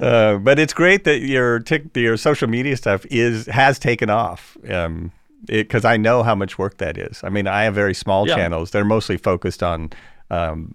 uh, 0.00 0.36
but 0.38 0.58
it's 0.58 0.72
great 0.74 1.04
that 1.04 1.20
your 1.20 1.58
tick, 1.60 1.96
your 1.96 2.16
social 2.16 2.48
media 2.48 2.76
stuff 2.76 3.04
is 3.06 3.46
has 3.46 3.78
taken 3.78 4.10
off. 4.10 4.56
Um, 4.68 5.12
because 5.46 5.84
I 5.84 5.98
know 5.98 6.22
how 6.22 6.34
much 6.34 6.58
work 6.58 6.78
that 6.78 6.96
is. 6.96 7.22
I 7.22 7.28
mean, 7.28 7.46
I 7.46 7.64
have 7.64 7.74
very 7.74 7.92
small 7.92 8.26
yeah. 8.26 8.34
channels. 8.34 8.70
They're 8.70 8.84
mostly 8.84 9.18
focused 9.18 9.62
on 9.62 9.90
um, 10.30 10.74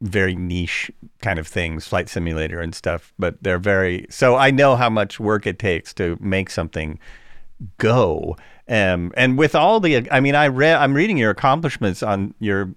very 0.00 0.36
niche 0.36 0.90
kind 1.22 1.38
of 1.38 1.46
things, 1.48 1.86
flight 1.86 2.08
simulator 2.08 2.60
and 2.60 2.74
stuff. 2.74 3.12
But 3.18 3.42
they're 3.42 3.58
very 3.58 4.06
so 4.10 4.36
I 4.36 4.50
know 4.50 4.76
how 4.76 4.90
much 4.90 5.18
work 5.18 5.46
it 5.46 5.58
takes 5.58 5.92
to 5.94 6.16
make 6.20 6.50
something 6.50 6.98
go. 7.78 8.36
Um, 8.68 9.12
and 9.16 9.38
with 9.38 9.54
all 9.54 9.80
the, 9.80 10.10
I 10.10 10.20
mean, 10.20 10.34
I 10.34 10.48
read, 10.48 10.76
I'm 10.76 10.94
reading 10.94 11.16
your 11.16 11.30
accomplishments 11.30 12.02
on 12.02 12.34
your 12.40 12.74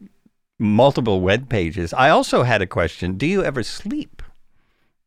multiple 0.60 1.22
web 1.22 1.50
pages. 1.50 1.94
I 1.94 2.10
also 2.10 2.44
had 2.44 2.62
a 2.62 2.68
question. 2.68 3.18
Do 3.18 3.26
you 3.26 3.44
ever 3.44 3.64
sleep? 3.64 4.22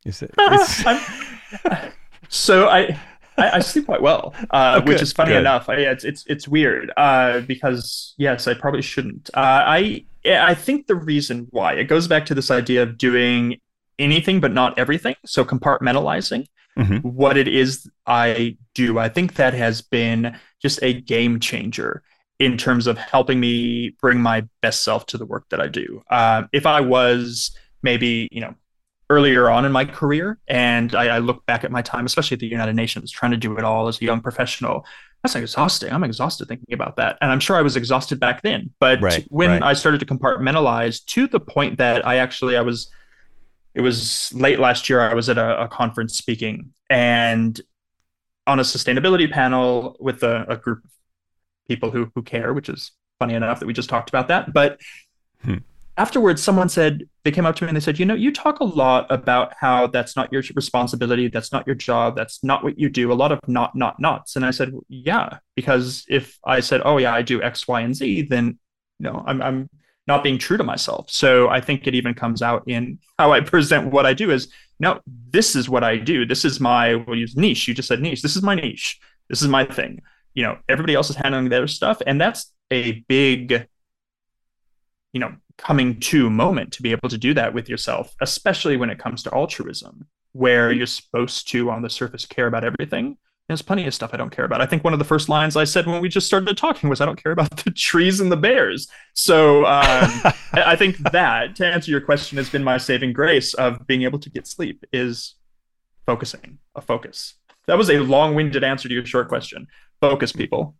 Is 0.05 0.23
it? 0.23 0.35
so 2.29 2.69
I, 2.69 2.99
I, 3.39 3.51
I, 3.57 3.59
sleep 3.61 3.87
quite 3.87 4.03
well, 4.03 4.35
uh, 4.51 4.81
oh, 4.83 4.87
which 4.87 5.01
is 5.01 5.13
funny 5.13 5.31
good. 5.33 5.41
enough. 5.41 5.69
I, 5.69 5.77
it's 5.77 6.05
it's 6.05 6.25
it's 6.27 6.49
weird 6.49 6.93
uh, 6.97 7.41
because 7.41 8.15
yes, 8.19 8.49
I 8.49 8.55
probably 8.55 8.83
shouldn't. 8.83 9.31
Uh, 9.33 9.63
I 9.65 10.05
I 10.27 10.55
think 10.55 10.87
the 10.87 10.97
reason 10.97 11.47
why 11.51 11.75
it 11.75 11.85
goes 11.85 12.09
back 12.09 12.27
to 12.27 12.35
this 12.35 12.51
idea 12.51 12.83
of 12.83 12.99
doing 12.99 13.61
anything 13.99 14.41
but 14.41 14.53
not 14.53 14.79
everything. 14.79 15.15
So 15.25 15.45
compartmentalizing 15.45 16.47
mm-hmm. 16.79 16.97
what 17.07 17.37
it 17.37 17.49
is 17.49 17.89
I 18.07 18.57
do. 18.75 18.99
I 18.99 19.09
think 19.09 19.35
that 19.35 19.55
has 19.55 19.83
been 19.83 20.39
just 20.61 20.83
a 20.83 20.93
game 20.93 21.41
changer 21.41 22.03
in 22.39 22.57
terms 22.57 22.87
of 22.87 22.99
helping 22.99 23.39
me 23.39 23.91
bring 24.01 24.21
my 24.21 24.47
best 24.63 24.83
self 24.83 25.07
to 25.07 25.19
the 25.19 25.27
work 25.27 25.45
that 25.51 25.61
I 25.61 25.69
do. 25.69 26.03
Uh, 26.11 26.45
if 26.53 26.67
I 26.67 26.81
was 26.81 27.57
maybe, 27.83 28.29
you 28.33 28.41
know, 28.41 28.55
earlier 29.11 29.51
on 29.51 29.65
in 29.65 29.73
my 29.73 29.85
career 29.85 30.39
and 30.49 30.95
I, 30.95 31.17
I, 31.17 31.19
look 31.19 31.45
back 31.45 31.65
at 31.65 31.71
my 31.71 31.83
time, 31.83 32.07
especially 32.07 32.37
at 32.37 32.41
the 32.41 32.47
United 32.47 32.75
Nations, 32.75 33.13
trying 33.13 33.33
to 33.33 33.37
do 33.37 33.57
it 33.59 33.65
all 33.65 33.87
as 33.87 34.01
a 34.01 34.05
young 34.05 34.21
professional, 34.23 34.87
that's 35.23 35.37
exhausting. 35.37 35.93
I'm 35.93 36.03
exhausted 36.03 36.49
thinking 36.49 36.73
about 36.73 36.97
that. 36.97 37.19
And 37.21 37.31
I'm 37.31 37.39
sure 37.39 37.57
I 37.57 37.63
was 37.63 37.77
exhausted 37.77 38.19
back 38.19 38.43
then. 38.43 38.71
But 38.81 39.01
right, 39.01 39.25
when 39.29 39.51
right. 39.51 39.63
I 39.63 39.75
started 39.75 40.01
to 40.01 40.07
compartmentalize 40.07 41.05
to 41.07 41.27
the 41.27 41.39
point 41.39 41.79
that 41.79 42.07
I 42.07 42.17
actually, 42.17 42.57
I 42.57 42.63
was 42.63 42.91
it 43.75 43.81
was 43.81 44.33
late 44.35 44.59
last 44.59 44.89
year. 44.89 45.01
I 45.01 45.15
was 45.15 45.29
at 45.29 45.39
a, 45.39 45.63
a 45.63 45.69
conference 45.69 46.17
speaking 46.17 46.73
and 46.91 47.61
on 48.47 48.59
a 48.59 48.63
sustainability 48.63 49.31
panel 49.31 49.97
with 50.01 50.23
a, 50.23 50.45
a, 50.49 50.57
group 50.57 50.85
of 50.85 50.91
people 51.69 51.91
who 51.91 52.11
who 52.15 52.23
care, 52.23 52.53
which 52.53 52.69
is 52.69 52.93
funny 53.19 53.35
enough 53.35 53.61
that 53.61 53.67
we 53.67 53.73
just 53.73 53.89
talked 53.89 54.09
about 54.09 54.29
that. 54.29 54.53
But 54.53 54.81
hmm. 55.43 55.59
afterwards, 55.97 56.43
someone 56.43 56.69
said 56.69 57.05
they 57.25 57.31
came 57.31 57.47
up 57.47 57.57
to 57.57 57.65
me 57.65 57.69
and 57.69 57.77
they 57.77 57.81
said, 57.81 57.99
"You 57.99 58.05
know, 58.05 58.15
you 58.15 58.33
talk 58.33 58.61
a 58.61 58.65
lot 58.65 59.07
about 59.11 59.55
how 59.59 59.87
that's 59.87 60.17
not 60.17 60.33
your 60.33 60.43
responsibility, 60.55 61.29
that's 61.29 61.53
not 61.53 61.67
your 61.67 61.77
job, 61.77 62.17
that's 62.17 62.43
not 62.43 62.65
what 62.65 62.79
you 62.79 62.91
do. 62.91 63.13
A 63.13 63.15
lot 63.15 63.33
of 63.33 63.41
not 63.47 63.75
not 63.77 63.99
nots." 64.01 64.37
And 64.37 64.45
I 64.45 64.51
said, 64.51 64.73
"Yeah, 64.89 65.39
because 65.55 66.05
if 66.09 66.39
I 66.45 66.61
said, 66.61 66.83
oh 66.85 66.99
yeah, 66.99 67.15
I 67.15 67.23
do 67.23 67.43
X, 67.43 67.69
Y, 67.69 67.81
and 67.81 67.95
Z, 67.95 68.23
then 68.23 68.59
you 68.99 69.05
know, 69.05 69.23
I'm 69.27 69.41
I'm 69.41 69.71
not 70.07 70.25
being 70.25 70.39
true 70.39 70.57
to 70.57 70.65
myself. 70.65 71.11
So 71.11 71.49
I 71.49 71.61
think 71.61 71.87
it 71.87 71.95
even 71.95 72.15
comes 72.15 72.43
out 72.43 72.65
in 72.67 72.99
how 73.19 73.33
I 73.33 73.41
present 73.53 73.93
what 73.93 74.07
I 74.07 74.15
do 74.15 74.31
is 74.31 74.49
no, 74.81 75.01
this 75.07 75.55
is 75.55 75.69
what 75.69 75.85
I 75.85 75.97
do. 75.97 76.27
This 76.27 76.45
is 76.45 76.59
my 76.59 76.97
we'll 76.97 77.17
use 77.17 77.37
niche. 77.37 77.69
You 77.69 77.75
just 77.75 77.89
said 77.89 78.01
niche. 78.01 78.23
This 78.23 78.37
is 78.37 78.43
my 78.43 78.55
niche. 78.55 78.99
This 79.29 79.41
is 79.41 79.49
my 79.49 79.65
thing. 79.65 80.03
You 80.35 80.43
know, 80.43 80.59
everybody 80.69 80.95
else 80.95 81.09
is 81.11 81.17
handling 81.17 81.49
their 81.49 81.69
stuff. 81.69 82.03
And 82.05 82.21
that's 82.21 82.53
a 82.71 83.05
big, 83.07 83.69
you 85.13 85.21
know, 85.21 85.37
coming 85.59 86.01
to 86.01 86.29
moment 86.31 86.73
to 86.73 86.83
be 86.83 86.91
able 86.91 87.09
to 87.11 87.19
do 87.19 87.35
that 87.35 87.55
with 87.55 87.69
yourself, 87.69 88.15
especially 88.21 88.77
when 88.77 88.91
it 88.91 88.99
comes 88.99 89.23
to 89.23 89.35
altruism, 89.35 90.07
where 90.33 90.73
you're 90.73 90.87
supposed 90.87 91.49
to 91.51 91.71
on 91.71 91.83
the 91.83 91.91
surface 91.91 92.27
care 92.27 92.47
about 92.47 92.65
everything 92.65 93.19
there's 93.53 93.63
plenty 93.63 93.87
of 93.87 93.95
stuff 93.95 94.11
I 94.13 94.17
don't 94.17 94.31
care 94.31 94.45
about. 94.45 94.61
I 94.61 94.67
think 94.67 94.83
one 94.83 94.93
of 94.93 94.99
the 94.99 95.05
first 95.05 95.29
lines 95.29 95.57
I 95.57 95.65
said 95.65 95.87
when 95.87 96.01
we 96.01 96.09
just 96.09 96.27
started 96.27 96.57
talking 96.57 96.89
was, 96.89 97.01
I 97.01 97.07
don't 97.07 97.23
care 97.23 97.33
about 97.33 97.57
the 97.59 97.71
trees 97.71 98.19
and 98.21 98.33
the 98.33 98.37
bears. 98.37 98.89
So 99.15 99.67
um, 99.67 100.23
I 100.53 100.75
think 100.77 100.97
that, 101.13 101.57
to 101.57 101.67
answer 101.67 101.91
your 101.91 102.01
question, 102.01 102.39
has 102.39 102.51
been 102.51 102.65
my 102.65 102.79
saving 102.79 103.13
grace 103.13 103.55
of 103.55 103.87
being 103.87 104.03
able 104.03 104.19
to 104.21 104.31
get 104.31 104.47
sleep 104.47 104.85
is 104.93 105.35
focusing, 106.07 106.59
a 106.75 106.81
focus. 106.81 107.35
That 107.67 107.79
was 107.79 107.91
a 107.91 107.99
long 107.99 108.35
winded 108.35 108.65
answer 108.65 108.89
to 108.89 108.95
your 108.95 109.07
short 109.07 109.29
question. 109.29 109.69
Focus, 110.01 110.33
people. 110.33 110.75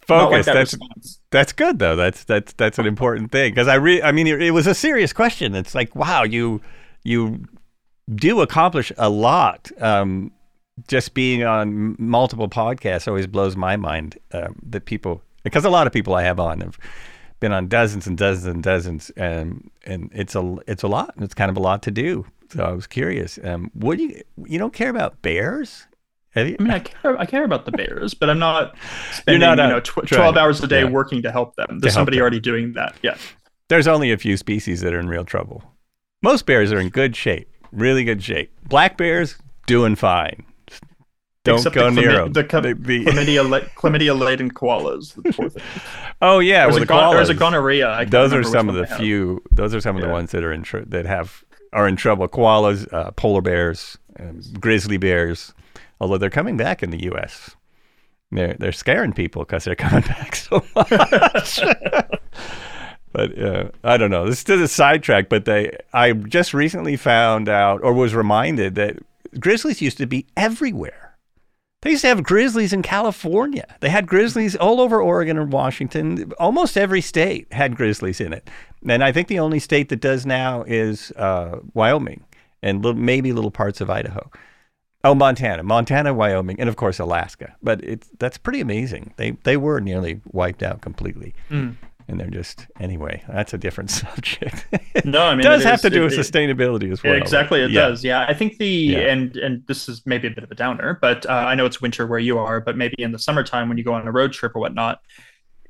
Focus. 0.00 0.32
Like 0.32 0.44
that 0.46 0.54
that's 0.54 0.72
response. 0.72 1.20
that's 1.30 1.52
good 1.52 1.78
though. 1.78 1.96
That's 1.96 2.24
that's 2.24 2.52
that's 2.54 2.78
an 2.78 2.86
important 2.86 3.30
thing 3.30 3.52
because 3.52 3.68
I 3.68 3.74
re- 3.74 4.02
I 4.02 4.12
mean 4.12 4.26
it, 4.26 4.42
it 4.42 4.50
was 4.50 4.66
a 4.66 4.74
serious 4.74 5.12
question. 5.12 5.54
It's 5.54 5.74
like 5.74 5.94
wow, 5.94 6.24
you 6.24 6.60
you 7.04 7.44
do 8.14 8.40
accomplish 8.40 8.92
a 8.98 9.08
lot. 9.08 9.70
Um, 9.80 10.32
just 10.86 11.14
being 11.14 11.42
on 11.44 11.96
multiple 11.98 12.48
podcasts 12.48 13.08
always 13.08 13.26
blows 13.26 13.56
my 13.56 13.76
mind 13.76 14.18
um, 14.32 14.56
that 14.62 14.84
people 14.84 15.22
because 15.42 15.64
a 15.64 15.70
lot 15.70 15.86
of 15.86 15.92
people 15.92 16.14
I 16.14 16.22
have 16.22 16.38
on 16.38 16.60
have 16.60 16.78
been 17.40 17.52
on 17.52 17.68
dozens 17.68 18.06
and 18.06 18.18
dozens 18.18 18.46
and 18.46 18.62
dozens 18.62 19.10
and 19.10 19.70
and 19.84 20.10
it's 20.14 20.34
a 20.34 20.56
it's 20.66 20.82
a 20.82 20.88
lot 20.88 21.14
and 21.14 21.24
it's 21.24 21.34
kind 21.34 21.50
of 21.50 21.56
a 21.56 21.60
lot 21.60 21.82
to 21.84 21.90
do. 21.90 22.26
So 22.50 22.64
I 22.64 22.72
was 22.72 22.86
curious 22.86 23.38
um, 23.42 23.70
what 23.74 23.98
do 23.98 24.04
you 24.04 24.22
you 24.46 24.58
don't 24.58 24.72
care 24.72 24.90
about 24.90 25.20
bears? 25.22 25.86
I 26.36 26.56
mean 26.58 26.70
I 26.70 26.80
care 26.80 27.18
I 27.18 27.26
care 27.26 27.44
about 27.44 27.64
the 27.64 27.72
bears 27.72 28.14
but 28.14 28.30
I'm 28.30 28.38
not 28.38 28.74
spending 29.12 29.40
not, 29.40 29.58
uh, 29.58 29.62
you 29.64 29.68
know 29.68 29.80
tw- 29.80 30.06
12 30.06 30.36
hours 30.36 30.62
a 30.62 30.66
day 30.66 30.82
yeah. 30.82 30.90
working 30.90 31.22
to 31.22 31.32
help 31.32 31.56
them. 31.56 31.80
There's 31.80 31.94
somebody 31.94 32.18
them. 32.18 32.22
already 32.22 32.40
doing 32.40 32.74
that 32.74 32.94
yeah. 33.02 33.16
There's 33.68 33.86
only 33.86 34.12
a 34.12 34.18
few 34.18 34.36
species 34.36 34.80
that 34.80 34.94
are 34.94 35.00
in 35.00 35.08
real 35.08 35.24
trouble. 35.24 35.62
Most 36.22 36.46
bears 36.46 36.72
are 36.72 36.80
in 36.80 36.88
good 36.88 37.16
shape 37.16 37.48
really 37.72 38.04
good 38.04 38.22
shape. 38.22 38.52
Black 38.66 38.96
bears 38.96 39.36
doing 39.66 39.94
fine 39.94 40.44
Don't 41.44 41.56
Except 41.56 41.74
go 41.74 41.90
the 41.90 42.00
near 42.00 42.12
them. 42.12 42.32
The, 42.32 42.42
the, 42.42 42.74
the 42.74 43.04
chlamydia, 43.04 43.70
chlamydia 43.74 44.18
laden 44.18 44.50
koalas. 44.50 45.14
oh 46.22 46.40
yeah, 46.40 46.64
there's, 46.64 46.74
well, 46.74 46.82
a, 46.82 46.86
gon- 46.86 47.14
there's 47.14 47.28
a 47.28 47.34
gonorrhea. 47.34 48.06
those 48.08 48.32
are 48.32 48.42
some 48.42 48.68
of 48.68 48.74
the 48.74 48.86
few. 48.86 49.42
Those 49.50 49.74
are 49.74 49.80
some 49.80 49.96
of 49.96 50.02
the 50.02 50.08
ones 50.08 50.32
that 50.32 50.44
are 50.44 50.52
in 50.52 50.62
tr- 50.62 50.80
that 50.80 51.06
have 51.06 51.44
are 51.72 51.88
in 51.88 51.96
trouble. 51.96 52.28
Koalas, 52.28 52.92
uh, 52.92 53.12
polar 53.12 53.40
bears, 53.40 53.98
um, 54.18 54.40
grizzly 54.60 54.96
bears. 54.96 55.54
Although 56.00 56.18
they're 56.18 56.30
coming 56.30 56.56
back 56.56 56.82
in 56.82 56.90
the 56.90 57.04
U.S. 57.04 57.56
They're 58.30 58.54
they're 58.58 58.72
scaring 58.72 59.12
people 59.12 59.44
because 59.44 59.64
they're 59.64 59.74
coming 59.76 60.02
back 60.02 60.36
so 60.36 60.64
much. 60.74 61.60
but 63.12 63.38
uh, 63.38 63.70
I 63.84 63.96
don't 63.96 64.10
know. 64.10 64.28
This 64.28 64.44
is 64.44 64.60
a 64.60 64.68
sidetrack, 64.68 65.28
but 65.28 65.44
they 65.44 65.76
I 65.92 66.12
just 66.12 66.52
recently 66.52 66.96
found 66.96 67.48
out 67.48 67.82
or 67.82 67.92
was 67.92 68.14
reminded 68.14 68.74
that 68.74 68.98
grizzlies 69.38 69.80
used 69.80 69.98
to 69.98 70.06
be 70.06 70.26
everywhere. 70.36 71.07
They 71.82 71.90
used 71.90 72.02
to 72.02 72.08
have 72.08 72.24
grizzlies 72.24 72.72
in 72.72 72.82
California. 72.82 73.76
They 73.80 73.88
had 73.88 74.08
grizzlies 74.08 74.56
all 74.56 74.80
over 74.80 75.00
Oregon 75.00 75.38
and 75.38 75.52
Washington. 75.52 76.32
Almost 76.38 76.76
every 76.76 77.00
state 77.00 77.52
had 77.52 77.76
grizzlies 77.76 78.20
in 78.20 78.32
it. 78.32 78.50
And 78.88 79.04
I 79.04 79.12
think 79.12 79.28
the 79.28 79.38
only 79.38 79.60
state 79.60 79.88
that 79.90 80.00
does 80.00 80.26
now 80.26 80.64
is 80.66 81.12
uh, 81.12 81.60
Wyoming 81.74 82.24
and 82.62 82.82
little, 82.82 83.00
maybe 83.00 83.32
little 83.32 83.52
parts 83.52 83.80
of 83.80 83.90
Idaho. 83.90 84.28
Oh, 85.04 85.14
Montana, 85.14 85.62
Montana, 85.62 86.12
Wyoming, 86.12 86.58
and 86.60 86.68
of 86.68 86.74
course 86.74 86.98
Alaska. 86.98 87.54
But 87.62 87.84
it's 87.84 88.10
that's 88.18 88.36
pretty 88.36 88.60
amazing. 88.60 89.14
They 89.16 89.30
they 89.44 89.56
were 89.56 89.80
nearly 89.80 90.20
wiped 90.32 90.64
out 90.64 90.80
completely. 90.80 91.34
Mm 91.48 91.76
and 92.08 92.18
they're 92.18 92.30
just 92.30 92.66
anyway. 92.80 93.22
That's 93.28 93.54
a 93.54 93.58
different 93.58 93.90
subject. 94.02 94.66
no, 95.04 95.26
I 95.26 95.32
mean, 95.32 95.40
it 95.40 95.42
does 95.42 95.62
it 95.62 95.66
have 95.66 95.74
is, 95.76 95.82
to 95.82 95.90
do 95.90 96.02
with 96.02 96.14
it, 96.14 96.18
sustainability 96.18 96.90
as 96.90 97.02
well. 97.02 97.14
Exactly, 97.14 97.60
it 97.60 97.70
yeah. 97.70 97.80
does. 97.80 98.02
Yeah, 98.02 98.26
I 98.26 98.34
think 98.34 98.58
the 98.58 98.66
yeah. 98.66 98.98
and 98.98 99.36
and 99.36 99.66
this 99.66 99.88
is 99.88 100.02
maybe 100.06 100.28
a 100.28 100.30
bit 100.30 100.44
of 100.44 100.50
a 100.50 100.54
downer, 100.54 100.98
but 101.00 101.26
uh, 101.26 101.32
I 101.32 101.54
know 101.54 101.66
it's 101.66 101.80
winter 101.80 102.06
where 102.06 102.18
you 102.18 102.38
are, 102.38 102.60
but 102.60 102.76
maybe 102.76 102.96
in 102.98 103.12
the 103.12 103.18
summertime 103.18 103.68
when 103.68 103.78
you 103.78 103.84
go 103.84 103.92
on 103.92 104.06
a 104.06 104.12
road 104.12 104.32
trip 104.32 104.56
or 104.56 104.60
whatnot, 104.60 105.00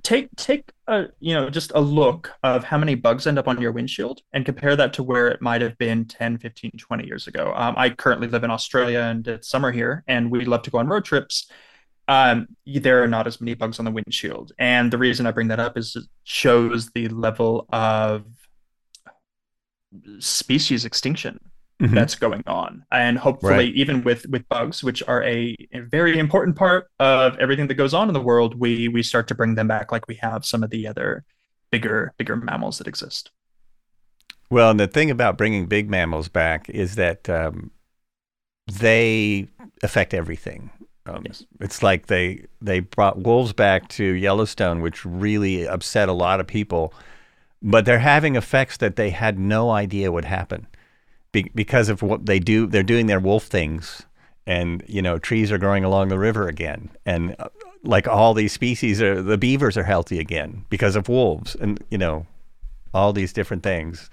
take 0.02 0.28
take 0.36 0.70
a 0.86 1.06
you 1.20 1.34
know 1.34 1.50
just 1.50 1.72
a 1.74 1.80
look 1.80 2.32
of 2.42 2.64
how 2.64 2.78
many 2.78 2.94
bugs 2.94 3.26
end 3.26 3.38
up 3.38 3.48
on 3.48 3.60
your 3.60 3.72
windshield 3.72 4.22
and 4.32 4.44
compare 4.44 4.76
that 4.76 4.92
to 4.92 5.02
where 5.02 5.28
it 5.28 5.42
might 5.42 5.60
have 5.60 5.76
been 5.78 6.04
10 6.04 6.38
15 6.38 6.72
20 6.78 7.06
years 7.06 7.26
ago 7.26 7.52
um, 7.56 7.74
i 7.76 7.90
currently 7.90 8.28
live 8.28 8.44
in 8.44 8.50
australia 8.50 9.00
and 9.00 9.26
it's 9.26 9.48
summer 9.48 9.72
here 9.72 10.04
and 10.06 10.30
we 10.30 10.44
love 10.44 10.62
to 10.62 10.70
go 10.70 10.78
on 10.78 10.86
road 10.86 11.04
trips 11.04 11.50
um, 12.08 12.48
there 12.66 13.02
are 13.02 13.08
not 13.08 13.26
as 13.26 13.40
many 13.40 13.54
bugs 13.54 13.78
on 13.78 13.84
the 13.84 13.90
windshield. 13.90 14.52
And 14.58 14.90
the 14.90 14.98
reason 14.98 15.26
I 15.26 15.30
bring 15.30 15.48
that 15.48 15.60
up 15.60 15.76
is 15.76 15.94
it 15.94 16.04
shows 16.24 16.90
the 16.90 17.08
level 17.08 17.66
of 17.70 18.24
species 20.18 20.84
extinction 20.84 21.38
mm-hmm. 21.80 21.94
that's 21.94 22.14
going 22.14 22.42
on. 22.46 22.84
And 22.90 23.18
hopefully, 23.18 23.52
right. 23.52 23.74
even 23.74 24.02
with 24.02 24.26
with 24.28 24.48
bugs, 24.48 24.82
which 24.82 25.02
are 25.06 25.22
a, 25.22 25.54
a, 25.72 25.80
very 25.80 26.18
important 26.18 26.56
part 26.56 26.90
of 26.98 27.38
everything 27.38 27.68
that 27.68 27.74
goes 27.74 27.94
on 27.94 28.08
in 28.08 28.14
the 28.14 28.20
world, 28.20 28.58
we 28.58 28.88
we 28.88 29.02
start 29.02 29.28
to 29.28 29.34
bring 29.34 29.54
them 29.54 29.68
back 29.68 29.92
like 29.92 30.08
we 30.08 30.16
have 30.16 30.44
some 30.44 30.62
of 30.62 30.70
the 30.70 30.86
other 30.86 31.24
bigger 31.70 32.14
bigger 32.16 32.36
mammals 32.36 32.78
that 32.78 32.86
exist. 32.86 33.30
Well, 34.50 34.70
and 34.70 34.80
the 34.80 34.86
thing 34.86 35.10
about 35.10 35.36
bringing 35.36 35.66
big 35.66 35.90
mammals 35.90 36.28
back 36.28 36.70
is 36.70 36.94
that 36.94 37.28
um, 37.28 37.70
they 38.66 39.48
affect 39.82 40.14
everything. 40.14 40.70
Um, 41.08 41.22
yes. 41.26 41.44
It's 41.60 41.82
like 41.82 42.06
they 42.06 42.44
they 42.60 42.80
brought 42.80 43.22
wolves 43.22 43.52
back 43.52 43.88
to 43.90 44.04
Yellowstone, 44.04 44.80
which 44.80 45.04
really 45.04 45.66
upset 45.66 46.08
a 46.08 46.12
lot 46.12 46.40
of 46.40 46.46
people. 46.46 46.92
But 47.62 47.84
they're 47.84 47.98
having 47.98 48.36
effects 48.36 48.76
that 48.76 48.96
they 48.96 49.10
had 49.10 49.38
no 49.38 49.70
idea 49.70 50.12
would 50.12 50.26
happen 50.26 50.68
Be- 51.32 51.50
because 51.54 51.88
of 51.88 52.02
what 52.02 52.26
they 52.26 52.38
do. 52.38 52.66
They're 52.66 52.82
doing 52.82 53.06
their 53.06 53.20
wolf 53.20 53.44
things, 53.44 54.02
and 54.46 54.82
you 54.86 55.02
know 55.02 55.18
trees 55.18 55.50
are 55.50 55.58
growing 55.58 55.84
along 55.84 56.08
the 56.08 56.18
river 56.18 56.46
again, 56.46 56.90
and 57.06 57.34
uh, 57.38 57.48
like 57.82 58.06
all 58.06 58.34
these 58.34 58.52
species, 58.52 59.00
are 59.00 59.22
the 59.22 59.38
beavers 59.38 59.76
are 59.76 59.84
healthy 59.84 60.18
again 60.18 60.64
because 60.68 60.96
of 60.96 61.08
wolves, 61.08 61.54
and 61.56 61.82
you 61.90 61.98
know 61.98 62.26
all 62.94 63.12
these 63.12 63.32
different 63.32 63.62
things. 63.62 64.10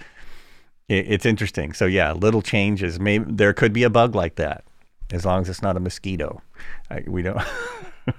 It, 0.88 1.06
it's 1.08 1.26
interesting. 1.26 1.74
So 1.74 1.86
yeah, 1.86 2.14
little 2.14 2.42
changes. 2.42 3.00
Maybe 3.00 3.26
there 3.28 3.54
could 3.54 3.74
be 3.74 3.84
a 3.84 3.90
bug 3.90 4.16
like 4.16 4.36
that 4.36 4.64
as 5.12 5.26
long 5.26 5.42
as 5.42 5.50
it's 5.50 5.62
not 5.62 5.78
a 5.78 5.80
mosquito. 5.80 6.42
I, 6.90 7.04
we 7.08 7.22
don't. 7.22 7.38
but, 8.06 8.16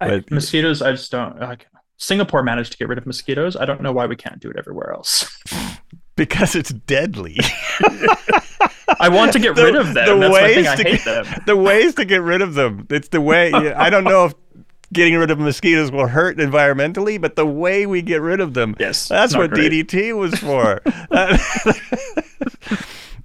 I, 0.00 0.24
mosquitoes, 0.30 0.82
I 0.82 0.92
just 0.92 1.10
don't. 1.10 1.38
Singapore 2.00 2.42
managed 2.42 2.72
to 2.72 2.78
get 2.78 2.88
rid 2.88 2.98
of 2.98 3.06
mosquitoes. 3.06 3.56
I 3.56 3.66
don't 3.66 3.82
know 3.82 3.92
why 3.92 4.06
we 4.06 4.16
can't 4.16 4.40
do 4.40 4.48
it 4.50 4.56
everywhere 4.56 4.90
else. 4.92 5.30
because 6.16 6.54
it's 6.54 6.70
deadly. 6.70 7.38
I 8.98 9.08
want 9.10 9.32
to 9.34 9.38
get 9.38 9.54
the, 9.54 9.64
rid 9.64 9.76
of 9.76 9.94
them. 9.94 10.20
The 10.20 10.28
That's 10.28 10.34
ways 10.34 10.66
I 10.66 10.76
to 10.76 10.82
hate 10.82 11.04
get, 11.04 11.24
them. 11.24 11.42
The 11.46 11.56
ways 11.56 11.94
to 11.96 12.04
get 12.04 12.22
rid 12.22 12.40
of 12.42 12.54
them. 12.54 12.86
It's 12.90 13.08
the 13.08 13.20
way. 13.20 13.52
I 13.52 13.90
don't 13.90 14.04
know 14.04 14.26
if 14.26 14.34
getting 14.92 15.16
rid 15.16 15.30
of 15.30 15.38
mosquitoes 15.38 15.92
will 15.92 16.06
hurt 16.06 16.38
environmentally, 16.38 17.20
but 17.20 17.36
the 17.36 17.46
way 17.46 17.86
we 17.86 18.02
get 18.02 18.20
rid 18.20 18.40
of 18.40 18.54
them. 18.54 18.74
Yes, 18.80 19.08
that's 19.08 19.36
what 19.36 19.50
great. 19.50 19.70
DDT 19.70 20.16
was 20.16 20.34
for. 20.38 20.80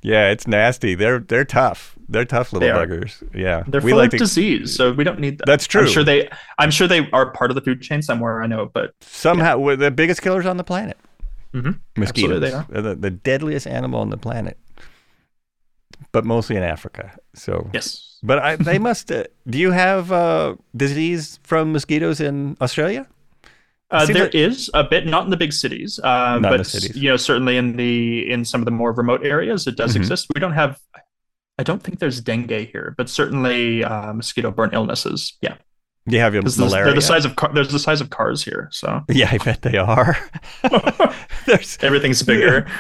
Yeah, 0.06 0.30
it's 0.30 0.46
nasty. 0.46 0.94
They're 0.94 1.20
they're 1.20 1.46
tough. 1.46 1.98
They're 2.08 2.26
tough 2.26 2.54
little 2.54 2.70
buggers. 2.70 3.24
Yeah, 3.34 3.64
they're 3.68 3.82
we 3.82 3.92
full 3.92 3.98
like 3.98 4.08
of 4.08 4.12
to, 4.12 4.18
disease, 4.20 4.76
so 4.76 4.92
we 4.94 5.04
don't 5.04 5.20
need 5.20 5.40
that. 5.40 5.48
That's 5.48 5.66
true. 5.66 5.82
I'm 5.82 5.88
sure 5.88 6.04
they. 6.04 6.30
I'm 6.60 6.70
sure 6.70 6.88
they 6.88 7.10
are 7.12 7.32
part 7.32 7.50
of 7.50 7.56
the 7.56 7.62
food 7.62 7.82
chain 7.82 8.04
somewhere. 8.04 8.44
I 8.44 8.48
know, 8.48 8.70
but 8.72 8.94
somehow 9.02 9.58
yeah. 9.58 9.64
we're 9.64 9.76
the 9.76 9.90
biggest 9.90 10.22
killers 10.22 10.46
on 10.46 10.58
the 10.58 10.64
planet. 10.64 10.98
Mm-hmm. 11.54 11.72
Mosquitoes. 12.00 12.42
they 12.42 12.52
are. 12.52 12.68
The, 12.70 12.94
the 12.94 13.10
deadliest 13.10 13.66
animal 13.66 14.00
on 14.00 14.12
the 14.12 14.18
planet, 14.18 14.60
but 16.12 16.24
mostly 16.24 16.56
in 16.56 16.62
Africa. 16.64 17.18
So 17.34 17.68
yes, 17.74 18.20
but 18.22 18.38
I, 18.38 18.58
they 18.58 18.78
must. 18.88 19.12
Uh, 19.12 19.24
do 19.48 19.58
you 19.58 19.72
have 19.72 20.12
uh, 20.12 20.56
disease 20.76 21.40
from 21.42 21.74
mosquitoes 21.74 22.22
in 22.22 22.58
Australia? 22.62 23.08
Uh, 23.92 24.06
there 24.06 24.24
like... 24.24 24.36
is 24.36 24.70
a 24.74 24.84
bit, 24.84 25.06
not 25.06 25.26
in 25.26 25.30
the 25.30 25.38
big 25.38 25.54
cities, 25.54 26.00
uh, 26.04 26.40
but 26.40 26.66
cities. 26.66 26.96
you 26.98 27.10
know, 27.10 27.18
certainly 27.18 27.58
in 27.58 27.78
the 27.78 28.30
in 28.32 28.44
some 28.44 28.62
of 28.62 28.66
the 28.66 28.72
more 28.72 28.92
remote 28.92 29.26
areas, 29.26 29.68
it 29.68 29.78
does 29.78 29.92
mm-hmm. 29.92 30.02
exist. 30.02 30.28
We 30.34 30.42
don't 30.42 30.54
have 30.54 30.80
I 31.58 31.64
don't 31.64 31.82
think 31.82 32.00
there's 32.00 32.20
dengue 32.20 32.70
here, 32.70 32.94
but 32.98 33.10
certainly 33.10 33.84
uh, 33.84 34.14
mosquito-borne 34.14 34.72
illnesses. 34.74 35.38
Yeah. 35.42 35.56
You 36.08 36.20
have 36.20 36.34
your 36.36 36.44
malaria. 36.44 36.86
They're 36.86 36.94
the 36.94 37.02
size 37.02 37.26
of 37.26 37.36
car- 37.36 37.52
there's 37.52 37.72
the 37.72 37.80
size 37.80 38.00
of 38.00 38.12
cars 38.12 38.44
here, 38.44 38.70
so 38.72 39.02
yeah, 39.10 39.30
I 39.32 39.40
bet 39.40 39.64
they 39.64 39.78
are. 39.78 40.16
there's 41.48 41.80
everything's 41.82 42.22
bigger. 42.24 42.68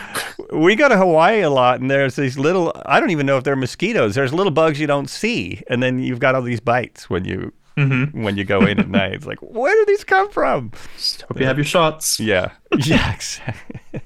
We 0.53 0.75
go 0.75 0.87
to 0.87 0.95
Hawaii 0.95 1.41
a 1.41 1.49
lot, 1.49 1.81
and 1.81 1.89
there's 1.89 2.15
these 2.15 2.37
little. 2.37 2.71
I 2.85 2.99
don't 2.99 3.09
even 3.09 3.25
know 3.25 3.37
if 3.37 3.43
they're 3.43 3.55
mosquitoes. 3.55 4.13
There's 4.13 4.31
little 4.31 4.51
bugs 4.51 4.79
you 4.79 4.85
don't 4.85 5.09
see, 5.09 5.63
and 5.67 5.81
then 5.81 5.97
you've 5.97 6.19
got 6.19 6.35
all 6.35 6.43
these 6.43 6.59
bites 6.59 7.09
when 7.09 7.25
you 7.25 7.51
mm-hmm. 7.77 8.21
when 8.23 8.37
you 8.37 8.43
go 8.43 8.61
in 8.65 8.79
at 8.79 8.89
night. 8.89 9.13
It's 9.13 9.25
like, 9.25 9.39
where 9.39 9.73
do 9.73 9.85
these 9.85 10.03
come 10.03 10.29
from? 10.29 10.71
Just 10.95 11.23
hope 11.23 11.39
you 11.39 11.45
have 11.45 11.57
your 11.57 11.65
shots. 11.65 12.19
Yeah, 12.19 12.51
yeah, 12.77 13.13
exactly. 13.13 14.01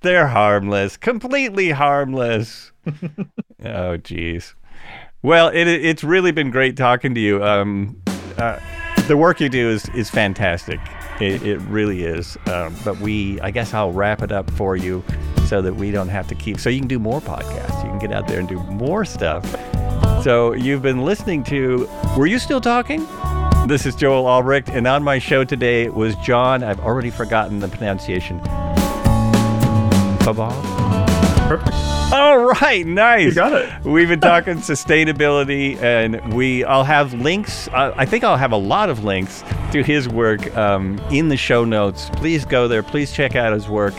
they're 0.00 0.28
harmless, 0.28 0.96
completely 0.96 1.70
harmless. 1.70 2.72
oh, 3.64 3.96
geez. 3.96 4.54
Well, 5.22 5.48
it, 5.48 5.66
it's 5.66 6.04
really 6.04 6.32
been 6.32 6.50
great 6.50 6.76
talking 6.76 7.14
to 7.14 7.20
you. 7.20 7.42
Um, 7.42 8.02
uh, 8.36 8.58
the 9.08 9.16
work 9.16 9.40
you 9.40 9.48
do 9.48 9.70
is, 9.70 9.88
is 9.90 10.10
fantastic. 10.10 10.80
It, 11.20 11.42
it 11.42 11.58
really 11.62 12.02
is. 12.02 12.36
Um, 12.46 12.74
but 12.84 12.98
we, 12.98 13.40
I 13.40 13.50
guess 13.50 13.72
I'll 13.72 13.92
wrap 13.92 14.22
it 14.22 14.32
up 14.32 14.50
for 14.52 14.76
you 14.76 15.04
so 15.46 15.62
that 15.62 15.74
we 15.74 15.90
don't 15.90 16.08
have 16.08 16.26
to 16.28 16.34
keep, 16.34 16.58
so 16.58 16.70
you 16.70 16.80
can 16.80 16.88
do 16.88 16.98
more 16.98 17.20
podcasts. 17.20 17.84
You 17.84 17.90
can 17.90 17.98
get 17.98 18.12
out 18.12 18.26
there 18.26 18.40
and 18.40 18.48
do 18.48 18.58
more 18.64 19.04
stuff. 19.04 19.44
So 20.24 20.54
you've 20.54 20.82
been 20.82 21.04
listening 21.04 21.44
to, 21.44 21.88
were 22.16 22.26
you 22.26 22.38
still 22.38 22.60
talking? 22.60 23.06
This 23.66 23.86
is 23.86 23.94
Joel 23.94 24.26
Albrecht, 24.26 24.70
and 24.70 24.86
on 24.86 25.02
my 25.02 25.18
show 25.18 25.44
today 25.44 25.88
was 25.88 26.16
John. 26.16 26.62
I've 26.62 26.80
already 26.80 27.10
forgotten 27.10 27.60
the 27.60 27.68
pronunciation. 27.68 28.38
Baba. 30.24 30.50
Perfect. 31.48 31.93
All 32.12 32.44
right, 32.44 32.86
nice. 32.86 33.24
You 33.24 33.34
got 33.34 33.52
it. 33.52 33.84
We've 33.84 34.08
been 34.08 34.20
talking 34.20 34.56
sustainability, 34.56 35.80
and 35.82 36.32
we. 36.32 36.62
I'll 36.64 36.84
have 36.84 37.12
links. 37.14 37.66
Uh, 37.68 37.92
I 37.96 38.04
think 38.04 38.22
I'll 38.22 38.36
have 38.36 38.52
a 38.52 38.56
lot 38.56 38.88
of 38.88 39.02
links 39.02 39.42
to 39.72 39.82
his 39.82 40.08
work 40.08 40.54
um, 40.56 41.00
in 41.10 41.28
the 41.28 41.36
show 41.36 41.64
notes. 41.64 42.10
Please 42.14 42.44
go 42.44 42.68
there. 42.68 42.82
Please 42.82 43.12
check 43.12 43.34
out 43.34 43.52
his 43.52 43.68
work, 43.68 43.94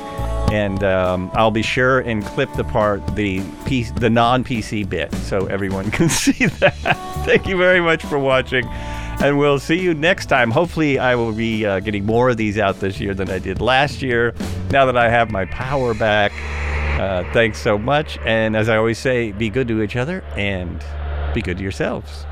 and 0.52 0.84
um, 0.84 1.30
I'll 1.34 1.52
be 1.52 1.64
sure 1.64 2.00
and 2.00 2.24
clip 2.24 2.52
the 2.54 2.64
part 2.64 3.16
the 3.16 3.42
piece, 3.66 3.92
the 3.92 4.10
non-PC 4.10 4.88
bit, 4.88 5.14
so 5.16 5.48
everyone 5.48 5.92
can 5.98 6.08
see 6.08 6.46
that. 6.46 6.76
Thank 7.26 7.48
you 7.48 7.58
very 7.58 7.82
much 7.82 8.04
for 8.04 8.20
watching 8.20 8.66
and 9.22 9.38
we'll 9.38 9.60
see 9.60 9.80
you 9.80 9.94
next 9.94 10.26
time. 10.26 10.52
Hopefully, 10.52 11.00
I 11.00 11.16
will 11.16 11.32
be 11.32 11.66
uh, 11.66 11.80
getting 11.80 12.06
more 12.06 12.30
of 12.30 12.38
these 12.38 12.58
out 12.58 12.80
this 12.80 13.00
year 13.00 13.14
than 13.14 13.30
I 13.30 13.40
did 13.40 13.62
last 13.62 14.02
year. 14.02 14.34
Now 14.72 14.86
that 14.86 14.98
I 14.98 15.10
have 15.10 15.32
my 15.32 15.46
power 15.46 15.94
back. 15.94 16.34
Uh, 16.98 17.24
thanks 17.34 17.60
so 17.60 17.78
much. 17.78 18.18
And 18.20 18.56
as 18.56 18.70
I 18.70 18.78
always 18.78 18.98
say, 18.98 19.34
be 19.34 19.50
good 19.50 19.68
to 19.68 19.82
each 19.82 19.96
other 19.96 20.24
and 20.36 20.84
be 21.34 21.42
good 21.42 21.58
to 21.58 21.64
yourselves. 21.64 22.26